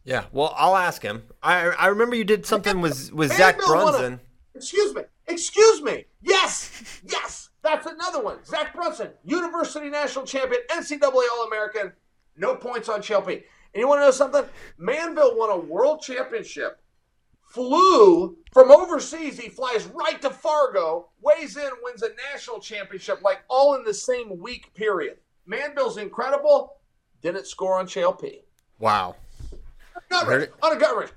[0.10, 1.22] Yeah, well, I'll ask him.
[1.43, 4.01] I I remember you did something with with Zach Brunson.
[4.01, 4.20] Wanna,
[4.55, 6.05] excuse me, excuse me.
[6.20, 8.43] Yes, yes, that's another one.
[8.43, 11.93] Zach Brunson, University National Champion, NCAA All American,
[12.36, 13.43] no points on Chael And
[13.76, 14.45] you want to know something?
[14.80, 16.82] Manville won a world championship.
[17.43, 19.39] Flew from overseas.
[19.39, 23.93] He flies right to Fargo, weighs in, wins a national championship, like all in the
[23.93, 25.18] same week period.
[25.45, 26.78] Manville's incredible.
[27.22, 28.41] Didn't score on Chael P.
[28.80, 29.16] Wow
[30.10, 31.12] gut wrench, on a gut wrench.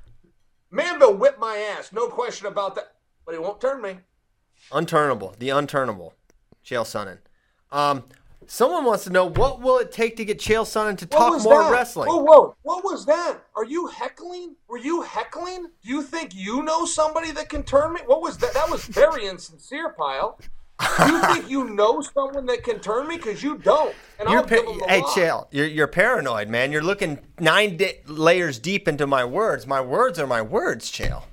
[0.70, 2.94] Manville whipped my ass, no question about that.
[3.24, 3.98] But he won't turn me.
[4.70, 6.12] Unturnable, the unturnable,
[6.64, 7.18] Chael Sonnen.
[7.70, 8.04] Um,
[8.46, 11.64] someone wants to know what will it take to get Chael Sonnen to talk more
[11.64, 11.72] that?
[11.72, 12.08] wrestling.
[12.08, 13.38] Whoa, whoa, what was that?
[13.54, 14.56] Are you heckling?
[14.68, 15.70] Were you heckling?
[15.82, 18.00] Do you think you know somebody that can turn me?
[18.06, 18.54] What was that?
[18.54, 20.38] That was very insincere, Pyle
[21.06, 23.16] you think you know someone that can turn me?
[23.16, 23.94] Because you don't.
[24.18, 25.12] And you're I'll pa- give them the Hey, lie.
[25.14, 25.48] chill.
[25.50, 26.72] You're, you're paranoid, man.
[26.72, 29.66] You're looking nine di- layers deep into my words.
[29.66, 31.24] My words are my words, chill.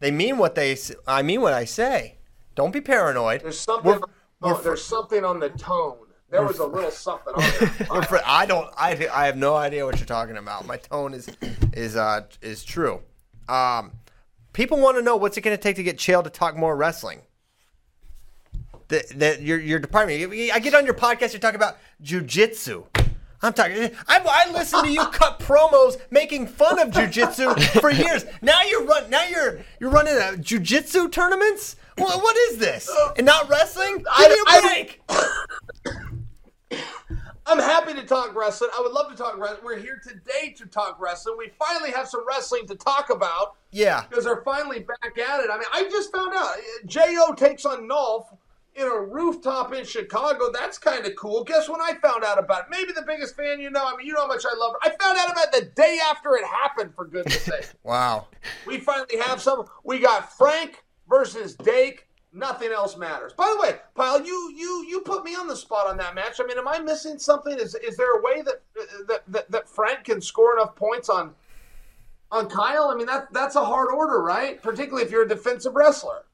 [0.00, 0.76] They mean what they.
[1.06, 2.16] I mean what I say.
[2.54, 3.42] Don't be paranoid.
[3.42, 3.92] There's something.
[3.92, 4.00] We're,
[4.42, 5.98] oh, we're, there's something on the tone.
[6.30, 8.22] There was a little something on it.
[8.26, 8.68] I don't.
[8.78, 10.66] I, I have no idea what you're talking about.
[10.66, 11.28] My tone is
[11.72, 13.00] is uh is true.
[13.48, 13.92] Um,
[14.52, 16.76] people want to know what's it going to take to get Chael to talk more
[16.76, 17.20] wrestling
[18.90, 20.32] that, that your your department.
[20.52, 21.32] I get on your podcast.
[21.32, 22.86] You're talking about jujitsu.
[23.42, 23.90] I'm talking.
[24.06, 28.24] I, I listened to you cut promos making fun of jujitsu for years.
[28.42, 29.08] Now you're run.
[29.08, 31.76] Now you're you're running a jujitsu tournaments.
[31.96, 32.90] What, what is this?
[33.16, 33.98] And not wrestling?
[33.98, 35.00] Give I, me a break.
[37.46, 38.70] I'm happy to talk wrestling.
[38.76, 39.64] I would love to talk wrestling.
[39.64, 41.36] We're here today to talk wrestling.
[41.36, 43.56] We finally have some wrestling to talk about.
[43.72, 44.04] Yeah.
[44.08, 45.50] Because they're finally back at it.
[45.50, 46.56] I mean, I just found out
[46.86, 48.26] Jo takes on Nolf
[48.74, 50.50] in a rooftop in Chicago.
[50.52, 51.44] That's kind of cool.
[51.44, 52.66] Guess when I found out about it?
[52.70, 53.84] Maybe the biggest fan you know.
[53.86, 54.78] I mean, you know how much I love her.
[54.82, 57.68] I found out about it the day after it happened, for goodness sake.
[57.82, 58.28] Wow.
[58.66, 59.64] We finally have some.
[59.84, 62.06] We got Frank versus Dake.
[62.32, 63.32] Nothing else matters.
[63.32, 66.40] By the way, Pyle, you you you put me on the spot on that match.
[66.40, 67.58] I mean, am I missing something?
[67.58, 68.62] Is is there a way that
[69.08, 71.34] that that, that Frank can score enough points on
[72.30, 72.88] on Kyle?
[72.88, 74.62] I mean, that that's a hard order, right?
[74.62, 76.24] Particularly if you're a defensive wrestler.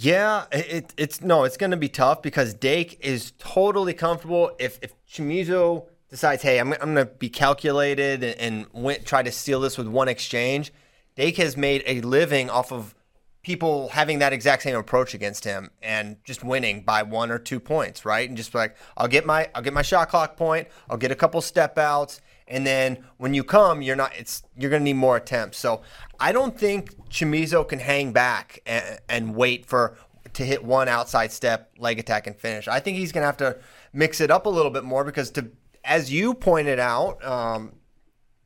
[0.00, 4.52] Yeah, it, it's no, it's going to be tough because Dake is totally comfortable.
[4.60, 9.24] If if Chamizo decides, hey, I'm, I'm going to be calculated and, and went, try
[9.24, 10.72] to steal this with one exchange,
[11.16, 12.94] Dake has made a living off of
[13.42, 17.58] people having that exact same approach against him and just winning by one or two
[17.58, 18.28] points, right?
[18.28, 21.16] And just like I'll get my I'll get my shot clock point, I'll get a
[21.16, 25.16] couple step outs, and then when you come, you're not it's you're gonna need more
[25.16, 25.58] attempts.
[25.58, 25.82] So
[26.18, 29.96] I don't think Chamizo can hang back and, and wait for
[30.34, 32.68] to hit one outside step, leg attack, and finish.
[32.68, 33.58] I think he's gonna have to
[33.92, 35.50] mix it up a little bit more because to
[35.84, 37.72] as you pointed out, um,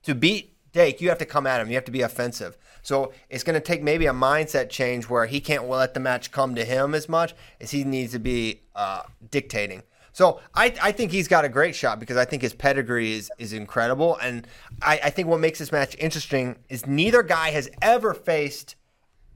[0.05, 1.69] to beat Dake, you have to come at him.
[1.69, 2.57] You have to be offensive.
[2.83, 6.33] So it's going to take maybe a mindset change where he can't let the match
[6.33, 9.83] come to him as much as he needs to be uh, dictating.
[10.13, 13.31] So I, I think he's got a great shot because I think his pedigree is,
[13.39, 14.19] is incredible.
[14.19, 14.47] And
[14.83, 18.77] I, I think what makes this match interesting is neither guy has ever faced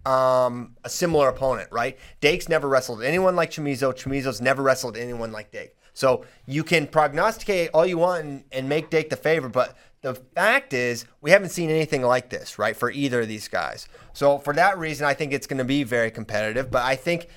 [0.04, 1.98] um, a similar opponent, right?
[2.20, 3.92] Dake's never wrestled anyone like Chamizo.
[3.92, 5.74] Chamizo's never wrestled anyone like Dake.
[5.94, 10.14] So you can prognosticate all you want and, and make Dake the favorite, but the
[10.14, 13.88] fact is we haven't seen anything like this, right, for either of these guys.
[14.12, 16.70] So for that reason, I think it's going to be very competitive.
[16.70, 17.28] But I think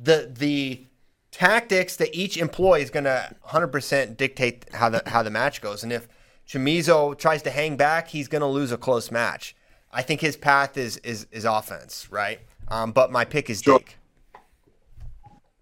[0.00, 0.86] the the
[1.34, 5.82] tactics that each employee is going to 100% dictate how the how the match goes.
[5.82, 6.06] And if
[6.48, 9.56] Chamizo tries to hang back, he's going to lose a close match.
[9.92, 12.40] I think his path is is is offense, right?
[12.68, 13.78] Um, but my pick is sure.
[13.78, 13.96] Dake.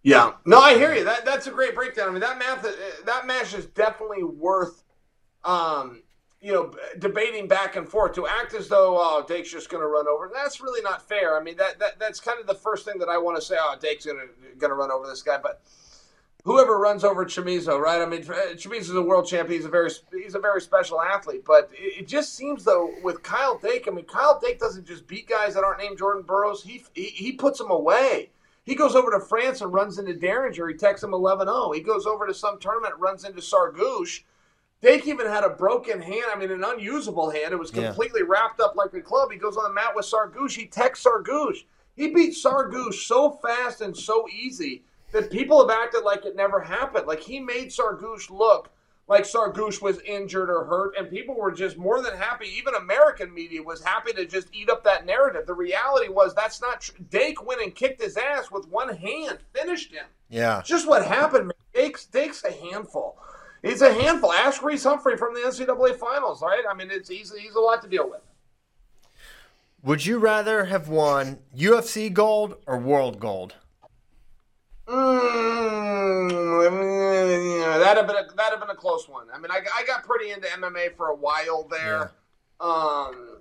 [0.03, 1.05] Yeah, no, I hear you.
[1.05, 2.09] That that's a great breakdown.
[2.09, 2.66] I mean, that math
[3.07, 4.82] that match is definitely worth,
[5.44, 6.01] um,
[6.43, 8.14] you know, debating back and forth.
[8.14, 11.39] To act as though oh, Dake's just going to run over, that's really not fair.
[11.39, 13.56] I mean, that, that that's kind of the first thing that I want to say.
[13.59, 14.19] Oh, Dake's going
[14.60, 15.62] to run over this guy, but
[16.44, 18.02] whoever runs over Chamizo, right?
[18.02, 19.59] I mean, uh, Chamizo's a world champion.
[19.59, 23.23] He's a very he's a very special athlete, but it, it, just seems though with
[23.23, 23.86] Kyle Dake.
[23.86, 26.62] I mean, Kyle Dake doesn't just beat guys that aren't named Jordan Burroughs.
[26.62, 28.31] He he, he puts them away.
[28.64, 30.69] He goes over to France and runs into Derringer.
[30.69, 31.73] He takes him 11 0.
[31.73, 34.23] He goes over to some tournament, runs into Sargouche.
[34.82, 36.24] Dake even had a broken hand.
[36.32, 37.52] I mean, an unusable hand.
[37.52, 38.28] It was completely yeah.
[38.28, 39.30] wrapped up like a club.
[39.30, 40.56] He goes on the mat with Sargouche.
[40.56, 41.64] He texts Sargouche.
[41.94, 44.82] He beat Sargouche so fast and so easy
[45.12, 47.06] that people have acted like it never happened.
[47.06, 48.70] Like he made Sargouche look
[49.09, 52.46] like Sargouche was injured or hurt, and people were just more than happy.
[52.56, 55.46] Even American media was happy to just eat up that narrative.
[55.46, 57.04] The reality was that's not true.
[57.10, 60.06] Dake went and kicked his ass with one hand, finished him.
[60.28, 61.46] Yeah, it's just what happened.
[61.46, 61.52] Man.
[61.74, 63.18] Dake's Dake's a handful.
[63.62, 64.32] He's a handful.
[64.32, 66.64] Ask Reece Humphrey from the NCAA finals, right?
[66.68, 68.20] I mean, it's he's he's a lot to deal with.
[69.84, 73.55] Would you rather have won UFC gold or world gold?
[74.86, 76.28] Mm,
[77.80, 79.26] that'd have been a, that'd have been a close one.
[79.32, 82.12] I mean, I, I got pretty into MMA for a while there,
[82.60, 82.66] yeah.
[82.66, 83.39] um,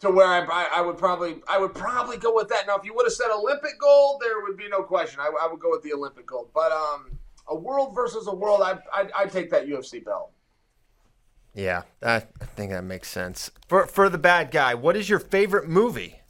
[0.00, 2.66] to where I, I, I would probably I would probably go with that.
[2.66, 5.20] Now, if you would have said Olympic gold, there would be no question.
[5.20, 6.50] I, I would go with the Olympic gold.
[6.52, 7.18] But um,
[7.48, 10.30] a world versus a world, I I I'd take that UFC belt.
[11.54, 13.50] Yeah, I think that makes sense.
[13.68, 16.20] For for the bad guy, what is your favorite movie?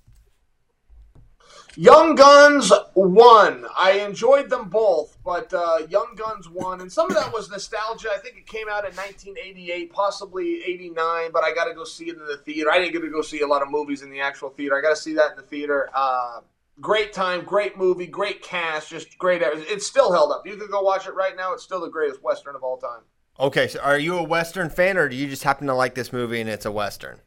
[1.76, 3.66] Young Guns won.
[3.76, 8.10] I enjoyed them both, but uh, Young Guns won, and some of that was nostalgia.
[8.14, 12.10] I think it came out in 1988, possibly 89, but I got to go see
[12.10, 12.70] it in the theater.
[12.70, 14.78] I didn't get to go see a lot of movies in the actual theater.
[14.78, 15.90] I got to see that in the theater.
[15.92, 16.40] Uh,
[16.80, 19.42] great time, great movie, great cast, just great.
[19.42, 20.46] It's still held up.
[20.46, 21.52] You can go watch it right now.
[21.52, 23.00] It's still the greatest western of all time.
[23.38, 26.12] Okay, so are you a western fan, or do you just happen to like this
[26.12, 27.20] movie and it's a western?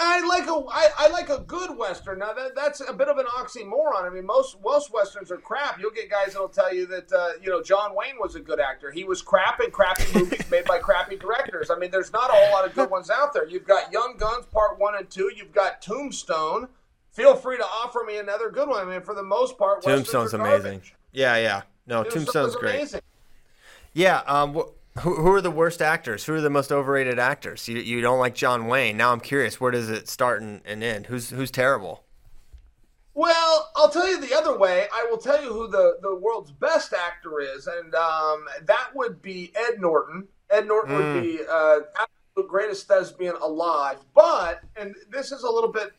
[0.00, 2.20] I like a I, I like a good western.
[2.20, 4.04] Now that that's a bit of an oxymoron.
[4.04, 5.80] I mean, most most westerns are crap.
[5.80, 8.60] You'll get guys that'll tell you that uh, you know John Wayne was a good
[8.60, 8.90] actor.
[8.92, 11.70] He was crap in crappy movies made by crappy directors.
[11.70, 13.48] I mean, there's not a whole lot of good ones out there.
[13.48, 15.32] You've got Young Guns Part One and Two.
[15.34, 16.68] You've got Tombstone.
[17.18, 18.86] Feel free to offer me another good one.
[18.86, 20.82] I mean, for the most part, Tombstone's amazing.
[21.10, 21.62] Yeah, yeah.
[21.88, 22.74] No, Tombstone's, Tombstone's great.
[22.76, 23.00] Amazing.
[23.92, 24.22] Yeah.
[24.26, 24.62] Um.
[25.00, 26.24] Who, who are the worst actors?
[26.24, 27.68] Who are the most overrated actors?
[27.68, 28.96] You, you don't like John Wayne.
[28.96, 31.06] Now I'm curious, where does it start and, and end?
[31.06, 32.04] Who's who's terrible?
[33.14, 34.86] Well, I'll tell you the other way.
[34.92, 39.20] I will tell you who the, the world's best actor is, and um, that would
[39.20, 40.28] be Ed Norton.
[40.50, 41.14] Ed Norton mm.
[41.14, 43.98] would be uh, absolute greatest thespian alive.
[44.14, 45.90] But, and this is a little bit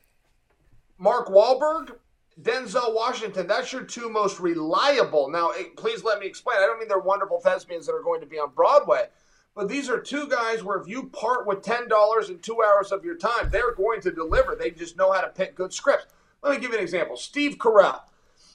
[1.00, 1.96] Mark Wahlberg,
[2.42, 3.48] Denzel Washington.
[3.48, 5.30] That's your two most reliable.
[5.30, 6.58] Now, eh, please let me explain.
[6.58, 9.08] I don't mean they're wonderful thespians that are going to be on Broadway,
[9.56, 12.92] but these are two guys where if you part with ten dollars and two hours
[12.92, 14.56] of your time, they're going to deliver.
[14.56, 16.08] They just know how to pick good scripts.
[16.44, 17.16] Let me give you an example.
[17.16, 18.02] Steve Carell.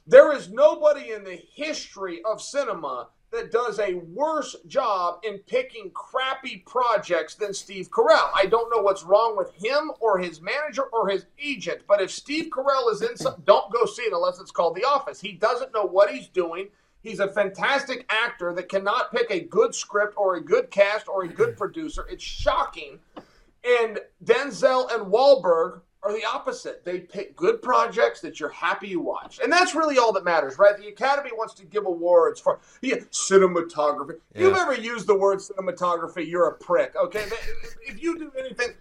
[0.07, 5.91] There is nobody in the history of cinema that does a worse job in picking
[5.91, 8.31] crappy projects than Steve Carell.
[8.35, 12.11] I don't know what's wrong with him or his manager or his agent, but if
[12.11, 15.21] Steve Carell is in some, don't go see it unless it's called The Office.
[15.21, 16.69] He doesn't know what he's doing.
[17.03, 21.25] He's a fantastic actor that cannot pick a good script or a good cast or
[21.25, 22.07] a good producer.
[22.11, 22.99] It's shocking.
[23.63, 26.85] And Denzel and Wahlberg are the opposite.
[26.85, 29.41] They pick good projects that you're happy you watched.
[29.41, 30.77] And that's really all that matters, right?
[30.77, 34.17] The Academy wants to give awards for yeah, cinematography.
[34.35, 37.25] If you've ever used the word cinematography, you're a prick, okay?
[37.87, 38.75] If you do anything,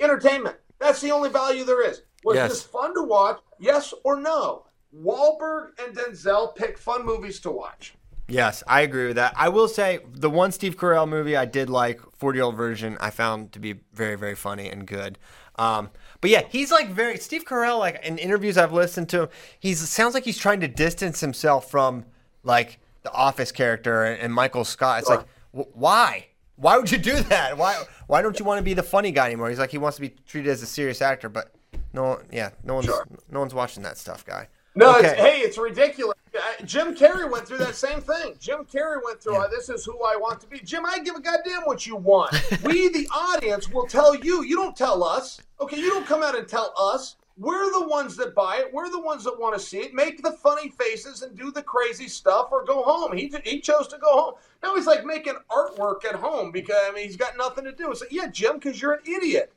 [0.00, 0.56] entertainment.
[0.80, 2.02] That's the only value there is.
[2.24, 2.50] Was Yes.
[2.50, 3.40] this fun to watch?
[3.60, 4.66] Yes or no?
[4.94, 7.94] Wahlberg and Denzel pick fun movies to watch.
[8.28, 9.34] Yes, I agree with that.
[9.36, 12.96] I will say the one Steve Carell movie I did like, 40 year old version,
[13.00, 15.18] I found to be very, very funny and good.
[15.56, 15.90] Um,
[16.22, 17.78] but yeah, he's like very Steve Carell.
[17.78, 19.28] Like in interviews I've listened to,
[19.60, 22.06] he sounds like he's trying to distance himself from
[22.44, 25.00] like the Office character and, and Michael Scott.
[25.00, 26.28] It's like, wh- why?
[26.56, 27.58] Why would you do that?
[27.58, 27.82] Why?
[28.06, 29.50] Why don't you want to be the funny guy anymore?
[29.50, 31.52] He's like he wants to be treated as a serious actor, but
[31.92, 33.06] no, yeah, no one's Sure.
[33.30, 34.48] no one's watching that stuff, guy.
[34.74, 36.16] No, it's, hey, it's ridiculous.
[36.34, 38.34] Uh, Jim Carrey went through that same thing.
[38.40, 40.60] Jim Carrey went through, uh, this is who I want to be.
[40.60, 42.32] Jim, I give a goddamn what you want.
[42.64, 44.42] we, the audience, will tell you.
[44.42, 45.40] You don't tell us.
[45.60, 47.16] Okay, you don't come out and tell us.
[47.38, 48.72] We're the ones that buy it.
[48.72, 49.94] We're the ones that want to see it.
[49.94, 53.16] Make the funny faces and do the crazy stuff or go home.
[53.16, 54.34] He, he chose to go home.
[54.62, 57.90] Now he's like making artwork at home because I mean, he's got nothing to do.
[57.90, 59.52] It's like, yeah, Jim, because you're an idiot.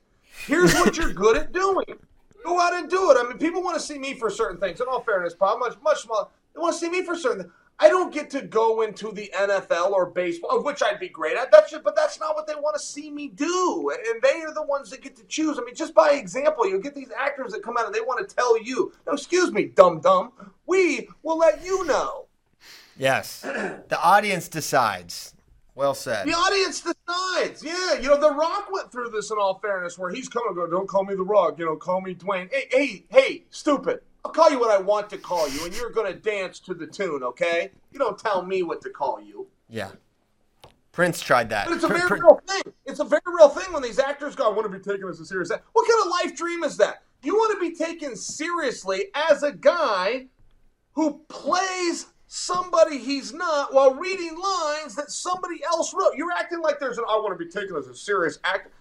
[0.47, 1.85] Here's what you're good at doing.
[2.45, 3.17] Go out and do it.
[3.19, 4.80] I mean, people want to see me for certain things.
[4.80, 6.27] In all fairness, Bob, much much smaller.
[6.53, 7.41] They want to see me for certain.
[7.41, 7.53] things.
[7.77, 11.35] I don't get to go into the NFL or baseball, of which I'd be great
[11.35, 11.51] at.
[11.51, 13.91] That's just, but that's not what they want to see me do.
[13.93, 15.59] And they are the ones that get to choose.
[15.59, 18.27] I mean, just by example, you get these actors that come out and they want
[18.27, 20.31] to tell you, "No, excuse me, dum dum.
[20.65, 22.27] We will let you know."
[22.97, 25.35] Yes, the audience decides.
[25.76, 26.26] Well said.
[26.26, 27.61] The audience decides.
[27.64, 30.68] Yeah, you know, The Rock went through this in all fairness, where he's coming go,
[30.68, 32.49] don't call me The Rock, you know, call me Dwayne.
[32.52, 33.99] Hey, hey, hey, stupid.
[34.23, 36.73] I'll call you what I want to call you, and you're going to dance to
[36.73, 37.72] the tune, okay?
[37.91, 39.47] You don't tell me what to call you.
[39.69, 39.91] Yeah.
[40.93, 41.68] Prince tried that.
[41.68, 42.73] But it's a very Prin- real thing.
[42.85, 45.19] It's a very real thing when these actors go, I want to be taken as
[45.19, 45.65] a serious actor.
[45.73, 47.03] What kind of life dream is that?
[47.22, 50.27] You want to be taken seriously as a guy
[50.93, 56.15] who plays somebody he's not while reading lines that somebody else wrote.
[56.15, 58.72] You're acting like there's an I want to be taken as a serious actor.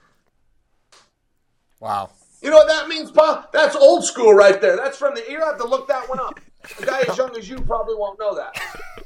[1.81, 2.11] Wow.
[2.43, 3.49] You know what that means, Pa?
[3.53, 4.77] That's old school right there.
[4.77, 6.41] That's from the you have to look that one up.
[6.81, 8.55] A guy as young as you probably won't know that.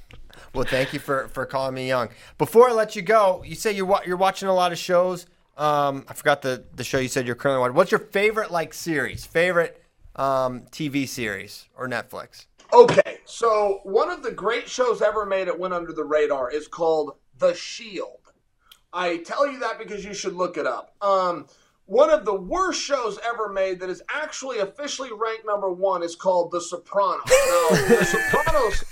[0.55, 2.09] Well, thank you for, for calling me young.
[2.39, 5.27] Before I let you go, you say you're you're watching a lot of shows.
[5.57, 7.77] Um, I forgot the, the show you said you're currently watching.
[7.77, 9.27] What's your favorite like series?
[9.27, 9.83] Favorite
[10.17, 12.47] um, TV series or Netflix?
[12.73, 16.67] Okay, so one of the great shows ever made that went under the radar is
[16.67, 18.33] called The Shield.
[18.91, 20.95] I tell you that because you should look it up.
[21.03, 21.47] Um,
[21.85, 26.17] one of the worst shows ever made that is actually officially ranked number one is
[26.17, 27.21] called The Sopranos.
[27.29, 28.85] Now, The Sopranos,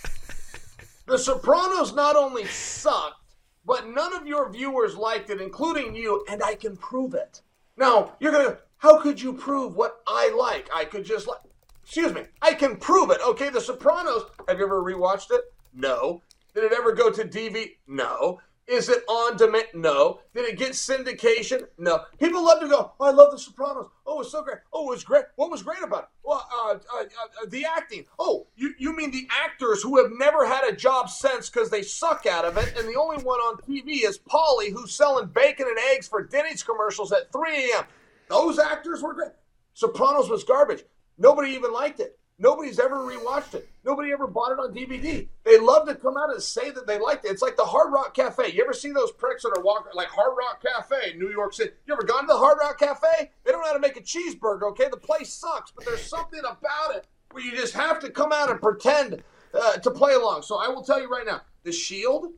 [1.07, 3.35] The Sopranos not only sucked,
[3.65, 7.41] but none of your viewers liked it, including you, and I can prove it.
[7.79, 10.69] Now, you're gonna, how could you prove what I like?
[10.75, 11.41] I could just like,
[11.87, 13.21] excuse me, I can prove it.
[13.25, 15.53] Okay, The Sopranos, have you ever rewatched it?
[15.73, 16.21] No.
[16.53, 17.77] Did it ever go to DV?
[17.87, 18.41] No.
[18.67, 19.67] Is it on demand?
[19.73, 20.19] No.
[20.35, 21.69] Did it get syndication?
[21.79, 22.01] No.
[22.19, 23.87] People love to go, oh, I love The Sopranos.
[24.05, 24.57] Oh, it's so great.
[24.73, 25.27] Oh, it was great.
[25.37, 26.09] What was great about it?
[26.25, 28.05] Well, uh, uh, uh, the acting.
[28.19, 31.83] Oh, you, you mean the actors who have never had a job since because they
[31.83, 35.69] suck out of it, and the only one on TV is Paulie, who's selling bacon
[35.69, 37.85] and eggs for Denny's commercials at 3 a.m.
[38.29, 39.31] Those actors were great.
[39.75, 40.83] Sopranos was garbage.
[41.19, 42.19] Nobody even liked it.
[42.39, 43.67] Nobody's ever rewatched it.
[43.83, 45.27] Nobody ever bought it on DVD.
[45.45, 47.31] They love to come out and say that they liked it.
[47.31, 48.53] It's like the Hard Rock Cafe.
[48.53, 51.55] You ever see those pricks that are walking like Hard Rock Cafe in New York
[51.55, 51.71] City?
[51.87, 53.31] You ever gone to the Hard Rock Cafe?
[53.45, 54.89] They don't know how to make a cheeseburger, okay?
[54.91, 58.51] The place sucks, but there's something about it where you just have to come out
[58.51, 59.23] and pretend
[59.55, 60.43] uh, to play along.
[60.43, 62.33] So I will tell you right now, The Shield,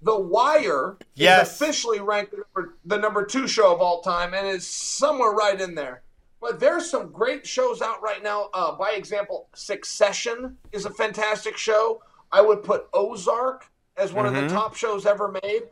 [0.00, 1.48] The Wire Yes.
[1.48, 5.32] is officially ranked the number, the number two show of all time and is somewhere
[5.32, 6.00] right in there.
[6.40, 8.50] But there's some great shows out right now.
[8.52, 12.02] Uh, by example, Succession is a fantastic show.
[12.30, 15.62] I would put Ozark as one of the top shows ever made.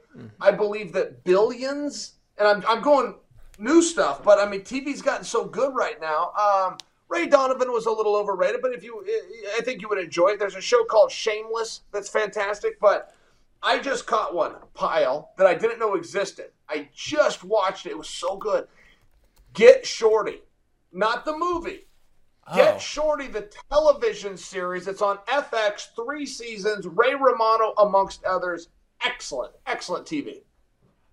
[0.41, 3.17] I believe that Billions, and I'm, I'm going
[3.59, 6.33] new stuff, but I mean, TV's gotten so good right now.
[6.33, 6.79] Um,
[7.09, 9.05] Ray Donovan was a little overrated, but if you,
[9.57, 10.39] I think you would enjoy it.
[10.39, 13.15] There's a show called Shameless that's fantastic, but
[13.63, 16.51] I just caught one Pyle that I didn't know existed.
[16.69, 17.91] I just watched it.
[17.91, 18.67] It was so good.
[19.53, 20.43] Get Shorty,
[20.95, 21.87] not the movie.
[22.55, 22.79] Get Oh.
[22.79, 24.87] Shorty, the television series.
[24.87, 26.87] It's on FX, three seasons.
[26.87, 28.69] Ray Romano, amongst others.
[29.03, 30.43] Excellent, excellent TV.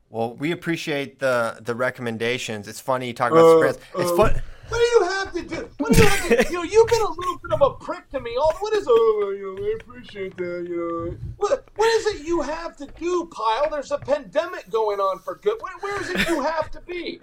[0.09, 2.67] Well, we appreciate the the recommendations.
[2.67, 3.67] It's funny you talk about Uh.
[3.69, 4.41] It's uh, fun.
[4.67, 5.69] What do you have to do?
[5.79, 8.09] What do you have to You know, you've been a little bit of a prick
[8.11, 8.35] to me.
[8.37, 8.85] All what is?
[8.89, 10.65] Oh, you know, I appreciate that.
[10.69, 10.77] You
[11.11, 13.69] know, what what is it you have to do, Pyle?
[13.69, 15.57] There's a pandemic going on for good.
[15.61, 17.19] Where, where is it you have to be?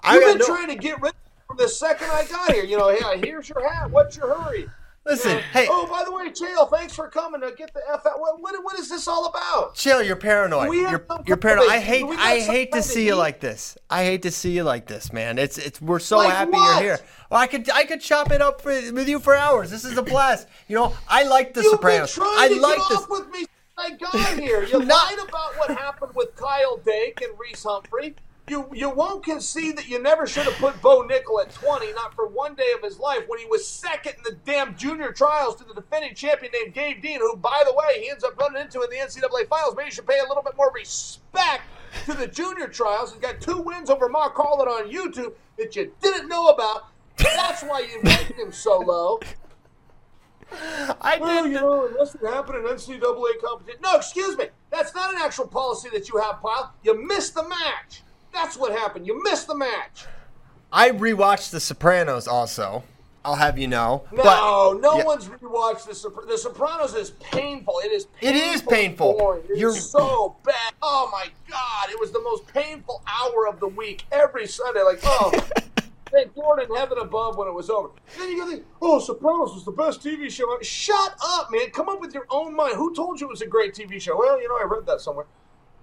[0.00, 1.14] I You've been no- trying to get rid
[1.56, 2.64] from the second I got here.
[2.64, 3.90] You know, hey, here's your hat.
[3.90, 4.68] What's your hurry?
[5.06, 8.06] Listen, Uh, hey, Oh, by the way, Chael, thanks for coming to get the F
[8.06, 8.18] out.
[8.20, 9.74] What, what, what is this all about?
[9.74, 10.70] Chill, you're paranoid.
[10.70, 11.68] We You're, you're paranoid.
[11.68, 13.76] I hate I hate to see you like this.
[13.90, 15.38] I hate to see you like this, man.
[15.38, 16.82] It's it's we're so Like happy what?
[16.82, 17.04] you're here.
[17.30, 19.70] Well, I could I could chop it up for, with you for hours.
[19.70, 20.48] This is a blast.
[20.68, 22.14] You know, I like the You've Sopranos.
[22.16, 22.98] been trying I to like get this.
[22.98, 23.44] off with me
[23.76, 24.62] I got here.
[24.64, 28.14] You lied about what happened with Kyle Dake and Reece Humphrey.
[28.46, 32.14] You you won't concede that you never should have put Bo Nickal at 20, not
[32.14, 35.56] for one day of his life, when he was second in the damn junior trials
[35.56, 38.60] to the defending champion named Gabe Dean, who, by the way, he ends up running
[38.60, 39.74] into in the NCAA finals.
[39.74, 41.62] Maybe you should pay a little bit more respect
[42.04, 43.12] to the junior trials.
[43.12, 46.88] He's got two wins over Mark Carlin on YouTube that you didn't know about.
[47.16, 49.20] That's why you ranked him so low.
[51.00, 53.80] I Well, you know, unless it happened in NCAA competition.
[53.82, 54.46] No, excuse me.
[54.70, 56.74] That's not an actual policy that you have, Pyle.
[56.82, 58.02] You missed the match.
[58.34, 59.06] That's what happened.
[59.06, 60.06] You missed the match.
[60.72, 62.82] I rewatched The Sopranos also.
[63.24, 64.04] I'll have you know.
[64.12, 65.04] No, but no yeah.
[65.04, 67.80] one's rewatched the Sopr- The Sopranos is painful.
[67.82, 68.04] It is.
[68.20, 69.32] Painful is painful.
[69.44, 70.74] It is You're- so bad.
[70.82, 71.88] Oh my god!
[71.90, 74.82] It was the most painful hour of the week every Sunday.
[74.82, 75.30] Like, oh,
[76.12, 77.88] thank Lord in heaven above when it was over.
[78.18, 80.52] Then you go think, oh, Sopranos was the best TV show.
[80.52, 80.62] ever.
[80.62, 81.70] Shut up, man.
[81.70, 82.76] Come up with your own mind.
[82.76, 84.18] Who told you it was a great TV show?
[84.18, 85.24] Well, you know, I read that somewhere.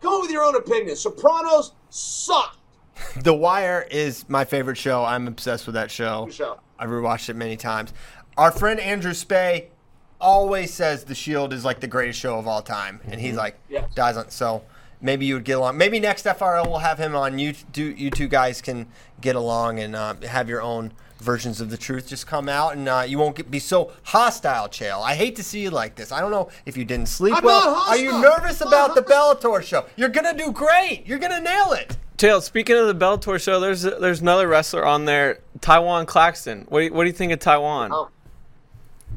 [0.01, 0.95] Come up with your own opinion.
[0.95, 2.57] Sopranos sucked.
[3.23, 5.03] The Wire is my favorite show.
[5.03, 6.27] I'm obsessed with that show.
[6.31, 6.59] Show.
[6.77, 7.93] I've rewatched it many times.
[8.37, 9.67] Our friend Andrew Spay
[10.19, 13.57] always says The Shield is like the greatest show of all time, and he's like
[13.69, 13.91] Yes.
[13.95, 14.29] dies on.
[14.29, 14.63] So
[15.01, 15.77] maybe you would get along.
[15.77, 17.39] Maybe next FRL we'll have him on.
[17.39, 18.87] You do you two guys can
[19.19, 22.87] get along and uh, have your own versions of the truth just come out, and
[22.89, 25.01] uh, you won't get, be so hostile, Chael.
[25.01, 26.11] I hate to see you like this.
[26.11, 27.71] I don't know if you didn't sleep I'm well.
[27.71, 29.85] not Are you nervous I'm about the not Bellator show?
[29.95, 31.03] You're gonna do great.
[31.05, 31.97] You're gonna nail it.
[32.17, 36.65] Chael, speaking of the Bellator show, there's there's another wrestler on there, Tywan Claxton.
[36.69, 37.89] What do you, what do you think of Tywan?
[37.91, 38.09] Oh.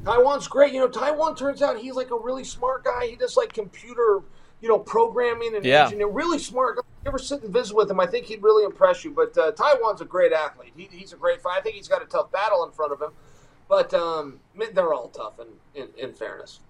[0.05, 0.72] Tywan's great.
[0.72, 3.06] You know, Tywan turns out he's like a really smart guy.
[3.06, 4.20] He does like computer,
[4.65, 5.85] you know, programming and Yeah.
[5.85, 6.15] engineering.
[6.15, 6.78] Really smart.
[6.78, 9.11] If you ever sit and visit with him, I think he'd really impress you.
[9.11, 10.73] But uh, Tywan's a great athlete.
[10.74, 11.59] He, he's a great fight.
[11.59, 13.11] I think he's got a tough battle in front of him.
[13.69, 14.41] But um,
[14.73, 15.49] they're all tough in,
[15.82, 16.61] in, in fairness.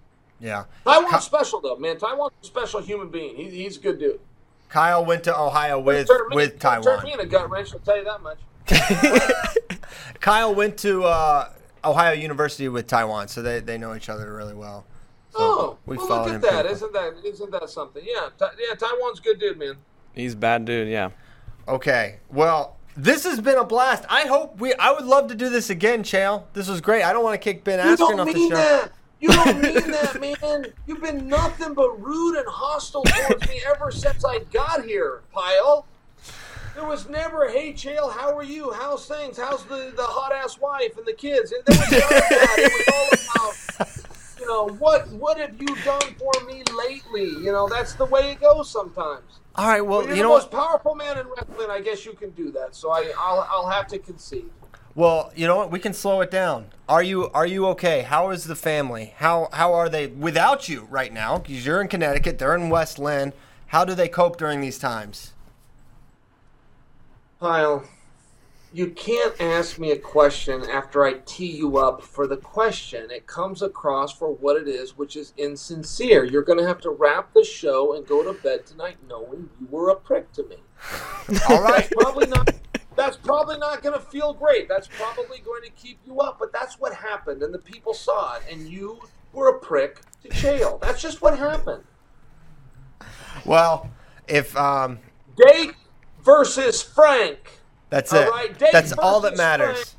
[0.41, 0.65] Yeah.
[0.85, 1.95] Tywan's Ka- special though, man.
[1.95, 3.37] Tywan's a special human being.
[3.37, 4.19] He, he's a good dude.
[4.67, 7.03] Kyle went to Ohio with Turn me- with Turn Tywan.
[7.05, 7.71] me in a gut wrench.
[7.71, 8.39] I'll tell you that much.
[10.19, 11.49] Kyle went to uh,
[11.85, 14.85] Ohio University with Tywan, so they, they know each other really well.
[15.37, 16.51] So Oh, we well, followed look at that!
[16.61, 18.03] pretty Isn't that isn't that something?
[18.05, 18.75] Yeah, Ta- yeah.
[18.75, 19.75] Tywan's good dude, man.
[20.13, 21.09] He's a bad dude, yeah.
[21.67, 22.19] Okay.
[22.29, 24.05] Well, this has been a blast.
[24.09, 24.73] I hope we.
[24.75, 26.43] I would love to do this again, Chael.
[26.53, 27.03] This was great.
[27.03, 28.55] I don't want to kick Ben You Askren don't off the mean show.
[28.55, 28.91] that.
[29.19, 30.67] You don't mean that, man.
[30.87, 35.85] You've been nothing but rude and hostile towards me ever since I got here, Pyle.
[36.75, 38.71] There was never, hey, Chael, how are you?
[38.73, 39.37] How's things?
[39.37, 41.51] How's the, the hot ass wife and the kids?
[41.51, 42.55] There was none of that.
[42.57, 44.05] It was all about,
[44.41, 47.29] you know, what what have you done for me lately?
[47.29, 49.39] You know, that's the way it goes sometimes.
[49.55, 49.81] All right.
[49.81, 50.61] Well, you're you the know most what?
[50.61, 52.75] powerful man in wrestling, I guess you can do that.
[52.75, 54.49] So I, I'll, I'll have to concede.
[54.93, 55.71] Well, you know what?
[55.71, 56.67] We can slow it down.
[56.87, 58.03] Are you Are you okay?
[58.03, 59.15] How is the family?
[59.17, 61.39] How How are they without you right now?
[61.39, 62.37] Because you're in Connecticut.
[62.37, 63.33] They're in West Linn.
[63.67, 65.33] How do they cope during these times?
[67.39, 67.83] Kyle,
[68.75, 73.09] you can't ask me a question after I tee you up for the question.
[73.09, 76.25] It comes across for what it is, which is insincere.
[76.25, 79.67] You're going to have to wrap the show and go to bed tonight knowing you
[79.71, 80.57] were a prick to me.
[81.49, 81.89] All right.
[81.89, 82.53] Probably not.
[82.97, 84.67] That's probably not going to feel great.
[84.67, 86.37] That's probably going to keep you up.
[86.37, 88.99] But that's what happened, and the people saw it, and you
[89.31, 90.79] were a prick to jail.
[90.81, 91.85] That's just what happened.
[93.45, 93.89] well,
[94.27, 94.99] if um,
[95.37, 95.75] Dake
[96.21, 97.61] versus Frank.
[97.95, 98.29] That's All it.
[98.29, 99.95] right, that's all that matters.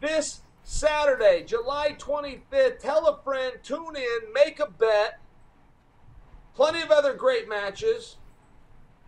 [0.00, 2.78] This Saturday, July 25th.
[2.78, 5.18] Tell a friend, tune in, make a bet.
[6.54, 8.18] Plenty of other great matches.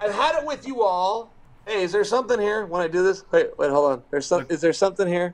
[0.01, 1.31] I've had it with you all.
[1.69, 3.25] Hey, is there something here when I do this?
[3.31, 4.03] Wait, wait, hold on.
[4.11, 4.45] There's some.
[4.49, 5.33] Is there something here?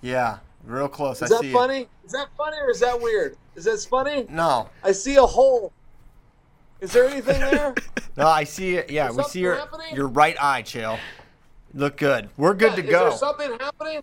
[0.00, 1.20] Yeah, real close.
[1.20, 1.80] Is I that funny?
[1.82, 1.88] It.
[2.06, 3.36] Is that funny or is that weird?
[3.56, 4.24] Is that funny?
[4.30, 5.70] No, I see a hole.
[6.80, 7.74] Is there anything there?
[8.16, 8.90] no, I see it.
[8.90, 9.94] Yeah, we see your happening?
[9.94, 10.98] your right eye, Chill.
[11.74, 12.28] Look good.
[12.36, 13.08] We're good Yeah, to Is go.
[13.10, 14.02] there something happening?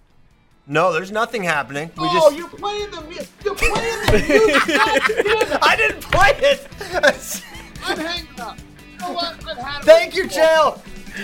[0.68, 1.90] no, there's nothing happening.
[1.98, 2.38] We oh, just.
[2.38, 3.30] you're playing the music.
[3.44, 3.74] You're playing
[4.06, 4.68] the music.
[4.78, 5.60] God damn it.
[5.62, 6.68] I didn't play it.
[7.84, 8.58] I'm hanging up.
[8.94, 9.58] You know what?
[9.58, 10.44] I've Thank you, before.
[10.44, 10.78] Chael.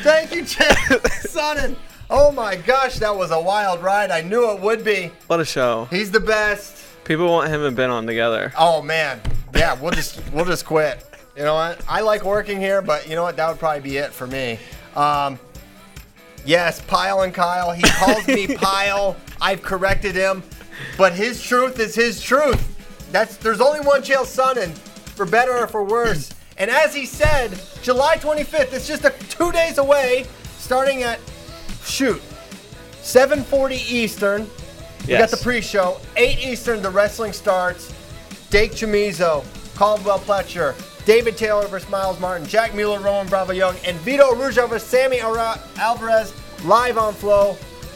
[0.04, 1.00] Thank you, Chael.
[1.28, 1.76] Sonnen.
[2.10, 4.12] Oh my gosh, that was a wild ride.
[4.12, 5.12] I knew it would be.
[5.28, 5.86] What a show.
[5.90, 6.86] He's the best.
[7.04, 8.54] People want him and Ben on together.
[8.58, 9.22] Oh man,
[9.54, 11.04] yeah, we'll just we'll just quit.
[11.36, 11.82] You know what?
[11.88, 13.36] I like working here, but you know what?
[13.36, 14.58] That would probably be it for me.
[14.96, 15.38] Um,
[16.48, 17.72] yes, Pyle and Kyle.
[17.72, 19.16] He calls me Pyle.
[19.40, 20.42] I've corrected him,
[20.98, 22.64] but his truth is his truth.
[23.12, 24.72] That's there's only one Chael Sonnen,
[25.16, 26.34] for better or for worse.
[26.60, 28.74] And as he said, July 25th.
[28.74, 30.26] It's just a two days away,
[30.58, 31.20] starting at
[31.84, 32.20] shoot
[33.04, 34.50] 7:40 Eastern.
[35.08, 36.00] We got the pre-show.
[36.16, 37.94] 8 Eastern, the wrestling starts.
[38.50, 39.46] Dake Chamizo,
[39.76, 40.74] Caldwell Pletcher,
[41.08, 45.22] David Taylor versus Myles Martin, Jack Mueller, Roman Bravo Young, and Vito Arujau versus Sammy
[45.22, 46.34] Alvarez
[46.66, 47.56] live on Flow.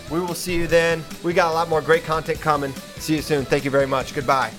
[0.09, 1.03] We will see you then.
[1.21, 2.71] We got a lot more great content coming.
[2.99, 3.43] See you soon.
[3.43, 4.15] Thank you very much.
[4.15, 4.53] Goodbye.